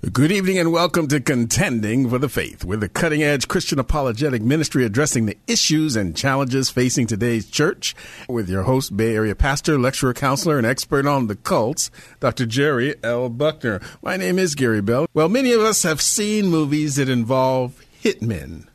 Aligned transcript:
Good 0.00 0.30
evening 0.30 0.60
and 0.60 0.70
welcome 0.70 1.08
to 1.08 1.18
Contending 1.18 2.08
for 2.08 2.20
the 2.20 2.28
Faith. 2.28 2.64
We're 2.64 2.76
the 2.76 2.88
cutting 2.88 3.20
edge 3.24 3.48
Christian 3.48 3.80
apologetic 3.80 4.42
ministry 4.42 4.84
addressing 4.84 5.26
the 5.26 5.36
issues 5.48 5.96
and 5.96 6.16
challenges 6.16 6.70
facing 6.70 7.08
today's 7.08 7.50
church 7.50 7.96
with 8.28 8.48
your 8.48 8.62
host, 8.62 8.96
Bay 8.96 9.16
Area 9.16 9.34
pastor, 9.34 9.76
lecturer, 9.76 10.14
counselor, 10.14 10.56
and 10.56 10.64
expert 10.64 11.04
on 11.04 11.26
the 11.26 11.34
cults, 11.34 11.90
Dr. 12.20 12.46
Jerry 12.46 12.94
L. 13.02 13.28
Buckner. 13.28 13.80
My 14.00 14.16
name 14.16 14.38
is 14.38 14.54
Gary 14.54 14.80
Bell. 14.80 15.08
Well, 15.14 15.28
many 15.28 15.50
of 15.50 15.62
us 15.62 15.82
have 15.82 16.00
seen 16.00 16.46
movies 16.46 16.94
that 16.94 17.08
involve 17.08 17.84
hitmen 18.00 18.68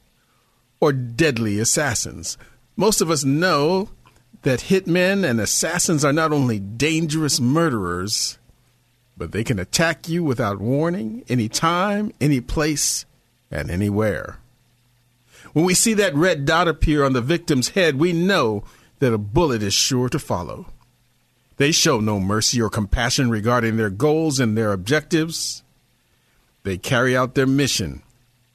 or 0.81 0.91
deadly 0.91 1.57
assassins. 1.57 2.37
Most 2.75 2.99
of 2.99 3.09
us 3.09 3.23
know 3.23 3.87
that 4.41 4.59
hitmen 4.59 5.23
and 5.25 5.39
assassins 5.39 6.03
are 6.03 6.11
not 6.11 6.33
only 6.33 6.59
dangerous 6.59 7.39
murderers, 7.39 8.37
but 9.15 9.31
they 9.31 9.43
can 9.43 9.59
attack 9.59 10.09
you 10.09 10.23
without 10.23 10.59
warning, 10.59 11.23
anytime, 11.29 12.11
any 12.19 12.41
place, 12.41 13.05
and 13.51 13.69
anywhere. 13.69 14.39
When 15.53 15.65
we 15.65 15.75
see 15.75 15.93
that 15.95 16.15
red 16.15 16.45
dot 16.45 16.67
appear 16.67 17.03
on 17.03 17.13
the 17.13 17.21
victim's 17.21 17.69
head, 17.69 17.99
we 17.99 18.11
know 18.11 18.63
that 18.99 19.13
a 19.13 19.17
bullet 19.17 19.61
is 19.61 19.73
sure 19.73 20.09
to 20.09 20.17
follow. 20.17 20.67
They 21.57 21.71
show 21.71 21.99
no 21.99 22.19
mercy 22.19 22.61
or 22.61 22.69
compassion 22.69 23.29
regarding 23.29 23.77
their 23.77 23.91
goals 23.91 24.39
and 24.39 24.57
their 24.57 24.71
objectives. 24.71 25.61
They 26.63 26.77
carry 26.77 27.15
out 27.15 27.35
their 27.35 27.45
mission 27.45 28.01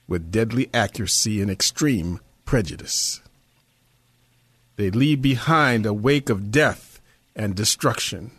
with 0.08 0.32
deadly 0.32 0.68
accuracy 0.74 1.40
and 1.40 1.50
extreme 1.50 2.18
prejudice. 2.44 3.20
They 4.76 4.90
leave 4.90 5.22
behind 5.22 5.86
a 5.86 5.92
wake 5.92 6.30
of 6.30 6.50
death 6.50 7.00
and 7.36 7.54
destruction. 7.54 8.32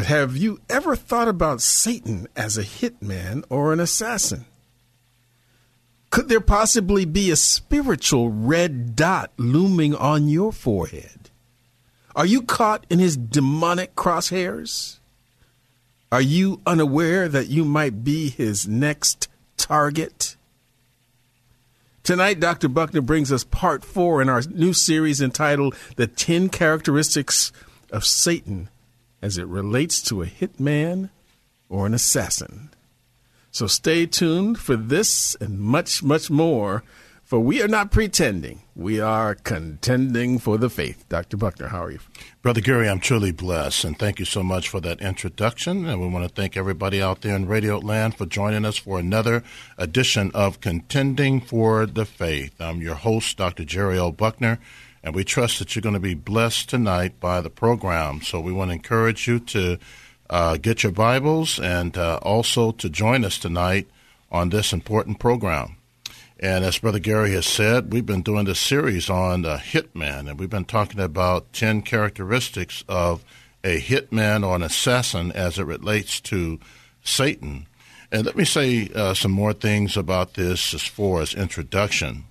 But 0.00 0.06
have 0.06 0.34
you 0.34 0.62
ever 0.70 0.96
thought 0.96 1.28
about 1.28 1.60
Satan 1.60 2.26
as 2.34 2.56
a 2.56 2.62
hitman 2.62 3.44
or 3.50 3.74
an 3.74 3.80
assassin? 3.80 4.46
Could 6.08 6.30
there 6.30 6.40
possibly 6.40 7.04
be 7.04 7.30
a 7.30 7.36
spiritual 7.36 8.30
red 8.30 8.96
dot 8.96 9.30
looming 9.36 9.94
on 9.94 10.26
your 10.26 10.52
forehead? 10.52 11.28
Are 12.16 12.24
you 12.24 12.40
caught 12.40 12.86
in 12.88 12.98
his 12.98 13.18
demonic 13.18 13.94
crosshairs? 13.94 15.00
Are 16.10 16.22
you 16.22 16.62
unaware 16.64 17.28
that 17.28 17.48
you 17.48 17.66
might 17.66 18.02
be 18.02 18.30
his 18.30 18.66
next 18.66 19.28
target? 19.58 20.36
Tonight, 22.04 22.40
Dr. 22.40 22.70
Buckner 22.70 23.02
brings 23.02 23.30
us 23.30 23.44
part 23.44 23.84
four 23.84 24.22
in 24.22 24.30
our 24.30 24.40
new 24.48 24.72
series 24.72 25.20
entitled 25.20 25.76
The 25.96 26.06
10 26.06 26.48
Characteristics 26.48 27.52
of 27.92 28.06
Satan 28.06 28.70
as 29.22 29.38
it 29.38 29.46
relates 29.46 30.00
to 30.02 30.22
a 30.22 30.26
hitman 30.26 31.10
or 31.68 31.86
an 31.86 31.94
assassin. 31.94 32.70
So 33.50 33.66
stay 33.66 34.06
tuned 34.06 34.58
for 34.58 34.76
this 34.76 35.34
and 35.40 35.58
much, 35.58 36.02
much 36.02 36.30
more, 36.30 36.84
for 37.24 37.40
we 37.40 37.62
are 37.62 37.68
not 37.68 37.92
pretending. 37.92 38.62
We 38.74 39.00
are 39.00 39.34
contending 39.34 40.38
for 40.38 40.58
the 40.58 40.70
faith. 40.70 41.04
Dr. 41.08 41.36
Buckner, 41.36 41.68
how 41.68 41.84
are 41.84 41.90
you? 41.92 41.98
Brother 42.42 42.60
Gary, 42.60 42.88
I'm 42.88 42.98
truly 42.98 43.30
blessed, 43.30 43.84
and 43.84 43.98
thank 43.98 44.18
you 44.18 44.24
so 44.24 44.42
much 44.42 44.68
for 44.68 44.80
that 44.80 45.00
introduction. 45.00 45.86
And 45.86 46.00
we 46.00 46.08
want 46.08 46.28
to 46.28 46.34
thank 46.34 46.56
everybody 46.56 47.02
out 47.02 47.20
there 47.20 47.36
in 47.36 47.46
Radio 47.46 47.78
Land 47.78 48.16
for 48.16 48.26
joining 48.26 48.64
us 48.64 48.78
for 48.78 48.98
another 48.98 49.44
edition 49.78 50.30
of 50.32 50.60
Contending 50.60 51.40
for 51.40 51.86
the 51.86 52.04
Faith. 52.04 52.54
I'm 52.60 52.80
your 52.82 52.96
host, 52.96 53.36
Dr. 53.36 53.64
Jerry 53.64 53.98
L. 53.98 54.12
Buckner. 54.12 54.58
And 55.02 55.14
we 55.14 55.24
trust 55.24 55.58
that 55.58 55.74
you're 55.74 55.82
going 55.82 55.94
to 55.94 56.00
be 56.00 56.14
blessed 56.14 56.68
tonight 56.68 57.20
by 57.20 57.40
the 57.40 57.50
program. 57.50 58.20
So 58.20 58.40
we 58.40 58.52
want 58.52 58.70
to 58.70 58.74
encourage 58.74 59.26
you 59.26 59.40
to 59.40 59.78
uh, 60.28 60.56
get 60.58 60.82
your 60.82 60.92
Bibles 60.92 61.58
and 61.58 61.96
uh, 61.96 62.18
also 62.22 62.72
to 62.72 62.90
join 62.90 63.24
us 63.24 63.38
tonight 63.38 63.88
on 64.30 64.50
this 64.50 64.72
important 64.72 65.18
program. 65.18 65.76
And 66.38 66.64
as 66.64 66.78
Brother 66.78 66.98
Gary 66.98 67.32
has 67.32 67.46
said, 67.46 67.92
we've 67.92 68.06
been 68.06 68.22
doing 68.22 68.46
this 68.46 68.60
series 68.60 69.10
on 69.10 69.44
a 69.44 69.58
hitman, 69.58 70.28
and 70.28 70.38
we've 70.38 70.48
been 70.48 70.64
talking 70.64 71.00
about 71.00 71.52
10 71.52 71.82
characteristics 71.82 72.82
of 72.88 73.24
a 73.62 73.78
hitman 73.78 74.46
or 74.46 74.56
an 74.56 74.62
assassin 74.62 75.32
as 75.32 75.58
it 75.58 75.64
relates 75.64 76.18
to 76.20 76.58
Satan. 77.02 77.66
And 78.10 78.24
let 78.24 78.36
me 78.36 78.44
say 78.44 78.88
uh, 78.94 79.12
some 79.12 79.32
more 79.32 79.52
things 79.52 79.98
about 79.98 80.34
this 80.34 80.72
as 80.72 80.82
far 80.82 81.20
as 81.20 81.34
introduction. 81.34 82.24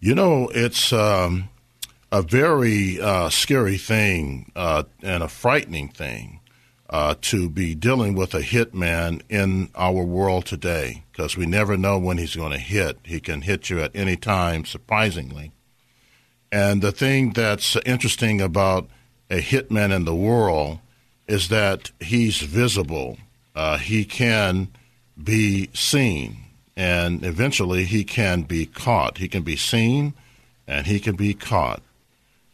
You 0.00 0.14
know, 0.14 0.48
it's 0.54 0.92
um, 0.92 1.48
a 2.12 2.22
very 2.22 3.00
uh, 3.00 3.30
scary 3.30 3.78
thing 3.78 4.52
uh, 4.54 4.84
and 5.02 5.22
a 5.22 5.28
frightening 5.28 5.88
thing 5.88 6.40
uh, 6.90 7.14
to 7.20 7.48
be 7.48 7.74
dealing 7.74 8.14
with 8.14 8.34
a 8.34 8.40
hitman 8.40 9.22
in 9.28 9.70
our 9.74 10.04
world 10.04 10.46
today 10.46 11.02
because 11.10 11.36
we 11.36 11.46
never 11.46 11.76
know 11.76 11.98
when 11.98 12.18
he's 12.18 12.36
going 12.36 12.52
to 12.52 12.58
hit. 12.58 12.98
He 13.04 13.20
can 13.20 13.42
hit 13.42 13.70
you 13.70 13.80
at 13.80 13.96
any 13.96 14.16
time, 14.16 14.64
surprisingly. 14.64 15.52
And 16.52 16.82
the 16.82 16.92
thing 16.92 17.32
that's 17.32 17.76
interesting 17.86 18.40
about 18.40 18.88
a 19.30 19.40
hitman 19.40 19.94
in 19.94 20.04
the 20.04 20.14
world 20.14 20.78
is 21.26 21.48
that 21.48 21.90
he's 22.00 22.40
visible. 22.40 23.18
Uh, 23.54 23.78
he 23.78 24.04
can 24.04 24.68
be 25.22 25.70
seen 25.72 26.45
and 26.76 27.24
eventually 27.24 27.84
he 27.84 28.04
can 28.04 28.42
be 28.42 28.66
caught. 28.66 29.18
He 29.18 29.28
can 29.28 29.42
be 29.42 29.56
seen 29.56 30.14
and 30.66 30.86
he 30.86 31.00
can 31.00 31.16
be 31.16 31.32
caught. 31.32 31.82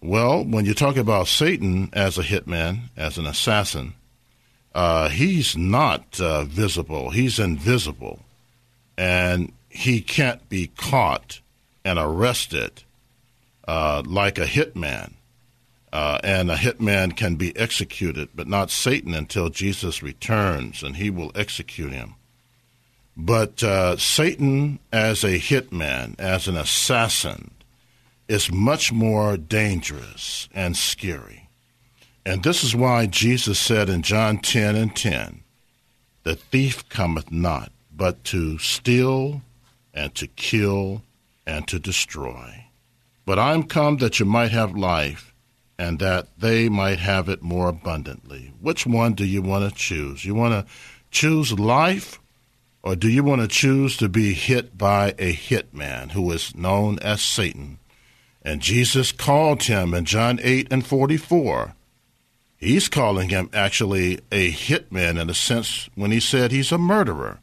Well, 0.00 0.44
when 0.44 0.64
you 0.64 0.74
talk 0.74 0.96
about 0.96 1.28
Satan 1.28 1.90
as 1.92 2.18
a 2.18 2.22
hitman, 2.22 2.90
as 2.96 3.18
an 3.18 3.26
assassin, 3.26 3.94
uh, 4.74 5.08
he's 5.08 5.56
not 5.56 6.20
uh, 6.20 6.44
visible. 6.44 7.10
He's 7.10 7.38
invisible. 7.38 8.20
And 8.96 9.52
he 9.68 10.00
can't 10.00 10.48
be 10.48 10.70
caught 10.76 11.40
and 11.84 11.98
arrested 11.98 12.82
uh, 13.66 14.02
like 14.06 14.38
a 14.38 14.46
hitman. 14.46 15.12
Uh, 15.92 16.18
and 16.24 16.50
a 16.50 16.56
hitman 16.56 17.14
can 17.14 17.36
be 17.36 17.56
executed, 17.56 18.30
but 18.34 18.48
not 18.48 18.70
Satan 18.70 19.14
until 19.14 19.50
Jesus 19.50 20.02
returns 20.02 20.82
and 20.82 20.96
he 20.96 21.10
will 21.10 21.32
execute 21.34 21.92
him. 21.92 22.14
But 23.16 23.62
uh, 23.62 23.96
Satan, 23.98 24.78
as 24.92 25.22
a 25.22 25.38
hitman, 25.38 26.18
as 26.18 26.48
an 26.48 26.56
assassin, 26.56 27.50
is 28.28 28.50
much 28.50 28.92
more 28.92 29.36
dangerous 29.36 30.48
and 30.54 30.76
scary. 30.76 31.48
And 32.24 32.42
this 32.42 32.64
is 32.64 32.74
why 32.74 33.06
Jesus 33.06 33.58
said 33.58 33.88
in 33.88 34.02
John 34.02 34.38
10 34.38 34.76
and 34.76 34.96
10, 34.96 35.42
The 36.22 36.36
thief 36.36 36.88
cometh 36.88 37.30
not, 37.30 37.72
but 37.94 38.24
to 38.24 38.58
steal 38.58 39.42
and 39.92 40.14
to 40.14 40.26
kill 40.26 41.02
and 41.46 41.66
to 41.68 41.78
destroy. 41.78 42.64
But 43.26 43.38
I'm 43.38 43.64
come 43.64 43.98
that 43.98 44.20
you 44.20 44.26
might 44.26 44.52
have 44.52 44.76
life, 44.76 45.34
and 45.78 45.98
that 45.98 46.28
they 46.38 46.68
might 46.68 46.98
have 46.98 47.28
it 47.28 47.42
more 47.42 47.68
abundantly. 47.68 48.52
Which 48.60 48.86
one 48.86 49.14
do 49.14 49.24
you 49.24 49.42
want 49.42 49.68
to 49.68 49.76
choose? 49.76 50.24
You 50.24 50.34
want 50.34 50.54
to 50.54 50.72
choose 51.10 51.58
life 51.58 52.20
or 52.82 52.96
do 52.96 53.08
you 53.08 53.22
want 53.22 53.40
to 53.40 53.48
choose 53.48 53.96
to 53.98 54.08
be 54.08 54.34
hit 54.34 54.76
by 54.76 55.14
a 55.18 55.32
hitman 55.32 56.12
who 56.12 56.30
is 56.32 56.54
known 56.54 56.98
as 56.98 57.22
Satan? 57.22 57.78
And 58.42 58.60
Jesus 58.60 59.12
called 59.12 59.62
him 59.64 59.94
in 59.94 60.04
John 60.04 60.40
8 60.42 60.68
and 60.70 60.84
44. 60.84 61.74
He's 62.56 62.88
calling 62.88 63.28
him 63.28 63.50
actually 63.52 64.20
a 64.30 64.50
hitman 64.50 65.20
in 65.20 65.30
a 65.30 65.34
sense 65.34 65.88
when 65.94 66.10
he 66.10 66.20
said 66.20 66.50
he's 66.50 66.72
a 66.72 66.78
murderer. 66.78 67.38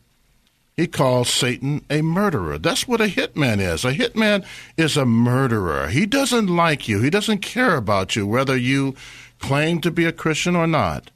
He 0.76 0.88
calls 0.88 1.30
Satan 1.30 1.84
a 1.90 2.02
murderer. 2.02 2.58
That's 2.58 2.88
what 2.88 3.02
a 3.02 3.08
hitman 3.08 3.60
is. 3.60 3.84
A 3.84 3.94
hitman 3.94 4.46
is 4.78 4.96
a 4.96 5.06
murderer. 5.06 5.88
He 5.88 6.06
doesn't 6.06 6.48
like 6.48 6.88
you, 6.88 7.02
he 7.02 7.10
doesn't 7.10 7.40
care 7.40 7.76
about 7.76 8.16
you, 8.16 8.26
whether 8.26 8.56
you 8.56 8.96
claim 9.40 9.82
to 9.82 9.92
be 9.92 10.06
a 10.06 10.14
Christian 10.14 10.56
or 10.56 10.68
not. 10.68 11.12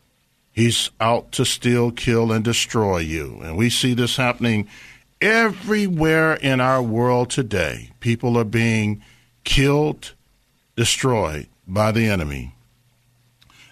He's 0.53 0.91
out 0.99 1.31
to 1.33 1.45
steal, 1.45 1.91
kill, 1.91 2.31
and 2.31 2.43
destroy 2.43 2.99
you. 2.99 3.39
And 3.41 3.57
we 3.57 3.69
see 3.69 3.95
this 3.95 4.17
happening 4.17 4.69
everywhere 5.19 6.35
in 6.35 6.61
our 6.61 6.81
world 6.81 7.31
today. 7.31 7.89
People 7.99 8.37
are 8.37 8.43
being 8.43 9.03
killed, 9.43 10.13
destroyed 10.75 11.47
by 11.67 11.91
the 11.91 12.07
enemy. 12.07 12.53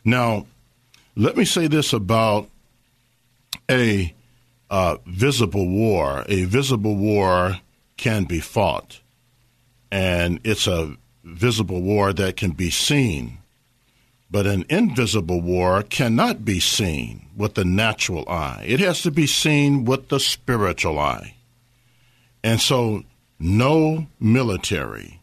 Now, 0.04 0.48
let 1.16 1.38
me 1.38 1.46
say 1.46 1.68
this 1.68 1.94
about 1.94 2.50
a 3.70 4.14
uh, 4.72 4.98
visible 5.06 5.68
war. 5.68 6.26
A 6.28 6.46
visible 6.46 6.96
war 6.96 7.60
can 7.98 8.24
be 8.24 8.40
fought, 8.40 9.02
and 9.92 10.40
it's 10.44 10.66
a 10.66 10.96
visible 11.24 11.82
war 11.82 12.14
that 12.14 12.38
can 12.38 12.52
be 12.52 12.72
seen. 12.72 13.38
But 14.32 14.48
an 14.48 14.66
invisible 14.70 15.42
war 15.42 15.84
cannot 15.84 16.46
be 16.46 16.62
seen 16.62 17.28
with 17.36 17.56
the 17.56 17.66
natural 17.66 18.28
eye. 18.30 18.64
It 18.66 18.80
has 18.80 19.02
to 19.02 19.12
be 19.12 19.28
seen 19.28 19.84
with 19.84 20.08
the 20.08 20.22
spiritual 20.22 20.98
eye. 20.98 21.36
And 22.42 22.62
so, 22.62 23.04
no 23.40 24.08
military, 24.22 25.20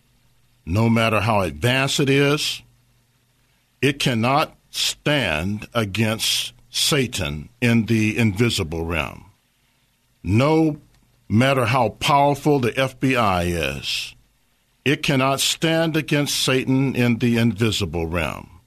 no 0.66 0.90
matter 0.90 1.20
how 1.20 1.40
advanced 1.40 2.00
it 2.00 2.10
is, 2.10 2.62
it 3.81 3.99
cannot 3.99 4.55
stand 4.70 5.66
against 5.72 6.52
Satan 6.69 7.49
in 7.62 7.87
the 7.87 8.19
invisible 8.19 8.84
realm. 8.84 9.25
No 10.22 10.78
matter 11.28 11.64
how 11.64 11.90
powerful 11.90 12.58
the 12.58 12.72
FBI 12.72 13.78
is, 13.78 14.14
it 14.84 15.02
cannot 15.02 15.40
stand 15.40 15.96
against 15.96 16.38
Satan 16.38 16.94
in 16.94 17.19
the 17.19 17.38
invisible 17.38 18.06
realm. 18.06 18.57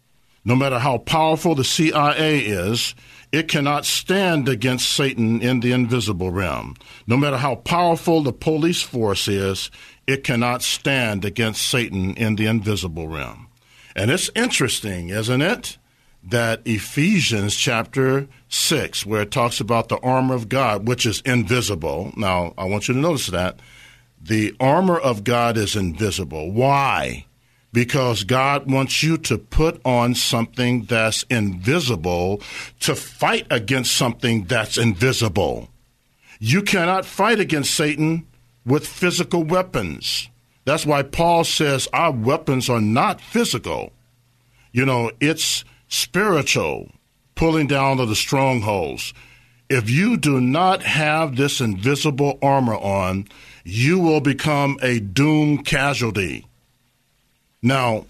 No 0.43 0.55
matter 0.55 0.79
how 0.79 0.97
powerful 0.97 1.53
the 1.53 1.63
CIA 1.63 2.39
is, 2.39 2.95
it 3.31 3.47
cannot 3.47 3.85
stand 3.85 4.49
against 4.49 4.91
Satan 4.91 5.41
in 5.41 5.59
the 5.59 5.71
invisible 5.71 6.31
realm. 6.31 6.75
No 7.07 7.15
matter 7.15 7.37
how 7.37 7.55
powerful 7.55 8.21
the 8.21 8.33
police 8.33 8.81
force 8.81 9.27
is, 9.27 9.69
it 10.07 10.23
cannot 10.23 10.63
stand 10.63 11.23
against 11.23 11.61
Satan 11.61 12.15
in 12.15 12.35
the 12.35 12.47
invisible 12.47 13.07
realm. 13.07 13.47
And 13.95 14.09
it's 14.09 14.29
interesting, 14.35 15.09
isn't 15.09 15.41
it? 15.41 15.77
That 16.23 16.61
Ephesians 16.65 17.55
chapter 17.55 18.27
6, 18.49 19.05
where 19.05 19.21
it 19.21 19.31
talks 19.31 19.59
about 19.59 19.89
the 19.89 19.99
armor 19.99 20.35
of 20.35 20.49
God, 20.49 20.87
which 20.87 21.05
is 21.05 21.21
invisible. 21.21 22.13
Now, 22.17 22.53
I 22.57 22.65
want 22.65 22.87
you 22.87 22.93
to 22.93 22.99
notice 22.99 23.27
that. 23.27 23.59
The 24.21 24.55
armor 24.59 24.99
of 24.99 25.23
God 25.23 25.57
is 25.57 25.75
invisible. 25.75 26.51
Why? 26.51 27.25
Because 27.73 28.25
God 28.25 28.69
wants 28.69 29.01
you 29.01 29.17
to 29.19 29.37
put 29.37 29.79
on 29.85 30.13
something 30.13 30.83
that's 30.83 31.23
invisible 31.23 32.41
to 32.81 32.95
fight 32.95 33.47
against 33.49 33.95
something 33.95 34.43
that's 34.43 34.77
invisible. 34.77 35.69
You 36.39 36.63
cannot 36.63 37.05
fight 37.05 37.39
against 37.39 37.73
Satan 37.73 38.27
with 38.65 38.87
physical 38.87 39.43
weapons. 39.43 40.29
That's 40.65 40.85
why 40.85 41.03
Paul 41.03 41.43
says 41.43 41.87
our 41.93 42.11
weapons 42.11 42.69
are 42.69 42.81
not 42.81 43.21
physical. 43.21 43.93
You 44.71 44.85
know, 44.85 45.11
it's 45.19 45.63
spiritual, 45.87 46.91
pulling 47.35 47.67
down 47.67 47.99
of 47.99 48.09
the 48.09 48.15
strongholds. 48.15 49.13
If 49.69 49.89
you 49.89 50.17
do 50.17 50.41
not 50.41 50.83
have 50.83 51.35
this 51.35 51.61
invisible 51.61 52.37
armor 52.41 52.75
on, 52.75 53.27
you 53.63 53.99
will 53.99 54.21
become 54.21 54.77
a 54.81 54.99
doomed 54.99 55.65
casualty. 55.65 56.45
Now, 57.61 58.05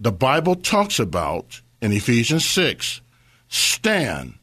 the 0.00 0.12
Bible 0.12 0.56
talks 0.56 0.98
about 0.98 1.60
in 1.80 1.92
Ephesians 1.92 2.46
6 2.48 3.00
stand. 3.48 4.34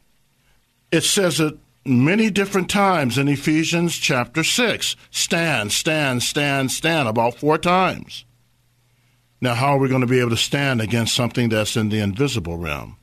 It 0.92 1.04
says 1.04 1.40
it 1.40 1.58
many 1.86 2.30
different 2.30 2.70
times 2.70 3.18
in 3.18 3.28
Ephesians 3.28 3.98
chapter 3.98 4.44
6. 4.44 4.96
Stand, 5.12 5.72
stand, 5.72 6.24
stand, 6.24 6.72
stand, 6.72 7.08
about 7.08 7.36
four 7.36 7.58
times. 7.58 8.26
Now, 9.40 9.54
how 9.54 9.74
are 9.74 9.78
we 9.78 9.90
going 9.90 10.02
to 10.02 10.08
be 10.08 10.20
able 10.20 10.32
to 10.32 10.38
stand 10.38 10.82
against 10.82 11.16
something 11.16 11.50
that's 11.50 11.78
in 11.78 11.90
the 11.90 12.00
invisible 12.00 12.58
realm? 12.58 12.98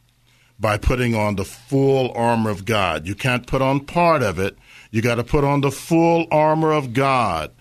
By 0.58 0.78
putting 0.78 1.14
on 1.14 1.36
the 1.36 1.44
full 1.44 2.12
armor 2.14 2.50
of 2.50 2.64
God. 2.64 3.06
You 3.06 3.14
can't 3.14 3.46
put 3.46 3.62
on 3.62 3.80
part 3.80 4.22
of 4.22 4.38
it, 4.38 4.56
you 4.90 5.02
got 5.02 5.16
to 5.16 5.24
put 5.24 5.44
on 5.44 5.60
the 5.60 5.70
full 5.70 6.26
armor 6.30 6.72
of 6.72 6.92
God. 6.92 7.52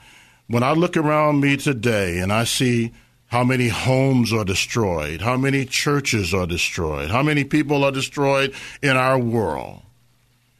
When 0.47 0.63
I 0.63 0.73
look 0.73 0.95
around 0.95 1.39
me 1.39 1.57
today 1.57 2.19
and 2.19 2.31
I 2.31 2.43
see 2.43 2.91
how 3.33 3.43
many 3.43 3.67
homes 3.67 4.31
are 4.31 4.45
destroyed, 4.45 5.19
how 5.19 5.35
many 5.35 5.65
churches 5.65 6.35
are 6.35 6.45
destroyed, 6.45 7.09
how 7.09 7.23
many 7.23 7.43
people 7.43 7.83
are 7.83 7.91
destroyed 7.91 8.53
in 8.83 8.95
our 8.95 9.17
world, 9.17 9.81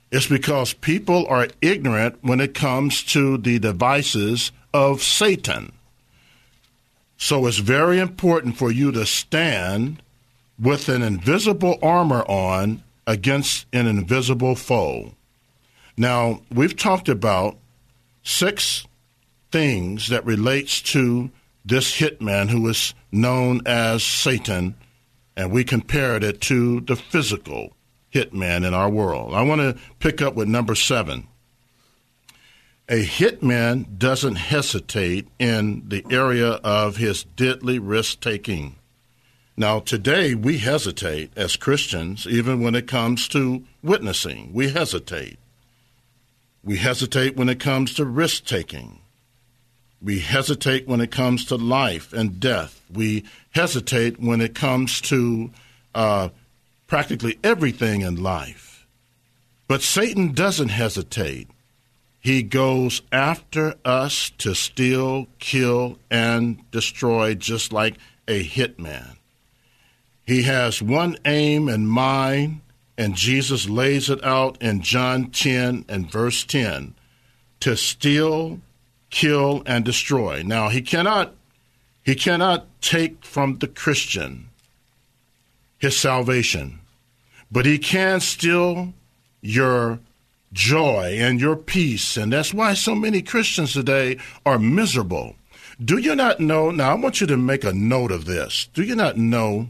it's 0.10 0.26
because 0.26 0.74
people 0.74 1.28
are 1.28 1.48
ignorant 1.62 2.18
when 2.24 2.40
it 2.40 2.56
comes 2.56 3.04
to 3.04 3.38
the 3.38 3.60
devices 3.60 4.52
of 4.74 5.04
Satan. 5.04 5.72
So 7.16 7.46
it's 7.46 7.60
very 7.60 8.00
important 8.00 8.58
for 8.58 8.72
you 8.72 8.92
to 8.94 9.06
stand 9.06 10.02
with 10.60 10.90
an 10.90 11.04
invisible 11.04 11.78
armor 11.80 12.24
on 12.24 12.82
against 13.06 13.68
an 13.72 13.86
invisible 13.86 14.56
foe. 14.56 15.12
Now, 15.96 16.42
we've 16.52 16.76
talked 16.76 17.08
about 17.08 17.56
six 18.24 18.88
things 19.52 20.08
that 20.08 20.26
relates 20.26 20.82
to 20.94 21.30
this 21.66 22.00
hitman 22.00 22.50
who 22.50 22.68
is 22.68 22.94
known 23.12 23.62
as 23.66 24.04
Satan, 24.04 24.76
and 25.36 25.52
we 25.52 25.64
compared 25.64 26.24
it 26.24 26.42
to 26.42 26.82
the 26.82 26.96
physical 26.96 27.74
hitman 28.14 28.66
in 28.66 28.74
our 28.74 28.90
world. 28.90 29.34
I 29.34 29.42
want 29.44 29.62
to 29.62 29.82
pick 30.00 30.22
up 30.22 30.36
with 30.36 30.48
number 30.48 30.76
seven. 30.76 31.28
A 32.90 33.06
hitman 33.06 33.98
doesn't 33.98 34.36
hesitate 34.36 35.28
in 35.40 35.88
the 35.88 36.06
area 36.12 36.52
of 36.64 36.98
his 36.98 37.24
deadly 37.24 37.80
risk 37.80 38.20
taking. 38.20 38.76
Now, 39.56 39.80
today 39.80 40.36
we 40.36 40.58
hesitate 40.58 41.32
as 41.36 41.56
Christians, 41.56 42.28
even 42.28 42.62
when 42.62 42.76
it 42.76 42.88
comes 42.88 43.28
to 43.30 43.64
witnessing. 43.82 44.52
We 44.52 44.72
hesitate. 44.72 45.40
We 46.64 46.78
hesitate 46.78 47.38
when 47.38 47.50
it 47.50 47.60
comes 47.60 47.94
to 47.96 48.06
risk 48.06 48.46
taking. 48.46 49.00
We 50.04 50.20
hesitate 50.20 50.88
when 50.88 51.00
it 51.00 51.12
comes 51.12 51.46
to 51.46 51.56
life 51.56 52.12
and 52.12 52.40
death. 52.40 52.82
We 52.92 53.24
hesitate 53.52 54.20
when 54.20 54.42
it 54.42 54.54
comes 54.54 55.00
to 55.02 55.52
uh, 55.96 56.30
practically 56.88 57.40
everything 57.44 58.02
in 58.02 58.22
life. 58.22 58.86
But 59.68 59.82
Satan 59.82 60.34
doesn't 60.34 60.70
hesitate. 60.70 61.48
He 62.20 62.44
goes 62.44 63.02
after 63.12 63.76
us 63.84 64.30
to 64.40 64.54
steal, 64.54 65.28
kill, 65.40 65.98
and 66.12 66.70
destroy, 66.72 67.36
just 67.36 67.72
like 67.72 67.96
a 68.28 68.44
hitman. 68.44 69.18
He 70.26 70.44
has 70.44 70.82
one 70.82 71.18
aim 71.26 71.68
in 71.68 71.88
mind, 71.88 72.62
and 72.98 73.16
Jesus 73.16 73.68
lays 73.68 74.10
it 74.10 74.24
out 74.24 74.62
in 74.62 74.82
John 74.82 75.32
10 75.32 75.86
and 75.90 76.12
verse 76.12 76.44
10 76.46 76.94
to 77.62 77.76
steal, 77.76 78.60
kill, 79.14 79.64
and 79.66 79.86
destroy. 79.86 80.44
Now, 80.44 80.70
he 80.70 80.82
cannot, 80.82 81.36
he 82.04 82.16
cannot 82.16 82.66
take 82.82 83.24
from 83.24 83.60
the 83.60 83.68
Christian 83.68 84.50
his 85.78 85.98
salvation 85.98 86.80
but 87.54 87.68
he 87.68 87.78
can 87.78 88.20
steal 88.20 88.94
your 89.40 90.00
joy 90.52 91.16
and 91.20 91.40
your 91.40 91.56
peace. 91.56 92.18
And 92.18 92.34
that's 92.34 92.52
why 92.54 92.74
so 92.74 92.96
many 92.96 93.22
Christians 93.22 93.74
today 93.74 94.18
are 94.44 94.58
miserable. 94.58 95.36
Do 95.84 96.00
you 96.00 96.16
not 96.16 96.40
know? 96.40 96.72
Now, 96.72 96.92
I 96.92 96.96
want 96.96 97.22
you 97.22 97.28
to 97.28 97.38
make 97.38 97.64
a 97.64 97.72
note 97.72 98.12
of 98.12 98.26
this. 98.26 98.70
Do 98.74 98.82
you 98.82 98.96
not 98.96 99.18
know 99.18 99.70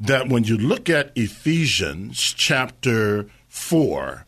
that 0.00 0.28
when 0.28 0.44
you 0.44 0.56
look 0.56 0.88
at 0.88 1.12
Ephesians 1.14 2.32
chapter 2.32 3.26
4, 3.48 4.25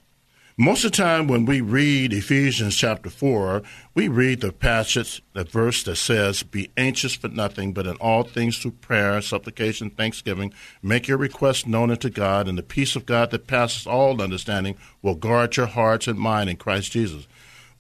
most 0.61 0.85
of 0.85 0.91
the 0.91 0.97
time, 0.97 1.29
when 1.29 1.45
we 1.45 1.61
read 1.61 2.13
Ephesians 2.13 2.75
chapter 2.75 3.09
4, 3.09 3.63
we 3.95 4.09
read 4.09 4.41
the 4.41 4.51
passage, 4.51 5.23
the 5.33 5.45
verse 5.45 5.85
that 5.85 5.95
says, 5.95 6.43
Be 6.43 6.69
anxious 6.77 7.15
for 7.15 7.29
nothing, 7.29 7.73
but 7.73 7.87
in 7.87 7.95
all 7.99 8.25
things 8.25 8.59
through 8.59 8.73
prayer, 8.73 9.23
supplication, 9.23 9.89
thanksgiving, 9.89 10.53
make 10.83 11.07
your 11.07 11.17
requests 11.17 11.65
known 11.65 11.93
unto 11.93 12.11
God, 12.11 12.49
and 12.49 12.59
the 12.59 12.65
peace 12.65 12.97
of 12.97 13.07
God 13.07 13.31
that 13.31 13.47
passes 13.47 13.87
all 13.87 14.21
understanding 14.21 14.77
will 15.01 15.15
guard 15.15 15.57
your 15.57 15.67
hearts 15.67 16.09
and 16.09 16.19
mind 16.19 16.51
in 16.51 16.57
Christ 16.57 16.91
Jesus. 16.91 17.29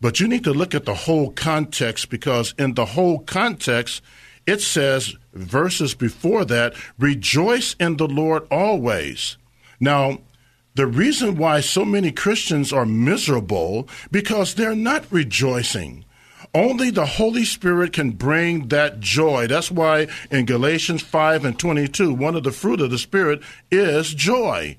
But 0.00 0.20
you 0.20 0.28
need 0.28 0.44
to 0.44 0.52
look 0.54 0.72
at 0.72 0.84
the 0.84 0.94
whole 0.94 1.32
context 1.32 2.10
because 2.10 2.54
in 2.60 2.74
the 2.74 2.86
whole 2.86 3.18
context, 3.18 4.02
it 4.46 4.60
says, 4.60 5.16
verses 5.32 5.96
before 5.96 6.44
that, 6.44 6.74
rejoice 6.96 7.74
in 7.80 7.96
the 7.96 8.06
Lord 8.06 8.46
always. 8.52 9.36
Now, 9.80 10.18
the 10.78 10.86
reason 10.86 11.34
why 11.34 11.58
so 11.58 11.84
many 11.84 12.12
Christians 12.12 12.72
are 12.72 12.86
miserable 12.86 13.88
because 14.12 14.54
they're 14.54 14.76
not 14.76 15.04
rejoicing. 15.10 16.04
Only 16.54 16.90
the 16.90 17.04
Holy 17.04 17.44
Spirit 17.44 17.92
can 17.92 18.12
bring 18.12 18.68
that 18.68 19.00
joy. 19.00 19.48
That's 19.48 19.72
why 19.72 20.06
in 20.30 20.46
Galatians 20.46 21.02
5 21.02 21.44
and 21.44 21.58
22, 21.58 22.14
one 22.14 22.36
of 22.36 22.44
the 22.44 22.52
fruit 22.52 22.80
of 22.80 22.92
the 22.92 22.98
Spirit 22.98 23.42
is 23.72 24.14
joy. 24.14 24.76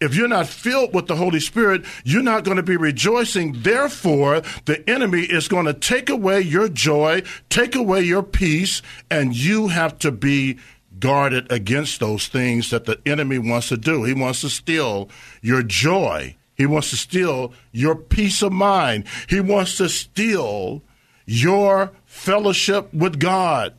If 0.00 0.16
you're 0.16 0.26
not 0.26 0.48
filled 0.48 0.92
with 0.92 1.06
the 1.06 1.14
Holy 1.14 1.38
Spirit, 1.38 1.84
you're 2.02 2.20
not 2.20 2.42
going 2.42 2.56
to 2.56 2.62
be 2.64 2.76
rejoicing. 2.76 3.62
Therefore, 3.62 4.42
the 4.64 4.82
enemy 4.90 5.22
is 5.22 5.46
going 5.46 5.66
to 5.66 5.72
take 5.72 6.10
away 6.10 6.40
your 6.40 6.68
joy, 6.68 7.22
take 7.48 7.76
away 7.76 8.02
your 8.02 8.24
peace, 8.24 8.82
and 9.08 9.36
you 9.36 9.68
have 9.68 10.00
to 10.00 10.10
be 10.10 10.58
guarded 10.98 11.50
against 11.50 12.00
those 12.00 12.28
things 12.28 12.70
that 12.70 12.84
the 12.84 13.00
enemy 13.06 13.38
wants 13.38 13.68
to 13.68 13.76
do. 13.76 14.04
He 14.04 14.14
wants 14.14 14.40
to 14.42 14.50
steal 14.50 15.08
your 15.42 15.62
joy. 15.62 16.36
He 16.54 16.66
wants 16.66 16.90
to 16.90 16.96
steal 16.96 17.52
your 17.72 17.94
peace 17.94 18.42
of 18.42 18.52
mind. 18.52 19.04
He 19.28 19.40
wants 19.40 19.76
to 19.76 19.88
steal 19.88 20.82
your 21.24 21.92
fellowship 22.04 22.92
with 22.92 23.20
God 23.20 23.74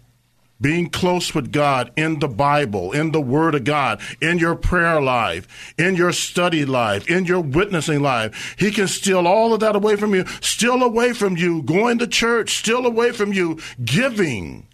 being 0.62 0.90
close 0.90 1.34
with 1.34 1.52
God 1.52 1.92
in 1.96 2.20
the 2.20 2.28
Bible, 2.28 2.92
in 2.92 3.12
the 3.12 3.22
Word 3.22 3.56
of 3.56 3.64
God, 3.64 4.02
in 4.22 4.40
your 4.40 4.56
prayer 4.56 5.02
life, 5.02 5.74
in 5.78 5.96
your 5.96 6.12
study 6.12 6.66
life, 6.66 7.10
in 7.10 7.26
your 7.26 7.40
witnessing 7.40 8.02
life. 8.02 8.56
He 8.58 8.72
can 8.72 8.88
steal 8.88 9.28
all 9.28 9.54
of 9.54 9.62
that 9.62 9.76
away 9.76 9.96
from 9.96 10.14
you, 10.14 10.26
steal 10.42 10.84
away 10.84 11.14
from 11.14 11.38
you 11.38 11.62
going 11.62 12.00
to 12.00 12.08
church, 12.08 12.58
steal 12.58 12.86
away 12.86 13.12
from 13.12 13.34
you 13.34 13.60
giving. 13.84 14.68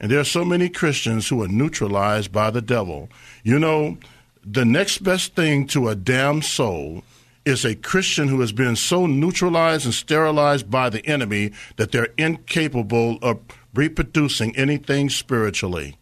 And 0.00 0.10
there 0.10 0.20
are 0.20 0.24
so 0.24 0.44
many 0.44 0.68
Christians 0.68 1.28
who 1.28 1.42
are 1.42 1.48
neutralized 1.48 2.30
by 2.30 2.50
the 2.50 2.62
devil. 2.62 3.08
You 3.42 3.58
know, 3.58 3.98
the 4.44 4.64
next 4.64 4.98
best 4.98 5.34
thing 5.34 5.66
to 5.68 5.88
a 5.88 5.94
damned 5.94 6.44
soul 6.44 7.02
is 7.44 7.64
a 7.64 7.74
Christian 7.74 8.28
who 8.28 8.40
has 8.40 8.52
been 8.52 8.76
so 8.76 9.06
neutralized 9.06 9.86
and 9.86 9.94
sterilized 9.94 10.70
by 10.70 10.90
the 10.90 11.04
enemy 11.06 11.52
that 11.76 11.92
they're 11.92 12.14
incapable 12.16 13.18
of 13.22 13.40
reproducing 13.74 14.56
anything 14.56 15.08
spiritually. 15.08 15.96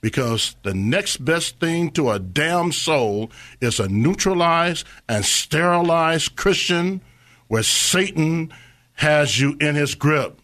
Because 0.00 0.56
the 0.62 0.74
next 0.74 1.24
best 1.24 1.58
thing 1.58 1.90
to 1.92 2.10
a 2.10 2.18
damned 2.18 2.74
soul 2.74 3.30
is 3.60 3.80
a 3.80 3.88
neutralized 3.88 4.86
and 5.08 5.24
sterilized 5.24 6.36
Christian 6.36 7.00
where 7.48 7.62
Satan 7.62 8.52
has 8.94 9.40
you 9.40 9.56
in 9.60 9.74
his 9.74 9.94
grip. 9.94 10.40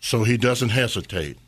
So 0.00 0.24
he 0.24 0.36
doesn't 0.36 0.70
hesitate. 0.70 1.38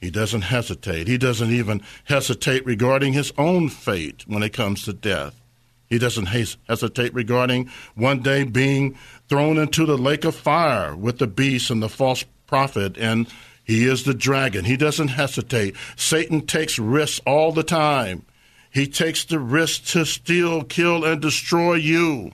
He 0.00 0.10
doesn't 0.10 0.42
hesitate. 0.42 1.08
He 1.08 1.18
doesn't 1.18 1.50
even 1.50 1.82
hesitate 2.04 2.64
regarding 2.64 3.12
his 3.12 3.32
own 3.36 3.68
fate 3.68 4.24
when 4.26 4.42
it 4.42 4.52
comes 4.52 4.84
to 4.84 4.92
death. 4.92 5.40
He 5.88 5.98
doesn't 5.98 6.26
hesitate 6.26 7.12
regarding 7.12 7.68
one 7.94 8.20
day 8.20 8.44
being 8.44 8.96
thrown 9.28 9.58
into 9.58 9.84
the 9.84 9.98
lake 9.98 10.24
of 10.24 10.34
fire 10.36 10.94
with 10.96 11.18
the 11.18 11.26
beast 11.26 11.70
and 11.70 11.82
the 11.82 11.88
false 11.88 12.24
prophet 12.46 12.96
and 12.96 13.26
he 13.70 13.84
is 13.86 14.02
the 14.02 14.14
dragon. 14.14 14.64
He 14.64 14.76
doesn't 14.76 15.08
hesitate. 15.08 15.76
Satan 15.94 16.44
takes 16.44 16.78
risks 16.78 17.20
all 17.24 17.52
the 17.52 17.62
time. 17.62 18.24
He 18.68 18.86
takes 18.86 19.24
the 19.24 19.38
risk 19.38 19.84
to 19.92 20.04
steal, 20.04 20.64
kill, 20.64 21.04
and 21.04 21.20
destroy 21.20 21.74
you. 21.74 22.32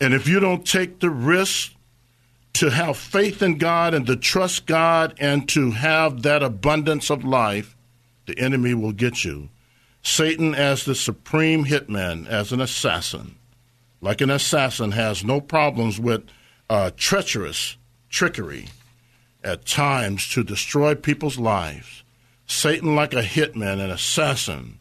And 0.00 0.14
if 0.14 0.28
you 0.28 0.40
don't 0.40 0.66
take 0.66 1.00
the 1.00 1.10
risk 1.10 1.72
to 2.54 2.70
have 2.70 2.96
faith 2.96 3.42
in 3.42 3.58
God 3.58 3.94
and 3.94 4.06
to 4.06 4.16
trust 4.16 4.66
God 4.66 5.14
and 5.18 5.48
to 5.50 5.70
have 5.70 6.22
that 6.22 6.42
abundance 6.42 7.10
of 7.10 7.24
life, 7.24 7.76
the 8.26 8.38
enemy 8.38 8.74
will 8.74 8.92
get 8.92 9.24
you. 9.24 9.48
Satan, 10.02 10.54
as 10.54 10.84
the 10.84 10.94
supreme 10.94 11.64
hitman, 11.64 12.26
as 12.26 12.52
an 12.52 12.60
assassin, 12.60 13.36
like 14.00 14.20
an 14.20 14.30
assassin, 14.30 14.92
has 14.92 15.24
no 15.24 15.40
problems 15.40 15.98
with 15.98 16.24
uh, 16.68 16.90
treacherous 16.96 17.76
trickery 18.10 18.66
at 19.44 19.64
times 19.64 20.28
to 20.30 20.44
destroy 20.44 20.94
people's 20.94 21.38
lives. 21.38 22.02
Satan, 22.46 22.94
like 22.94 23.14
a 23.14 23.22
hitman, 23.22 23.82
an 23.82 23.90
assassin, 23.90 24.78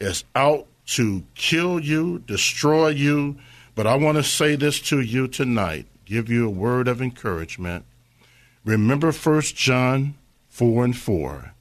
is 0.00 0.24
out 0.34 0.66
to 0.86 1.24
kill 1.34 1.80
you, 1.80 2.20
destroy 2.20 2.88
you. 2.88 3.36
But 3.74 3.86
I 3.86 3.96
want 3.96 4.16
to 4.18 4.22
say 4.22 4.56
this 4.56 4.80
to 4.82 5.00
you 5.00 5.28
tonight, 5.28 5.86
give 6.12 6.28
you 6.28 6.46
a 6.46 6.50
word 6.50 6.88
of 6.88 7.00
encouragement. 7.00 7.86
Remember 8.66 9.10
1 9.10 9.40
John 9.54 10.14
4 10.50 10.84
and 10.84 10.96
4. 10.96 11.54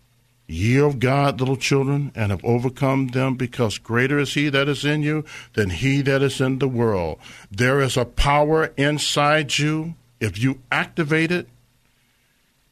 Ye 0.46 0.78
of 0.78 1.00
God, 1.00 1.40
little 1.40 1.56
children, 1.56 2.12
and 2.14 2.32
have 2.32 2.44
overcome 2.44 3.08
them, 3.08 3.36
because 3.36 3.78
greater 3.78 4.20
is 4.20 4.34
he 4.34 4.50
that 4.50 4.68
is 4.68 4.84
in 4.84 5.02
you 5.02 5.24
than 5.54 5.70
he 5.70 6.02
that 6.02 6.22
is 6.22 6.42
in 6.42 6.60
the 6.60 6.68
world. 6.68 7.18
There 7.50 7.80
is 7.80 7.96
a 7.96 8.04
power 8.04 8.74
inside 8.76 9.58
you. 9.58 9.96
If 10.20 10.38
you 10.38 10.60
activate 10.70 11.32
it, 11.32 11.48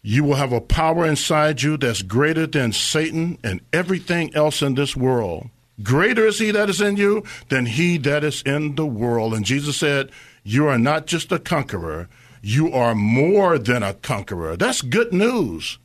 you 0.01 0.25
will 0.25 0.35
have 0.35 0.51
a 0.51 0.59
power 0.59 1.05
inside 1.05 1.61
you 1.61 1.77
that's 1.77 2.01
greater 2.01 2.45
than 2.45 2.73
Satan 2.73 3.37
and 3.41 3.61
everything 3.71 4.35
else 4.35 4.61
in 4.61 4.75
this 4.75 4.97
world. 4.97 5.49
Greater 5.81 6.27
is 6.27 6.39
he 6.39 6.51
that 6.51 6.69
is 6.69 6.81
in 6.81 6.97
you 6.97 7.23
than 7.47 7.65
he 7.65 7.97
that 7.99 8.25
is 8.25 8.41
in 8.41 8.75
the 8.75 8.85
world. 8.85 9.33
And 9.33 9.45
Jesus 9.45 9.77
said, 9.77 10.11
You 10.43 10.67
are 10.67 10.77
not 10.77 11.07
just 11.07 11.31
a 11.31 11.39
conqueror, 11.39 12.07
you 12.41 12.71
are 12.71 12.95
more 12.95 13.57
than 13.57 13.83
a 13.83 13.93
conqueror. 13.93 14.55
That's 14.55 14.81
good 14.81 15.13
news. 15.13 15.77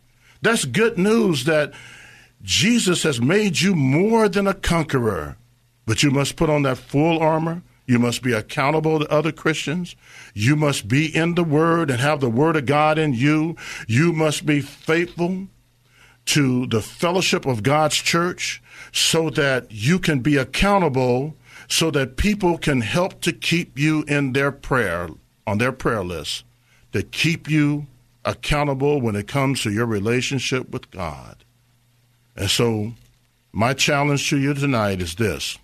That's 0.42 0.64
good 0.64 0.99
news 0.99 1.44
that 1.44 1.73
Jesus 2.42 3.02
has 3.02 3.20
made 3.20 3.61
you 3.61 3.75
more 3.75 4.28
than 4.28 4.46
a 4.46 4.54
conqueror. 4.54 5.37
But 5.87 6.02
you 6.02 6.11
must 6.11 6.37
put 6.37 6.50
on 6.50 6.62
that 6.62 6.78
full 6.78 7.18
armor 7.18 7.62
you 7.87 7.99
must 7.99 8.23
be 8.23 8.32
accountable 8.32 8.99
to 8.99 9.11
other 9.11 9.32
Christians. 9.32 9.94
You 10.32 10.56
must 10.56 10.88
be 10.88 11.14
in 11.14 11.34
the 11.34 11.44
Word 11.44 11.90
and 11.90 12.00
have 12.00 12.20
the 12.20 12.30
Word 12.30 12.56
of 12.56 12.66
God 12.66 12.99
in 12.99 13.12
you. 13.12 13.56
You 13.87 14.12
must 14.12 14.46
be 14.46 14.61
faithful 14.61 15.49
to 16.26 16.66
the 16.66 16.80
fellowship 16.80 17.44
of 17.44 17.62
God's 17.62 17.96
church 17.96 18.62
so 18.92 19.28
that 19.30 19.70
you 19.70 19.99
can 19.99 20.20
be 20.20 20.37
accountable, 20.37 21.37
so 21.68 21.90
that 21.90 22.16
people 22.16 22.59
can 22.59 22.80
help 22.80 23.21
to 23.23 23.33
keep 23.33 23.78
you 23.78 24.04
in 24.06 24.33
their 24.33 24.52
prayer, 24.52 25.09
on 25.47 25.59
their 25.59 25.73
prayer 25.73 26.04
list, 26.04 26.44
to 26.92 27.02
keep 27.02 27.49
you 27.49 27.87
accountable 28.25 29.00
when 29.00 29.16
it 29.16 29.28
comes 29.28 29.62
to 29.62 29.71
your 29.71 29.87
relationship 29.87 30.71
with 30.71 30.90
God. 30.90 31.44
And 32.37 32.50
so, 32.50 32.92
my 33.52 33.75
challenge 33.75 34.28
to 34.30 34.38
you 34.38 34.54
tonight 34.54 35.00
is 35.00 35.14
this 35.14 35.59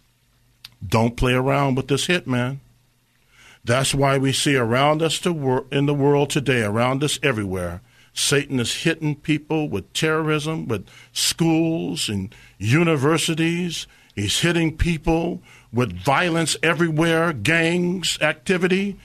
don't 0.87 1.17
play 1.17 1.35
around 1.35 1.75
with 1.75 1.89
this 1.89 2.07
hit, 2.07 2.27
man. 2.27 2.61
That's 3.65 3.95
why 3.95 4.17
we 4.17 4.33
see 4.33 4.57
around 4.57 5.03
us 5.03 5.25
in 5.25 5.87
the 5.87 5.95
world 5.95 6.31
today, 6.31 6.63
around 6.63 7.05
us 7.05 7.19
everywhere, 7.23 7.83
Satan 8.13 8.59
is 8.59 8.83
hitting 8.83 9.15
people 9.15 9.69
with 9.69 9.93
terrorism, 9.93 10.67
with 10.67 10.87
schools 11.13 12.09
and 12.09 12.35
universities. 12.59 13.87
He's 14.15 14.41
hitting 14.41 14.77
people 14.77 15.43
with 15.73 15.93
violence 15.93 16.57
everywhere, 16.63 17.33
gangs, 17.33 18.19
activity. 18.21 18.99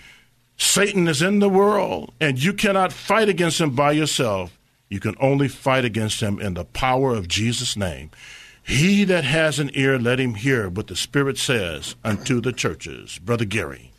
Satan 0.57 1.07
is 1.07 1.21
in 1.21 1.39
the 1.39 1.49
world, 1.49 2.13
and 2.19 2.41
you 2.41 2.53
cannot 2.53 2.93
fight 2.93 3.29
against 3.29 3.59
him 3.59 3.71
by 3.71 3.91
yourself. 3.91 4.57
You 4.89 4.99
can 4.99 5.15
only 5.19 5.47
fight 5.47 5.85
against 5.85 6.21
him 6.21 6.39
in 6.39 6.53
the 6.53 6.65
power 6.65 7.13
of 7.13 7.27
Jesus' 7.27 7.75
name. 7.75 8.11
He 8.63 9.03
that 9.03 9.23
has 9.23 9.59
an 9.59 9.69
ear, 9.73 9.99
let 9.99 10.19
him 10.19 10.35
hear 10.35 10.69
what 10.69 10.87
the 10.87 10.95
Spirit 10.95 11.37
says 11.37 11.95
unto 12.03 12.41
the 12.41 12.53
churches. 12.53 13.19
Brother 13.19 13.45
Gary. 13.45 13.91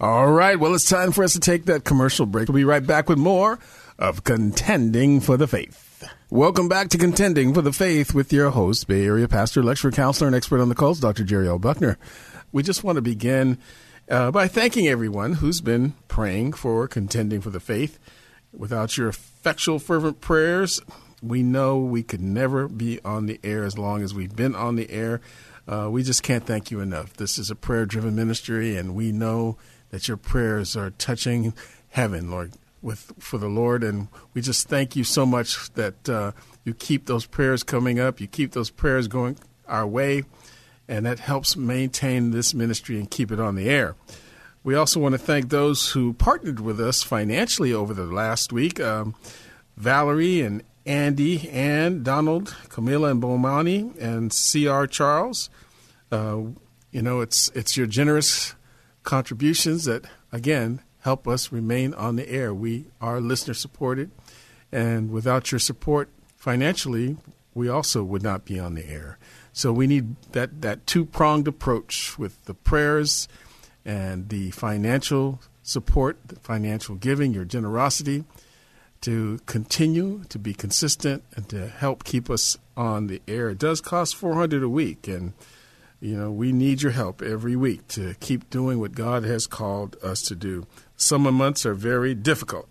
All 0.00 0.30
right. 0.30 0.58
Well, 0.58 0.74
it's 0.74 0.88
time 0.88 1.10
for 1.10 1.24
us 1.24 1.32
to 1.32 1.40
take 1.40 1.64
that 1.64 1.84
commercial 1.84 2.24
break. 2.24 2.48
We'll 2.48 2.54
be 2.54 2.64
right 2.64 2.86
back 2.86 3.08
with 3.08 3.18
more 3.18 3.58
of 3.98 4.22
Contending 4.22 5.20
for 5.20 5.36
the 5.36 5.48
Faith. 5.48 5.87
Welcome 6.30 6.68
back 6.68 6.90
to 6.90 6.98
Contending 6.98 7.54
for 7.54 7.62
the 7.62 7.72
Faith 7.72 8.12
with 8.12 8.34
your 8.34 8.50
host, 8.50 8.86
Bay 8.86 9.06
Area 9.06 9.26
pastor, 9.26 9.62
lecturer, 9.62 9.90
counselor, 9.90 10.26
and 10.26 10.36
expert 10.36 10.60
on 10.60 10.68
the 10.68 10.74
cults, 10.74 11.00
Dr. 11.00 11.24
Jerry 11.24 11.48
L. 11.48 11.58
Buckner. 11.58 11.96
We 12.52 12.62
just 12.62 12.84
want 12.84 12.96
to 12.96 13.02
begin 13.02 13.56
uh, 14.10 14.30
by 14.30 14.46
thanking 14.46 14.86
everyone 14.88 15.32
who's 15.32 15.62
been 15.62 15.94
praying 16.06 16.52
for 16.52 16.86
Contending 16.86 17.40
for 17.40 17.48
the 17.48 17.60
Faith. 17.60 17.98
Without 18.52 18.98
your 18.98 19.08
effectual, 19.08 19.78
fervent 19.78 20.20
prayers, 20.20 20.82
we 21.22 21.42
know 21.42 21.78
we 21.78 22.02
could 22.02 22.20
never 22.20 22.68
be 22.68 23.00
on 23.06 23.24
the 23.24 23.40
air 23.42 23.64
as 23.64 23.78
long 23.78 24.02
as 24.02 24.12
we've 24.12 24.36
been 24.36 24.54
on 24.54 24.76
the 24.76 24.90
air. 24.90 25.22
Uh, 25.66 25.88
we 25.90 26.02
just 26.02 26.22
can't 26.22 26.44
thank 26.44 26.70
you 26.70 26.80
enough. 26.80 27.14
This 27.14 27.38
is 27.38 27.50
a 27.50 27.56
prayer 27.56 27.86
driven 27.86 28.14
ministry, 28.14 28.76
and 28.76 28.94
we 28.94 29.12
know 29.12 29.56
that 29.88 30.08
your 30.08 30.18
prayers 30.18 30.76
are 30.76 30.90
touching 30.90 31.54
heaven, 31.88 32.30
Lord, 32.30 32.52
with 32.82 33.12
for 33.18 33.38
the 33.38 33.48
Lord. 33.48 33.82
And 33.82 34.08
we 34.34 34.40
just 34.40 34.68
thank 34.68 34.96
you 34.96 35.04
so 35.04 35.26
much 35.26 35.70
that 35.74 36.08
uh, 36.08 36.32
you 36.64 36.74
keep 36.74 37.06
those 37.06 37.26
prayers 37.26 37.62
coming 37.62 37.98
up, 37.98 38.20
you 38.20 38.26
keep 38.26 38.52
those 38.52 38.70
prayers 38.70 39.08
going 39.08 39.38
our 39.66 39.86
way, 39.86 40.24
and 40.86 41.06
that 41.06 41.18
helps 41.18 41.56
maintain 41.56 42.30
this 42.30 42.54
ministry 42.54 42.98
and 42.98 43.10
keep 43.10 43.30
it 43.30 43.40
on 43.40 43.54
the 43.54 43.68
air. 43.68 43.94
We 44.64 44.74
also 44.74 45.00
want 45.00 45.12
to 45.12 45.18
thank 45.18 45.48
those 45.48 45.92
who 45.92 46.12
partnered 46.14 46.60
with 46.60 46.80
us 46.80 47.02
financially 47.02 47.72
over 47.72 47.94
the 47.94 48.04
last 48.04 48.52
week. 48.52 48.80
Um, 48.80 49.14
Valerie 49.76 50.40
and 50.40 50.62
Andy, 50.84 51.48
and 51.50 52.02
Donald, 52.02 52.56
Camilla, 52.70 53.10
and 53.10 53.22
Bomani, 53.22 53.96
and 54.00 54.32
C.R. 54.32 54.86
Charles. 54.86 55.50
Uh, 56.10 56.40
you 56.90 57.02
know, 57.02 57.20
it's 57.20 57.50
it's 57.54 57.76
your 57.76 57.86
generous 57.86 58.54
contributions 59.02 59.84
that 59.84 60.06
again 60.32 60.80
help 61.00 61.28
us 61.28 61.52
remain 61.52 61.94
on 61.94 62.16
the 62.16 62.28
air. 62.28 62.52
We 62.52 62.86
are 63.00 63.20
listener 63.20 63.54
supported, 63.54 64.10
and 64.72 65.10
without 65.10 65.52
your 65.52 65.58
support 65.58 66.10
financially, 66.36 67.16
we 67.54 67.68
also 67.68 68.02
would 68.04 68.22
not 68.22 68.44
be 68.44 68.58
on 68.58 68.74
the 68.74 68.88
air. 68.88 69.18
So 69.52 69.72
we 69.72 69.86
need 69.86 70.16
that 70.32 70.62
that 70.62 70.86
two 70.86 71.04
pronged 71.04 71.48
approach 71.48 72.18
with 72.18 72.44
the 72.44 72.54
prayers 72.54 73.26
and 73.84 74.28
the 74.28 74.50
financial 74.50 75.40
support, 75.62 76.18
the 76.26 76.36
financial 76.36 76.94
giving, 76.94 77.34
your 77.34 77.44
generosity 77.44 78.24
to 79.00 79.38
continue 79.46 80.24
to 80.28 80.38
be 80.38 80.52
consistent 80.52 81.22
and 81.36 81.48
to 81.48 81.68
help 81.68 82.04
keep 82.04 82.28
us 82.28 82.58
on 82.76 83.06
the 83.06 83.22
air. 83.28 83.50
It 83.50 83.58
does 83.58 83.80
cost 83.80 84.16
400 84.16 84.62
a 84.62 84.68
week, 84.68 85.06
and 85.08 85.32
You 86.00 86.16
know, 86.16 86.30
we 86.30 86.52
need 86.52 86.82
your 86.82 86.92
help 86.92 87.22
every 87.22 87.56
week 87.56 87.88
to 87.88 88.14
keep 88.20 88.48
doing 88.50 88.78
what 88.78 88.92
God 88.92 89.24
has 89.24 89.48
called 89.48 89.96
us 90.02 90.22
to 90.22 90.36
do. 90.36 90.66
Summer 91.00 91.30
months 91.30 91.64
are 91.64 91.74
very 91.74 92.12
difficult. 92.12 92.68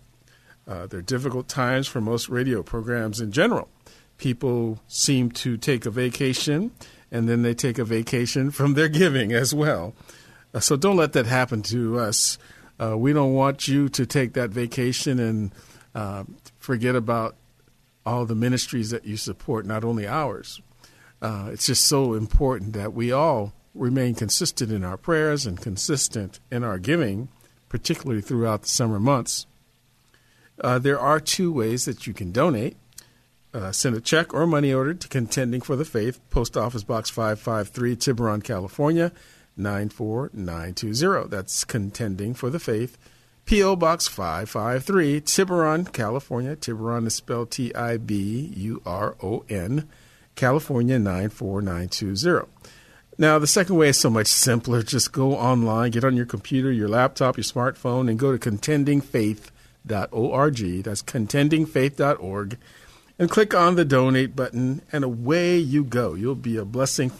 Uh, 0.66 0.86
they're 0.86 1.00
difficult 1.00 1.48
times 1.48 1.88
for 1.88 2.02
most 2.02 2.28
radio 2.28 2.62
programs 2.62 3.22
in 3.22 3.32
general. 3.32 3.70
People 4.18 4.80
seem 4.86 5.30
to 5.30 5.56
take 5.56 5.86
a 5.86 5.90
vacation 5.90 6.70
and 7.10 7.26
then 7.26 7.40
they 7.40 7.54
take 7.54 7.78
a 7.78 7.84
vacation 7.84 8.50
from 8.58 8.74
their 8.74 8.88
giving 8.88 9.32
as 9.32 9.54
well. 9.54 9.94
Uh, 10.52 10.60
so 10.60 10.76
don't 10.76 10.98
let 10.98 11.14
that 11.14 11.24
happen 11.24 11.62
to 11.62 11.98
us. 11.98 12.36
Uh, 12.78 12.98
we 12.98 13.14
don't 13.14 13.32
want 13.32 13.66
you 13.66 13.88
to 13.88 14.04
take 14.04 14.34
that 14.34 14.50
vacation 14.50 15.18
and 15.18 15.52
uh, 15.94 16.24
forget 16.58 16.94
about 16.94 17.34
all 18.04 18.26
the 18.26 18.34
ministries 18.34 18.90
that 18.90 19.06
you 19.06 19.16
support, 19.16 19.64
not 19.64 19.84
only 19.84 20.06
ours. 20.06 20.60
Uh, 21.22 21.48
it's 21.50 21.66
just 21.66 21.86
so 21.86 22.12
important 22.12 22.74
that 22.74 22.92
we 22.92 23.10
all 23.10 23.54
remain 23.74 24.14
consistent 24.14 24.70
in 24.70 24.84
our 24.84 24.98
prayers 24.98 25.46
and 25.46 25.62
consistent 25.62 26.40
in 26.52 26.62
our 26.62 26.78
giving, 26.78 27.28
particularly 27.68 28.22
throughout 28.22 28.62
the 28.62 28.68
summer 28.68 28.98
months. 28.98 29.46
Uh, 30.60 30.78
there 30.78 30.98
are 30.98 31.20
two 31.20 31.52
ways 31.52 31.84
that 31.84 32.06
you 32.06 32.14
can 32.14 32.32
donate. 32.32 32.76
Uh, 33.54 33.72
send 33.72 33.96
a 33.96 34.00
check 34.00 34.34
or 34.34 34.46
money 34.46 34.72
order 34.72 34.92
to 34.92 35.08
Contending 35.08 35.60
for 35.60 35.74
the 35.76 35.84
Faith, 35.84 36.20
Post 36.30 36.56
Office 36.56 36.84
Box 36.84 37.08
553, 37.08 37.96
Tiburon, 37.96 38.42
California 38.42 39.10
94920. 39.56 41.28
That's 41.28 41.64
Contending 41.64 42.34
for 42.34 42.50
the 42.50 42.58
Faith, 42.58 42.98
P.O. 43.46 43.76
Box 43.76 44.06
553, 44.06 45.22
Tiburon, 45.22 45.86
California. 45.86 46.56
Tiburon 46.56 47.06
is 47.06 47.14
spelled 47.14 47.50
T 47.50 47.74
I 47.74 47.96
B 47.96 48.52
U 48.54 48.82
R 48.84 49.16
O 49.22 49.44
N, 49.48 49.88
California 50.34 50.98
94920. 50.98 52.46
Now, 53.20 53.40
the 53.40 53.48
second 53.48 53.74
way 53.76 53.88
is 53.88 53.98
so 53.98 54.10
much 54.10 54.28
simpler. 54.28 54.80
Just 54.82 55.12
go 55.12 55.34
online, 55.34 55.90
get 55.90 56.04
on 56.04 56.16
your 56.16 56.24
computer, 56.24 56.70
your 56.70 56.88
laptop, 56.88 57.36
your 57.36 57.42
smartphone, 57.44 58.08
and 58.08 58.16
go 58.18 58.36
to 58.36 58.50
contendingfaith.org. 58.50 60.84
That's 60.84 61.02
contendingfaith.org 61.02 62.58
and 63.18 63.28
click 63.28 63.54
on 63.54 63.74
the 63.74 63.84
donate 63.84 64.36
button, 64.36 64.80
and 64.92 65.04
away 65.04 65.58
you 65.58 65.82
go. 65.84 66.14
You'll 66.14 66.36
be 66.36 66.56
a 66.56 66.64
blessing 66.64 67.10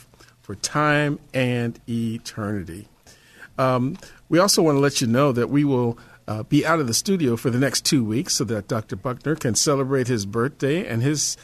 for 0.41 0.55
time 0.55 1.19
and 1.35 1.79
eternity. 1.89 2.87
Um, 3.59 3.99
we 4.29 4.39
also 4.39 4.63
want 4.63 4.77
to 4.77 4.81
let 4.81 5.01
you 5.01 5.09
know 5.09 5.33
that 5.33 5.51
we 5.51 5.65
will 5.65 5.99
uh, 6.29 6.45
be 6.45 6.65
out 6.65 6.79
of 6.79 6.87
the 6.87 6.95
studio 6.95 7.37
for 7.37 7.51
the 7.51 7.59
next 7.59 7.85
two 7.85 8.05
weeks 8.05 8.35
so 8.35 8.45
that 8.45 8.69
Dr. 8.69 8.95
Buckner 8.95 9.35
can 9.35 9.57
celebrate 9.57 10.07
his 10.07 10.27
birthday 10.27 10.87
and 10.87 11.03
his 11.03 11.37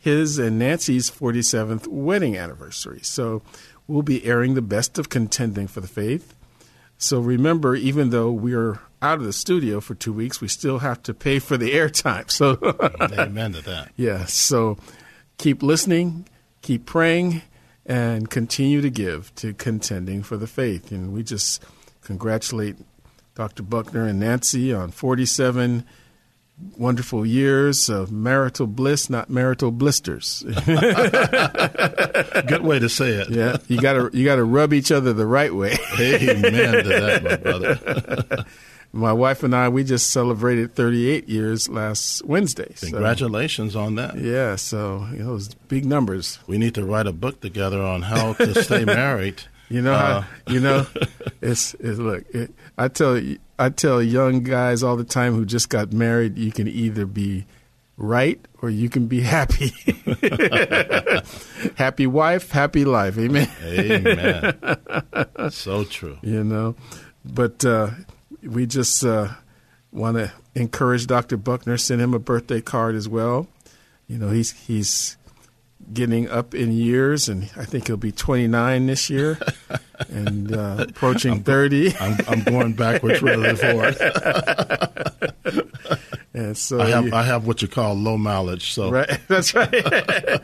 his 0.00 0.38
and 0.38 0.60
Nancy's 0.60 1.10
47th 1.10 1.88
wedding 1.88 2.36
anniversary. 2.36 3.00
So 3.02 3.42
we'll 3.88 4.02
be 4.02 4.24
airing 4.24 4.54
the 4.54 4.62
best 4.62 4.98
of 4.98 5.08
contending 5.08 5.66
for 5.66 5.80
the 5.80 5.88
faith. 5.88 6.34
So 6.98 7.18
remember, 7.20 7.74
even 7.74 8.10
though 8.10 8.30
we 8.30 8.54
are 8.54 8.80
out 9.00 9.18
of 9.18 9.24
the 9.24 9.32
studio 9.32 9.80
for 9.80 9.94
two 9.94 10.12
weeks, 10.12 10.40
we 10.40 10.48
still 10.48 10.80
have 10.80 11.02
to 11.04 11.14
pay 11.14 11.38
for 11.38 11.56
the 11.56 11.72
airtime. 11.74 12.30
So, 12.30 12.58
amen 13.00 13.54
to 13.54 13.62
that. 13.62 13.90
Yeah. 13.96 14.26
So, 14.26 14.78
keep 15.38 15.62
listening, 15.62 16.28
keep 16.62 16.86
praying, 16.86 17.42
and 17.86 18.28
continue 18.28 18.80
to 18.82 18.90
give 18.90 19.34
to 19.36 19.54
contending 19.54 20.22
for 20.22 20.36
the 20.36 20.46
faith. 20.46 20.92
And 20.92 21.12
we 21.12 21.22
just 21.22 21.62
congratulate 22.02 22.76
Dr. 23.34 23.62
Buckner 23.62 24.06
and 24.06 24.20
Nancy 24.20 24.74
on 24.74 24.90
47 24.90 25.84
wonderful 26.76 27.24
years 27.26 27.88
of 27.88 28.10
marital 28.12 28.66
bliss, 28.66 29.10
not 29.10 29.30
marital 29.30 29.70
blisters. 29.70 30.44
Good 30.66 32.62
way 32.62 32.78
to 32.78 32.88
say 32.88 33.10
it. 33.10 33.30
Yeah, 33.30 33.58
you 33.68 33.80
got 33.80 33.94
to 33.94 34.10
you 34.12 34.24
got 34.24 34.36
to 34.36 34.44
rub 34.44 34.72
each 34.72 34.90
other 34.92 35.12
the 35.12 35.26
right 35.26 35.54
way. 35.54 35.76
Amen 35.98 36.84
to 36.84 36.88
that, 36.88 37.22
my 37.22 37.36
brother. 37.42 38.44
my 38.92 39.12
wife 39.12 39.42
and 39.42 39.54
I, 39.54 39.68
we 39.68 39.84
just 39.84 40.10
celebrated 40.10 40.74
38 40.74 41.28
years 41.28 41.68
last 41.68 42.24
Wednesday. 42.24 42.74
Congratulations 42.80 43.76
on 43.76 43.96
that. 43.96 44.18
Yeah, 44.18 44.56
so 44.56 45.06
you 45.12 45.18
know, 45.18 45.26
those 45.26 45.54
big 45.54 45.84
numbers. 45.84 46.38
We 46.46 46.58
need 46.58 46.74
to 46.74 46.84
write 46.84 47.06
a 47.06 47.12
book 47.12 47.40
together 47.40 47.82
on 47.82 48.02
how 48.02 48.34
to 48.34 48.62
stay 48.62 48.84
married. 48.86 49.42
You 49.68 49.82
know, 49.82 49.92
uh, 49.92 50.20
how, 50.22 50.52
you 50.52 50.60
know, 50.60 50.86
it's, 51.42 51.74
it's 51.74 51.98
look. 51.98 52.24
It, 52.30 52.52
I 52.78 52.88
tell 52.88 53.20
I 53.58 53.70
tell 53.70 54.02
young 54.02 54.42
guys 54.42 54.82
all 54.82 54.96
the 54.96 55.04
time 55.04 55.34
who 55.34 55.44
just 55.44 55.68
got 55.68 55.92
married, 55.92 56.38
you 56.38 56.52
can 56.52 56.68
either 56.68 57.06
be 57.06 57.46
right 57.96 58.40
or 58.62 58.70
you 58.70 58.88
can 58.88 59.08
be 59.08 59.20
happy. 59.20 59.72
happy 61.76 62.06
wife, 62.06 62.50
happy 62.50 62.84
life. 62.84 63.18
Amen. 63.18 63.50
Amen. 63.64 65.50
so 65.50 65.84
true. 65.84 66.18
You 66.22 66.44
know, 66.44 66.76
but 67.24 67.64
uh, 67.64 67.90
we 68.42 68.66
just 68.66 69.04
uh, 69.04 69.28
want 69.92 70.16
to 70.16 70.32
encourage 70.54 71.06
Dr. 71.06 71.36
Buckner, 71.36 71.76
send 71.76 72.00
him 72.00 72.14
a 72.14 72.18
birthday 72.18 72.60
card 72.60 72.94
as 72.94 73.08
well. 73.08 73.48
You 74.06 74.18
know, 74.18 74.30
he's 74.30 74.52
he's 74.52 75.17
getting 75.92 76.28
up 76.28 76.54
in 76.54 76.72
years, 76.72 77.28
and 77.28 77.44
I 77.56 77.64
think 77.64 77.86
he'll 77.86 77.96
be 77.96 78.12
29 78.12 78.86
this 78.86 79.10
year, 79.10 79.38
and 80.08 80.54
uh, 80.54 80.86
approaching 80.88 81.32
I'm, 81.32 81.42
30. 81.42 81.96
I'm, 81.98 82.16
I'm, 82.28 82.42
going 82.42 82.72
backwards 82.74 83.22
rather 83.22 83.54
than 83.54 83.56
forward. 83.56 83.96
and 86.34 86.56
so 86.56 86.80
I 86.80 86.90
have 86.90 87.06
you, 87.06 87.12
I 87.12 87.22
have 87.22 87.46
what 87.46 87.62
you 87.62 87.68
call 87.68 87.94
low 87.94 88.16
mileage. 88.16 88.72
So 88.72 88.90
right, 88.90 89.18
that's 89.28 89.54
right. 89.54 89.72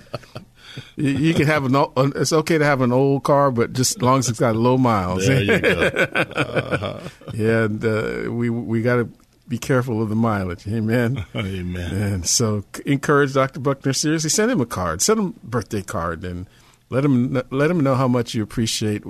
you, 0.96 1.11
you, 1.11 1.35
can 1.35 1.46
have 1.46 1.64
an. 1.64 1.74
It's 2.16 2.33
okay 2.33 2.59
to 2.59 2.64
have 2.64 2.80
an 2.80 2.92
old 2.92 3.24
car, 3.24 3.50
but 3.50 3.72
just 3.72 3.96
as 3.96 4.02
long 4.02 4.18
as 4.20 4.28
it's 4.28 4.40
got 4.40 4.57
low 4.57 4.78
miles. 4.78 5.26
There 5.26 5.42
you 5.42 5.59
go. 5.61 5.80
Uh-huh. 5.80 7.00
yeah, 7.33 7.64
and 7.64 7.85
uh, 7.85 8.33
we 8.33 8.50
we 8.50 8.83
got 8.83 8.96
to 8.96 9.09
be 9.46 9.59
careful 9.59 10.02
of 10.02 10.09
the 10.09 10.14
mileage. 10.14 10.66
Amen. 10.66 11.24
Amen. 11.35 11.92
And 11.94 12.26
so 12.26 12.64
encourage 12.87 13.35
Dr. 13.35 13.61
Buckner 13.61 13.92
seriously. 13.92 14.30
Send 14.30 14.50
him 14.50 14.61
a 14.61 14.66
card. 14.66 15.02
Send 15.02 15.20
him 15.20 15.35
a 15.42 15.46
birthday 15.46 15.83
card 15.83 16.24
and 16.24 16.46
let 16.90 17.04
him 17.04 17.42
let 17.50 17.70
him 17.70 17.80
know 17.80 17.94
how 17.94 18.09
much 18.09 18.35
you 18.35 18.42
appreciate 18.42 19.02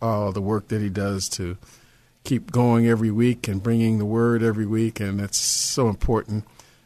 all 0.00 0.32
the 0.32 0.42
work 0.42 0.68
that 0.68 0.80
he 0.80 0.88
does 0.88 1.28
to 1.30 1.56
keep 2.24 2.50
going 2.50 2.86
every 2.86 3.10
week 3.10 3.48
and 3.48 3.62
bringing 3.62 3.98
the 3.98 4.04
word 4.04 4.42
every 4.42 4.66
week. 4.66 5.00
And 5.00 5.20
that's 5.20 5.38
so 5.38 5.88
important. 5.88 6.44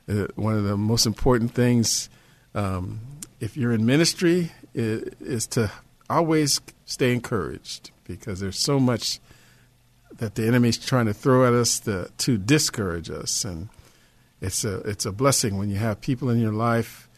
Uh, 0.08 0.26
one 0.34 0.54
of 0.54 0.64
the 0.64 0.76
most 0.76 1.06
important 1.06 1.54
things, 1.54 2.08
um, 2.54 3.00
if 3.40 3.56
you're 3.56 3.72
in 3.72 3.84
ministry, 3.86 4.52
is, 4.74 5.02
is 5.20 5.46
to 5.48 5.70
always 6.10 6.60
stay 6.86 7.12
encouraged 7.12 7.90
because 8.04 8.40
there's 8.40 8.58
so 8.58 8.80
much 8.80 9.20
that 10.16 10.34
the 10.34 10.46
enemy's 10.46 10.78
trying 10.78 11.06
to 11.06 11.14
throw 11.14 11.46
at 11.46 11.52
us 11.52 11.80
to, 11.80 12.10
to 12.18 12.38
discourage 12.38 13.10
us. 13.10 13.44
And 13.44 13.68
it's 14.40 14.64
a 14.64 14.78
it's 14.80 15.04
a 15.04 15.12
blessing 15.12 15.58
when 15.58 15.68
you 15.68 15.76
have 15.76 16.00
people 16.00 16.30
in 16.30 16.38
your 16.38 16.52
life 16.52 17.08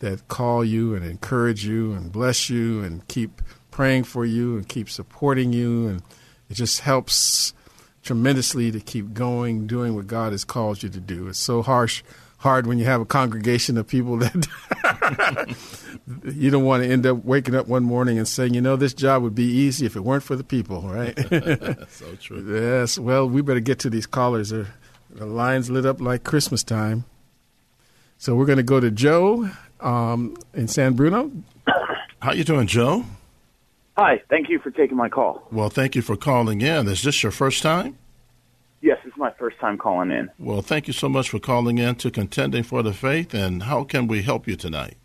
that 0.00 0.28
call 0.28 0.64
you 0.64 0.94
and 0.94 1.04
encourage 1.04 1.64
you 1.64 1.92
and 1.92 2.12
bless 2.12 2.50
you 2.50 2.82
and 2.82 3.06
keep 3.08 3.40
praying 3.70 4.04
for 4.04 4.24
you 4.24 4.56
and 4.56 4.68
keep 4.68 4.90
supporting 4.90 5.52
you 5.52 5.88
and 5.88 6.02
it 6.50 6.54
just 6.54 6.80
helps 6.80 7.54
tremendously 8.02 8.70
to 8.70 8.78
keep 8.78 9.14
going 9.14 9.66
doing 9.66 9.94
what 9.94 10.06
God 10.06 10.32
has 10.32 10.44
called 10.44 10.82
you 10.82 10.88
to 10.90 11.00
do. 11.00 11.28
It's 11.28 11.38
so 11.38 11.62
harsh 11.62 12.02
hard 12.38 12.66
when 12.66 12.78
you 12.78 12.84
have 12.84 13.00
a 13.00 13.04
congregation 13.04 13.76
of 13.78 13.86
people 13.86 14.18
that 14.18 15.56
you 16.34 16.50
don't 16.50 16.64
want 16.64 16.82
to 16.82 16.88
end 16.88 17.06
up 17.06 17.24
waking 17.24 17.54
up 17.54 17.66
one 17.66 17.82
morning 17.82 18.18
and 18.18 18.28
saying, 18.28 18.54
you 18.54 18.60
know, 18.60 18.76
this 18.76 18.94
job 18.94 19.22
would 19.22 19.34
be 19.34 19.44
easy 19.44 19.86
if 19.86 19.96
it 19.96 20.00
weren't 20.00 20.22
for 20.22 20.36
the 20.36 20.44
people, 20.44 20.82
right? 20.82 21.16
so 21.90 22.14
true. 22.20 22.44
Yes. 22.48 22.98
Well, 22.98 23.28
we 23.28 23.42
better 23.42 23.60
get 23.60 23.78
to 23.80 23.90
these 23.90 24.06
callers. 24.06 24.50
the 24.50 24.66
lines 25.10 25.70
lit 25.70 25.86
up 25.86 26.00
like 26.00 26.24
Christmas 26.24 26.62
time. 26.62 27.04
So 28.18 28.34
we're 28.34 28.46
going 28.46 28.58
to 28.58 28.62
go 28.62 28.80
to 28.80 28.90
Joe 28.90 29.50
um, 29.80 30.36
in 30.54 30.68
San 30.68 30.94
Bruno. 30.94 31.30
How 32.20 32.32
you 32.32 32.44
doing, 32.44 32.66
Joe? 32.66 33.04
Hi. 33.96 34.22
Thank 34.28 34.48
you 34.48 34.58
for 34.58 34.70
taking 34.70 34.96
my 34.96 35.08
call. 35.08 35.46
Well, 35.50 35.70
thank 35.70 35.94
you 35.94 36.02
for 36.02 36.16
calling 36.16 36.60
in. 36.60 36.88
Is 36.88 37.02
this 37.02 37.22
your 37.22 37.32
first 37.32 37.62
time? 37.62 37.98
Yes, 38.80 38.98
it's 39.04 39.16
my 39.16 39.30
first 39.32 39.58
time 39.58 39.78
calling 39.78 40.10
in. 40.10 40.30
Well, 40.38 40.62
thank 40.62 40.86
you 40.86 40.92
so 40.92 41.08
much 41.08 41.30
for 41.30 41.38
calling 41.38 41.78
in 41.78 41.94
to 41.96 42.10
Contending 42.10 42.62
for 42.62 42.82
the 42.82 42.92
Faith. 42.92 43.34
And 43.34 43.64
how 43.64 43.84
can 43.84 44.06
we 44.06 44.22
help 44.22 44.46
you 44.46 44.56
tonight? 44.56 44.96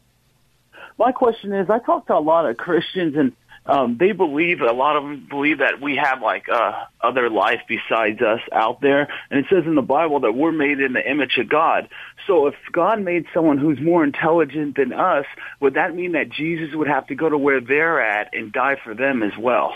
My 0.97 1.11
question 1.11 1.53
is, 1.53 1.69
I 1.69 1.79
talk 1.79 2.07
to 2.07 2.15
a 2.15 2.19
lot 2.19 2.45
of 2.47 2.57
Christians, 2.57 3.15
and 3.15 3.31
um, 3.65 3.97
they 3.99 4.11
believe 4.11 4.61
a 4.61 4.71
lot 4.71 4.97
of 4.97 5.03
them 5.03 5.27
believe 5.29 5.59
that 5.59 5.81
we 5.81 5.95
have 5.95 6.21
like 6.21 6.49
uh, 6.49 6.73
other 6.99 7.29
life 7.29 7.61
besides 7.67 8.21
us 8.21 8.41
out 8.51 8.81
there, 8.81 9.07
and 9.29 9.39
it 9.39 9.45
says 9.49 9.63
in 9.65 9.75
the 9.75 9.81
Bible 9.81 10.19
that 10.21 10.33
we're 10.33 10.51
made 10.51 10.79
in 10.79 10.93
the 10.93 11.09
image 11.09 11.37
of 11.37 11.47
God. 11.47 11.89
So 12.27 12.47
if 12.47 12.55
God 12.71 13.01
made 13.01 13.25
someone 13.33 13.57
who's 13.57 13.79
more 13.79 14.03
intelligent 14.03 14.75
than 14.75 14.93
us, 14.93 15.25
would 15.59 15.75
that 15.75 15.95
mean 15.95 16.11
that 16.13 16.29
Jesus 16.29 16.75
would 16.75 16.87
have 16.87 17.07
to 17.07 17.15
go 17.15 17.29
to 17.29 17.37
where 17.37 17.61
they're 17.61 18.01
at 18.01 18.33
and 18.33 18.51
die 18.51 18.77
for 18.83 18.93
them 18.93 19.23
as 19.23 19.37
well? 19.39 19.73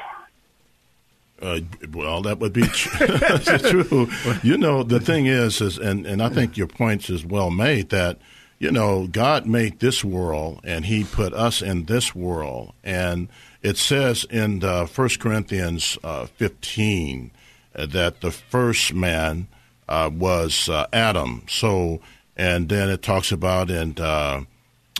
Uh, 1.41 1.59
well, 1.91 2.21
that 2.21 2.39
would 2.39 2.53
be 2.53 2.61
true. 2.67 4.09
you 4.41 4.57
know, 4.57 4.83
the 4.83 4.99
thing 4.99 5.25
is, 5.25 5.59
is 5.59 5.77
and, 5.77 6.05
and 6.05 6.21
I 6.21 6.29
think 6.29 6.55
your 6.55 6.67
points 6.67 7.09
is 7.09 7.25
well 7.25 7.51
made 7.51 7.89
that, 7.89 8.19
you 8.57 8.71
know, 8.71 9.07
God 9.07 9.45
made 9.45 9.79
this 9.79 10.03
world 10.03 10.61
and 10.63 10.85
he 10.85 11.03
put 11.03 11.33
us 11.33 11.61
in 11.61 11.85
this 11.85 12.15
world. 12.15 12.73
And 12.83 13.27
it 13.61 13.77
says 13.77 14.25
in 14.29 14.63
uh, 14.63 14.85
1 14.85 15.09
Corinthians 15.19 15.97
uh, 16.03 16.27
15 16.27 17.31
uh, 17.75 17.85
that 17.87 18.21
the 18.21 18.31
first 18.31 18.93
man 18.93 19.47
uh, 19.89 20.09
was 20.13 20.69
uh, 20.69 20.87
Adam. 20.93 21.43
So, 21.49 21.99
and 22.37 22.69
then 22.69 22.89
it 22.89 23.01
talks 23.01 23.33
about 23.33 23.69
in, 23.69 23.99
uh, 23.99 24.43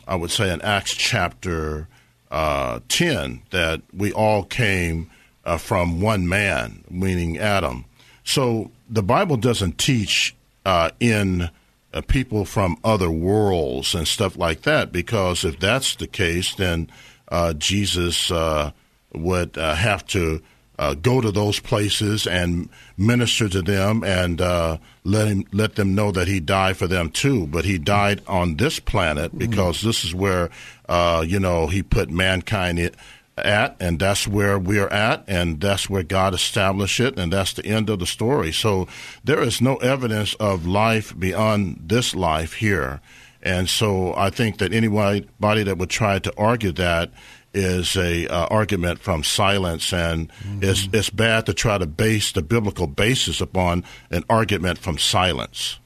I 0.06 0.16
would 0.16 0.32
say 0.32 0.52
in 0.52 0.62
Acts 0.62 0.94
chapter 0.94 1.88
10 2.30 3.44
that 3.52 3.82
we 3.94 4.12
all 4.12 4.44
came 4.44 5.10
from 5.60 6.02
one 6.02 6.28
man, 6.28 6.84
meaning 6.90 7.38
Adam. 7.38 7.86
So 8.24 8.72
the 8.90 9.04
Bible 9.04 9.38
doesn't 9.38 9.78
teach 9.78 10.36
in 11.00 11.50
people 12.08 12.46
from 12.46 12.78
other 12.84 13.10
worlds 13.10 13.96
and 13.96 14.08
stuff 14.08 14.38
like 14.38 14.64
that 14.64 14.92
because 14.92 15.46
if 15.46 15.60
that's 15.60 15.96
the 15.96 16.08
case, 16.08 16.56
then 16.56 16.90
uh, 17.30 17.54
Jesus 17.54 18.32
uh, 18.32 18.72
would 19.14 19.58
uh, 19.58 19.76
have 19.76 20.06
to 20.08 20.42
uh, 20.78 20.94
go 20.94 21.22
to 21.22 21.32
those 21.32 21.60
places 21.60 22.28
and 22.28 22.70
minister 22.98 23.48
to 23.48 23.62
them 23.62 24.04
and 24.04 24.42
uh, 24.42 24.78
let 25.04 25.28
him 25.28 25.46
let 25.54 25.76
them 25.76 25.96
know 25.96 26.12
that 26.12 26.28
he 26.28 26.40
died 26.40 26.76
for 26.76 26.88
them 26.88 27.10
too. 27.10 27.48
But 27.48 27.66
he 27.66 27.78
died 27.78 28.22
on 28.28 28.58
this 28.58 28.80
planet 28.80 29.38
because 29.38 29.78
mm-hmm. 29.78 29.88
this 29.88 30.04
is 30.04 30.14
where 30.14 30.50
uh, 30.90 31.24
you 31.26 31.40
know 31.40 31.68
he 31.68 31.82
put 31.82 32.10
mankind 32.10 32.80
in, 32.80 32.92
at, 33.38 33.76
and 33.80 34.00
that's 34.00 34.28
where 34.28 34.58
we're 34.58 34.88
at, 34.88 35.24
and 35.28 35.60
that's 35.60 35.90
where 35.90 36.04
God 36.04 36.34
established 36.34 37.00
it, 37.00 37.20
and 37.20 37.34
that's 37.34 37.54
the 37.54 37.66
end 37.66 37.90
of 37.90 38.00
the 38.00 38.06
story. 38.06 38.52
So 38.52 38.88
there 39.24 39.42
is 39.42 39.62
no 39.62 39.76
evidence 39.78 40.36
of 40.36 40.66
life 40.66 41.18
beyond 41.18 41.82
this 41.86 42.16
life 42.16 42.54
here. 42.54 43.02
And 43.42 43.70
so 43.70 44.14
I 44.16 44.30
think 44.30 44.58
that 44.58 44.74
anybody 44.74 45.28
that 45.40 45.78
would 45.78 45.90
try 45.90 46.20
to 46.20 46.34
argue 46.38 46.72
that 46.74 47.12
is 47.54 47.96
a 47.96 48.28
uh, 48.28 48.48
argument 48.48 49.00
from 49.00 49.24
silence, 49.24 49.94
and 49.94 50.30
mm-hmm. 50.30 50.64
it's 50.64 50.90
it's 50.92 51.10
bad 51.10 51.46
to 51.46 51.54
try 51.54 51.78
to 51.78 51.86
base 51.86 52.32
the 52.34 52.42
biblical 52.42 52.88
basis 52.88 53.40
upon 53.40 53.84
an 54.12 54.24
argument 54.30 54.78
from 54.78 54.98
silence. 54.98 55.80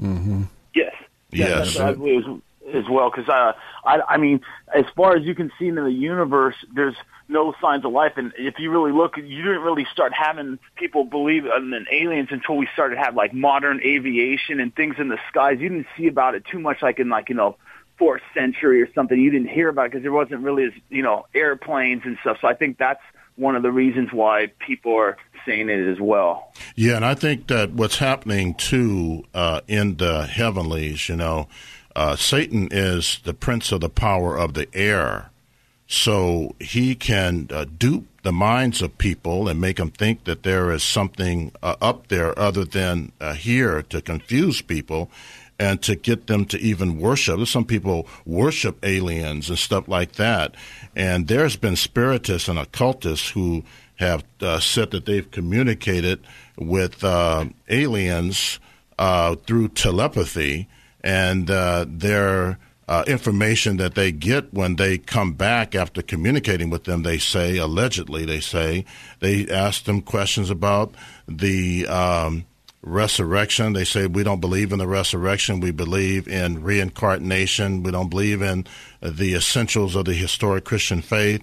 Mm-hmm. 0.00 0.44
Yes. 0.74 0.94
Yes. 1.30 1.74
yes. 1.74 2.40
As 2.74 2.84
well, 2.90 3.10
because 3.10 3.28
uh, 3.28 3.52
I, 3.84 4.00
I 4.08 4.16
mean, 4.16 4.40
as 4.74 4.84
far 4.96 5.16
as 5.16 5.24
you 5.24 5.34
can 5.34 5.50
see 5.58 5.68
in 5.68 5.74
the 5.76 5.86
universe, 5.86 6.56
there's 6.74 6.96
no 7.28 7.54
signs 7.60 7.84
of 7.84 7.92
life. 7.92 8.12
And 8.16 8.32
if 8.38 8.58
you 8.58 8.70
really 8.70 8.92
look, 8.92 9.16
you 9.16 9.42
didn't 9.42 9.62
really 9.62 9.86
start 9.92 10.12
having 10.12 10.58
people 10.76 11.04
believe 11.04 11.44
in 11.44 11.86
aliens 11.90 12.28
until 12.30 12.56
we 12.56 12.68
started 12.72 12.98
have 12.98 13.14
like 13.14 13.32
modern 13.34 13.80
aviation 13.84 14.60
and 14.60 14.74
things 14.74 14.96
in 14.98 15.08
the 15.08 15.18
skies. 15.28 15.58
You 15.60 15.68
didn't 15.68 15.86
see 15.96 16.06
about 16.06 16.34
it 16.34 16.44
too 16.50 16.58
much, 16.58 16.82
like 16.82 16.98
in 16.98 17.08
like 17.08 17.28
you 17.28 17.34
know 17.34 17.56
fourth 17.98 18.22
century 18.34 18.82
or 18.82 18.92
something. 18.94 19.18
You 19.18 19.30
didn't 19.30 19.48
hear 19.48 19.68
about 19.68 19.90
because 19.90 20.02
there 20.02 20.12
wasn't 20.12 20.42
really 20.42 20.64
as 20.64 20.72
you 20.88 21.02
know 21.02 21.26
airplanes 21.34 22.02
and 22.04 22.16
stuff. 22.20 22.38
So 22.40 22.48
I 22.48 22.54
think 22.54 22.78
that's 22.78 23.02
one 23.36 23.54
of 23.56 23.62
the 23.62 23.72
reasons 23.72 24.12
why 24.12 24.48
people 24.58 24.96
are 24.96 25.16
saying 25.44 25.68
it 25.68 25.88
as 25.88 26.00
well. 26.00 26.52
Yeah, 26.74 26.96
and 26.96 27.04
I 27.04 27.14
think 27.14 27.48
that 27.48 27.72
what's 27.72 27.98
happening 27.98 28.54
too 28.54 29.24
uh, 29.34 29.60
in 29.68 29.96
the 29.96 30.26
heavenlies, 30.26 31.08
you 31.08 31.16
know, 31.16 31.48
uh, 31.96 32.14
Satan 32.14 32.68
is 32.70 33.20
the 33.24 33.32
prince 33.34 33.72
of 33.72 33.80
the 33.80 33.88
power 33.88 34.36
of 34.36 34.52
the 34.52 34.68
air. 34.74 35.30
So 35.88 36.54
he 36.60 36.94
can 36.94 37.48
uh, 37.50 37.64
dupe 37.64 38.06
the 38.22 38.32
minds 38.32 38.82
of 38.82 38.98
people 38.98 39.48
and 39.48 39.60
make 39.60 39.76
them 39.78 39.90
think 39.90 40.24
that 40.24 40.42
there 40.42 40.70
is 40.72 40.82
something 40.82 41.52
uh, 41.62 41.76
up 41.80 42.08
there 42.08 42.38
other 42.38 42.64
than 42.64 43.12
uh, 43.20 43.32
here 43.32 43.82
to 43.82 44.02
confuse 44.02 44.60
people 44.60 45.10
and 45.58 45.80
to 45.82 45.96
get 45.96 46.26
them 46.26 46.44
to 46.46 46.58
even 46.58 47.00
worship. 47.00 47.46
Some 47.46 47.64
people 47.64 48.06
worship 48.26 48.84
aliens 48.84 49.48
and 49.48 49.58
stuff 49.58 49.88
like 49.88 50.12
that. 50.12 50.54
And 50.94 51.28
there's 51.28 51.56
been 51.56 51.76
spiritists 51.76 52.48
and 52.48 52.58
occultists 52.58 53.30
who 53.30 53.64
have 53.94 54.22
uh, 54.42 54.60
said 54.60 54.90
that 54.90 55.06
they've 55.06 55.30
communicated 55.30 56.20
with 56.58 57.02
uh, 57.02 57.46
aliens 57.70 58.60
uh, 58.98 59.36
through 59.36 59.68
telepathy, 59.68 60.68
and 61.06 61.48
uh, 61.48 61.86
their 61.88 62.58
uh, 62.88 63.04
information 63.06 63.76
that 63.76 63.94
they 63.94 64.10
get 64.10 64.52
when 64.52 64.74
they 64.74 64.98
come 64.98 65.34
back 65.34 65.76
after 65.76 66.02
communicating 66.02 66.68
with 66.68 66.82
them, 66.82 67.04
they 67.04 67.18
say, 67.18 67.58
allegedly, 67.58 68.24
they 68.24 68.40
say, 68.40 68.84
they 69.20 69.48
ask 69.48 69.84
them 69.84 70.02
questions 70.02 70.50
about 70.50 70.94
the. 71.26 71.86
Um, 71.86 72.44
resurrection. 72.82 73.72
They 73.72 73.84
say 73.84 74.06
we 74.06 74.22
don't 74.22 74.40
believe 74.40 74.70
in 74.70 74.78
the 74.78 74.86
resurrection. 74.86 75.58
We 75.58 75.72
believe 75.72 76.28
in 76.28 76.62
reincarnation. 76.62 77.82
We 77.82 77.90
don't 77.90 78.10
believe 78.10 78.42
in 78.42 78.64
the 79.02 79.34
essentials 79.34 79.96
of 79.96 80.04
the 80.04 80.14
historic 80.14 80.64
Christian 80.64 81.02
faith. 81.02 81.42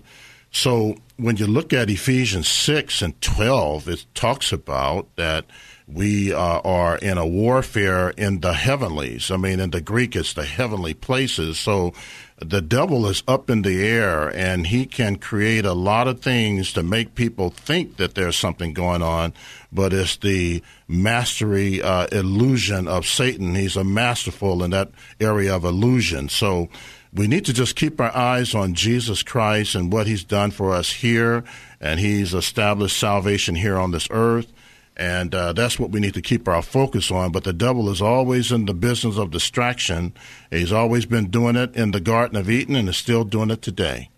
So 0.51 0.95
when 1.17 1.35
you 1.35 1.47
look 1.47 1.73
at 1.73 1.89
Ephesians 1.89 2.47
6 2.47 3.01
and 3.01 3.19
12, 3.19 3.89
it 3.89 4.05
talks 4.13 4.53
about 4.53 5.13
that 5.17 5.43
we 5.87 6.33
uh, 6.33 6.59
are 6.63 6.97
in 6.97 7.17
a 7.17 7.27
warfare 7.27 8.11
in 8.11 8.39
the 8.39 8.53
heavenlies. 8.53 9.29
I 9.29 9.37
mean, 9.37 9.59
in 9.59 9.71
the 9.71 9.81
Greek, 9.81 10.15
it's 10.15 10.33
the 10.33 10.45
heavenly 10.45 10.93
places. 10.93 11.59
So 11.59 11.93
the 12.37 12.61
devil 12.61 13.05
is 13.07 13.23
up 13.27 13.49
in 13.49 13.61
the 13.61 13.85
air 13.85 14.29
and 14.35 14.67
he 14.67 14.85
can 14.85 15.17
create 15.17 15.65
a 15.65 15.73
lot 15.73 16.07
of 16.07 16.21
things 16.21 16.73
to 16.73 16.83
make 16.83 17.15
people 17.15 17.49
think 17.49 17.97
that 17.97 18.15
there's 18.15 18.37
something 18.37 18.73
going 18.73 19.01
on, 19.01 19.33
but 19.71 19.93
it's 19.93 20.17
the 20.17 20.63
mastery 20.87 21.81
uh, 21.81 22.07
illusion 22.11 22.87
of 22.87 23.05
Satan. 23.05 23.55
He's 23.55 23.75
a 23.77 23.83
masterful 23.83 24.63
in 24.63 24.71
that 24.71 24.91
area 25.19 25.55
of 25.55 25.63
illusion. 25.63 26.29
So 26.29 26.69
we 27.13 27.27
need 27.27 27.45
to 27.45 27.53
just 27.53 27.75
keep 27.75 28.01
our 28.01 28.15
eyes 28.15 28.55
on 28.55 28.73
Jesus 28.73 29.21
Christ 29.21 29.75
and 29.75 29.91
what 29.91 30.07
he's 30.07 30.23
done 30.23 30.51
for 30.51 30.73
us 30.73 30.91
here, 30.91 31.43
and 31.79 31.99
he's 31.99 32.33
established 32.33 32.97
salvation 32.97 33.55
here 33.55 33.77
on 33.77 33.91
this 33.91 34.07
earth. 34.09 34.51
And 34.95 35.33
uh, 35.33 35.53
that's 35.53 35.79
what 35.79 35.89
we 35.89 35.99
need 35.99 36.13
to 36.13 36.21
keep 36.21 36.47
our 36.47 36.61
focus 36.61 37.09
on. 37.09 37.31
But 37.31 37.43
the 37.43 37.53
devil 37.53 37.89
is 37.89 38.01
always 38.01 38.51
in 38.51 38.65
the 38.65 38.73
business 38.73 39.17
of 39.17 39.31
distraction. 39.31 40.13
He's 40.51 40.71
always 40.71 41.05
been 41.05 41.29
doing 41.29 41.55
it 41.55 41.75
in 41.75 41.91
the 41.91 41.99
Garden 41.99 42.37
of 42.37 42.49
Eden 42.49 42.75
and 42.75 42.87
is 42.87 42.97
still 42.97 43.23
doing 43.23 43.49
it 43.49 43.61
today. 43.61 44.09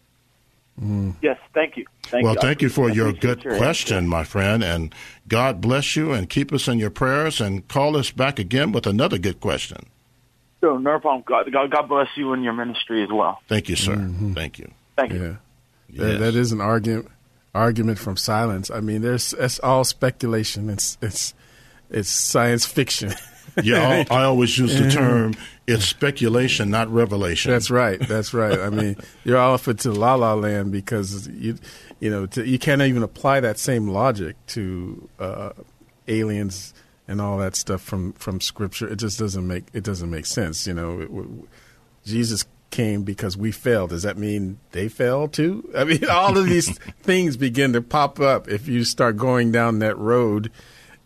Mm. 0.81 1.15
Yes, 1.21 1.37
thank 1.53 1.77
you. 1.77 1.85
Thank 2.03 2.25
well, 2.25 2.33
you. 2.33 2.41
thank 2.41 2.61
you 2.61 2.67
for 2.67 2.89
your 2.89 3.13
good 3.13 3.43
your 3.43 3.55
question, 3.57 3.97
answer. 3.97 4.09
my 4.09 4.23
friend. 4.25 4.63
And 4.63 4.93
God 5.29 5.61
bless 5.61 5.95
you 5.95 6.11
and 6.11 6.29
keep 6.29 6.51
us 6.51 6.67
in 6.67 6.77
your 6.77 6.89
prayers 6.89 7.39
and 7.39 7.65
call 7.69 7.95
us 7.95 8.11
back 8.11 8.37
again 8.37 8.73
with 8.73 8.85
another 8.85 9.17
good 9.17 9.39
question. 9.39 9.85
Sure, 10.59 10.77
no 10.77 10.99
problem. 10.99 11.23
God, 11.25 11.49
God, 11.53 11.71
God 11.71 11.87
bless 11.87 12.07
you 12.17 12.33
and 12.33 12.43
your 12.43 12.53
ministry 12.53 13.03
as 13.03 13.09
well. 13.09 13.39
Thank 13.47 13.69
you, 13.69 13.77
sir. 13.77 13.95
Mm-hmm. 13.95 14.33
Thank 14.33 14.59
you. 14.59 14.71
Thank 14.97 15.13
you. 15.13 15.23
Yeah. 15.23 15.35
Yes. 15.87 15.99
That, 15.99 16.19
that 16.19 16.35
is 16.35 16.51
an 16.51 16.59
argument 16.59 17.09
argument 17.55 17.97
from 17.97 18.17
silence. 18.17 18.69
I 18.69 18.81
mean, 18.81 19.01
there's 19.01 19.33
it's 19.33 19.59
all 19.59 19.83
speculation. 19.83 20.69
It's 20.69 20.97
it's 21.01 21.33
it's 21.89 22.09
science 22.09 22.65
fiction. 22.65 23.13
yeah, 23.63 24.03
I, 24.09 24.15
I, 24.15 24.23
always 24.25 24.57
use 24.57 24.77
the 24.77 24.91
term 24.91 25.33
it's 25.65 25.85
speculation, 25.85 26.69
not 26.69 26.89
revelation. 26.89 27.51
That's 27.51 27.71
right. 27.71 27.99
That's 27.99 28.33
right. 28.33 28.59
I 28.59 28.69
mean, 28.69 28.97
you're 29.23 29.37
off 29.37 29.67
into 29.67 29.91
la 29.91 30.15
la 30.15 30.33
land 30.33 30.71
because 30.71 31.27
you 31.29 31.57
you 31.99 32.09
know 32.09 32.25
to, 32.27 32.45
you 32.45 32.59
can't 32.59 32.81
even 32.81 33.01
apply 33.01 33.39
that 33.39 33.57
same 33.57 33.87
logic 33.87 34.35
to 34.47 35.09
uh, 35.19 35.51
aliens 36.07 36.73
and 37.07 37.21
all 37.21 37.37
that 37.37 37.55
stuff 37.55 37.81
from 37.81 38.13
from 38.13 38.41
scripture. 38.41 38.87
It 38.87 38.97
just 38.97 39.17
doesn't 39.17 39.47
make 39.47 39.65
it 39.73 39.83
doesn't 39.83 40.09
make 40.09 40.25
sense. 40.25 40.67
You 40.67 40.73
know, 40.73 40.99
it, 40.99 41.09
it, 41.09 41.27
Jesus 42.05 42.45
came 42.69 43.03
because 43.03 43.37
we 43.37 43.51
failed. 43.51 43.91
Does 43.91 44.03
that 44.03 44.17
mean 44.17 44.59
they 44.71 44.87
failed 44.87 45.33
too? 45.33 45.69
I 45.75 45.83
mean, 45.83 46.05
all 46.09 46.37
of 46.37 46.45
these 46.45 46.77
things 47.03 47.37
begin 47.37 47.73
to 47.73 47.81
pop 47.81 48.19
up 48.19 48.47
if 48.47 48.67
you 48.67 48.83
start 48.83 49.17
going 49.17 49.51
down 49.51 49.79
that 49.79 49.97
road. 49.97 50.51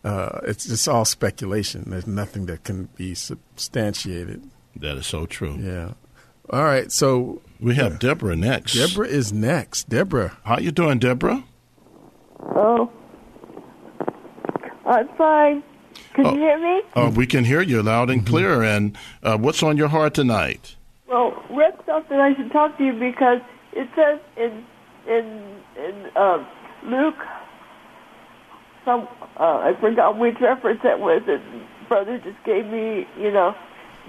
Uh, 0.04 0.40
it's 0.44 0.66
just 0.66 0.88
all 0.88 1.06
speculation. 1.06 1.86
There's 1.88 2.08
nothing 2.08 2.46
that 2.46 2.64
can 2.64 2.90
be 2.96 3.14
substantiated. 3.14 4.50
That 4.76 4.98
is 4.98 5.08
so 5.08 5.26
true. 5.26 5.58
Yeah. 5.60 5.94
All 6.50 6.64
right. 6.64 6.92
So 6.92 7.42
we 7.60 7.76
have 7.76 7.96
uh, 7.96 7.98
Deborah 7.98 8.36
next. 8.36 8.74
Deborah 8.74 9.08
is 9.08 9.34
next. 9.34 9.90
Deborah, 9.90 10.38
how 10.46 10.60
you 10.60 10.72
doing, 10.72 11.00
Deborah? 11.00 11.44
Oh, 12.56 12.90
I'm 14.86 15.08
fine. 15.10 15.64
Can 16.14 16.26
oh, 16.26 16.34
you 16.34 16.40
hear 16.40 16.60
me? 16.60 16.82
Uh, 16.96 17.12
we 17.14 17.28
can 17.28 17.44
hear 17.44 17.62
you 17.62 17.84
loud 17.84 18.10
and 18.10 18.22
mm-hmm. 18.22 18.32
clear. 18.32 18.64
And 18.64 18.98
uh, 19.22 19.38
what's 19.38 19.62
on 19.62 19.78
your 19.78 19.90
heart 19.90 20.14
tonight? 20.14 20.76
Well, 21.10 21.44
Rick 21.50 21.76
thought 21.86 22.08
that 22.10 22.20
I 22.20 22.36
should 22.36 22.52
talk 22.52 22.78
to 22.78 22.86
you 22.86 22.94
because 22.94 23.42
it 23.74 23.90
says 23.96 24.20
in 24.38 24.64
in 25.08 25.60
in 25.76 26.06
uh, 26.16 26.46
Luke, 26.86 27.18
some 28.86 29.08
uh, 29.38 29.58
I 29.58 29.74
forgot 29.80 30.20
which 30.20 30.36
reference 30.40 30.82
that 30.84 31.00
was. 31.00 31.24
That 31.26 31.42
brother 31.88 32.20
just 32.20 32.42
gave 32.44 32.68
me, 32.68 33.08
you 33.18 33.32
know, 33.32 33.56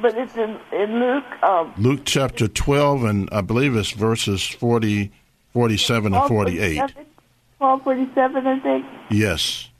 but 0.02 0.14
it's 0.16 0.36
in 0.36 0.58
in 0.72 1.00
Luke. 1.00 1.42
Um, 1.42 1.72
Luke 1.78 2.00
chapter 2.04 2.46
twelve, 2.48 3.04
and 3.04 3.30
I 3.32 3.40
believe 3.40 3.76
it's 3.76 3.92
verses 3.92 4.46
40, 4.46 5.10
47 5.54 6.14
and 6.14 6.28
forty 6.28 6.60
eight. 6.60 6.82
Twelve 7.56 7.82
forty 7.82 8.10
seven, 8.14 8.46
I 8.46 8.60
think. 8.60 8.84
Yes. 9.10 9.70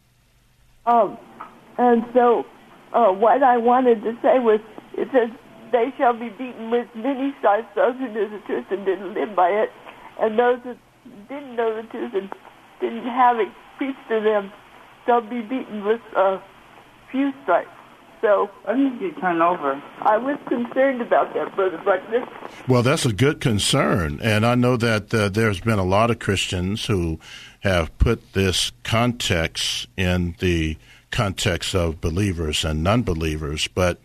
Um, 0.87 1.19
and 1.77 2.05
so 2.15 2.47
uh, 2.95 3.13
what 3.13 3.43
I 3.43 3.59
wanted 3.59 4.03
to 4.05 4.17
say 4.23 4.39
was, 4.39 4.61
it 4.95 5.09
says 5.13 5.29
they 5.73 5.93
shall 5.97 6.13
be 6.13 6.29
beaten 6.31 6.71
with 6.71 6.89
many 6.95 7.35
stripes, 7.39 7.69
those 7.75 7.97
who 7.97 8.09
knew 8.09 8.29
the 8.29 8.39
truth 8.47 8.67
and 8.71 8.85
didn't 8.85 9.15
live 9.15 9.35
by 9.35 9.49
it, 9.51 9.71
and 10.21 10.39
those 10.39 10.61
that 10.65 10.77
didn't 11.29 11.57
know 11.57 11.75
the 11.75 11.89
truth 11.89 12.13
and 12.15 12.31
didn't 12.81 13.07
have 13.07 13.39
it 13.39 13.49
preached 13.79 14.09
to 14.09 14.21
them, 14.21 14.53
they'll 15.07 15.21
be 15.21 15.41
beaten 15.41 15.85
with 15.85 16.01
a 16.17 16.41
few 17.11 17.33
stripes. 17.43 17.71
So 18.21 18.51
I 18.67 18.77
need 18.77 18.99
to 18.99 19.11
get 19.11 19.21
turned 19.21 19.41
over. 19.41 19.83
I 20.03 20.19
was 20.19 20.39
concerned 20.47 21.01
about 21.01 21.33
that, 21.33 21.55
Brother 21.57 21.79
Buckner. 21.79 22.29
Well, 22.69 22.83
that's 22.83 23.07
a 23.07 23.15
good 23.15 23.41
concern. 23.41 24.21
And 24.23 24.45
I 24.45 24.55
know 24.57 24.77
that 24.77 25.15
uh, 25.15 25.31
there's 25.31 25.61
been 25.61 25.79
a 25.79 25.85
lot 25.85 26.11
of 26.11 26.19
Christians 26.19 26.85
who 26.85 27.19
have 27.61 27.97
put 27.97 28.35
this 28.35 28.73
context 28.85 29.89
in 29.97 30.37
the 30.39 30.77
context 31.11 31.75
of 31.75 32.01
believers 32.01 32.63
and 32.63 32.85
non 32.85 33.03
believers. 33.03 33.69
But 33.69 33.99